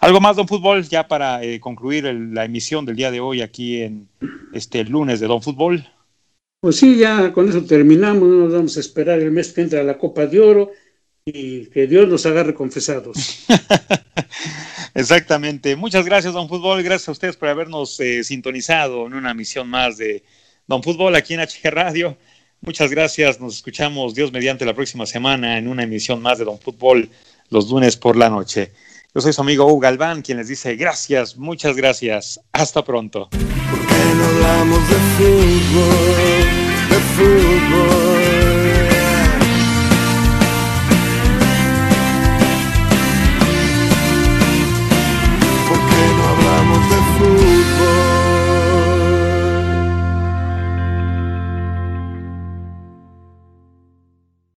Algo 0.00 0.20
más, 0.20 0.36
Don 0.36 0.46
Fútbol, 0.46 0.86
ya 0.86 1.08
para 1.08 1.42
eh, 1.42 1.60
concluir 1.60 2.04
la 2.04 2.44
emisión 2.44 2.84
del 2.84 2.96
día 2.96 3.10
de 3.10 3.20
hoy 3.20 3.40
aquí 3.40 3.80
en 3.80 4.06
este 4.52 4.84
lunes 4.84 5.18
de 5.18 5.26
Don 5.26 5.40
Fútbol. 5.40 5.88
Pues 6.64 6.76
sí, 6.76 6.96
ya 6.96 7.30
con 7.30 7.46
eso 7.46 7.62
terminamos, 7.62 8.26
no 8.26 8.36
nos 8.36 8.52
vamos 8.54 8.78
a 8.78 8.80
esperar 8.80 9.20
el 9.20 9.30
mes 9.30 9.52
que 9.52 9.60
entra 9.60 9.82
la 9.82 9.98
Copa 9.98 10.24
de 10.24 10.40
Oro 10.40 10.72
y 11.22 11.66
que 11.66 11.86
Dios 11.86 12.08
nos 12.08 12.24
agarre 12.24 12.54
confesados. 12.54 13.44
Exactamente. 14.94 15.76
Muchas 15.76 16.06
gracias, 16.06 16.32
Don 16.32 16.48
Fútbol. 16.48 16.82
Gracias 16.82 17.06
a 17.10 17.12
ustedes 17.12 17.36
por 17.36 17.50
habernos 17.50 18.00
eh, 18.00 18.24
sintonizado 18.24 19.06
en 19.06 19.12
una 19.12 19.32
emisión 19.32 19.68
más 19.68 19.98
de 19.98 20.22
Don 20.66 20.82
Fútbol 20.82 21.14
aquí 21.16 21.34
en 21.34 21.40
HG 21.40 21.68
Radio. 21.70 22.16
Muchas 22.62 22.90
gracias. 22.90 23.38
Nos 23.38 23.56
escuchamos 23.56 24.14
Dios 24.14 24.32
mediante 24.32 24.64
la 24.64 24.72
próxima 24.72 25.04
semana 25.04 25.58
en 25.58 25.68
una 25.68 25.82
emisión 25.82 26.22
más 26.22 26.38
de 26.38 26.46
Don 26.46 26.58
Fútbol 26.58 27.10
los 27.50 27.68
lunes 27.68 27.98
por 27.98 28.16
la 28.16 28.30
noche. 28.30 28.72
Yo 29.14 29.20
soy 29.20 29.32
su 29.32 29.42
amigo 29.42 29.64
Hugo 29.66 29.78
Galván, 29.78 30.22
quien 30.22 30.38
les 30.38 30.48
dice 30.48 30.74
gracias, 30.74 31.36
muchas 31.36 31.76
gracias. 31.76 32.40
Hasta 32.52 32.84
pronto. 32.84 33.28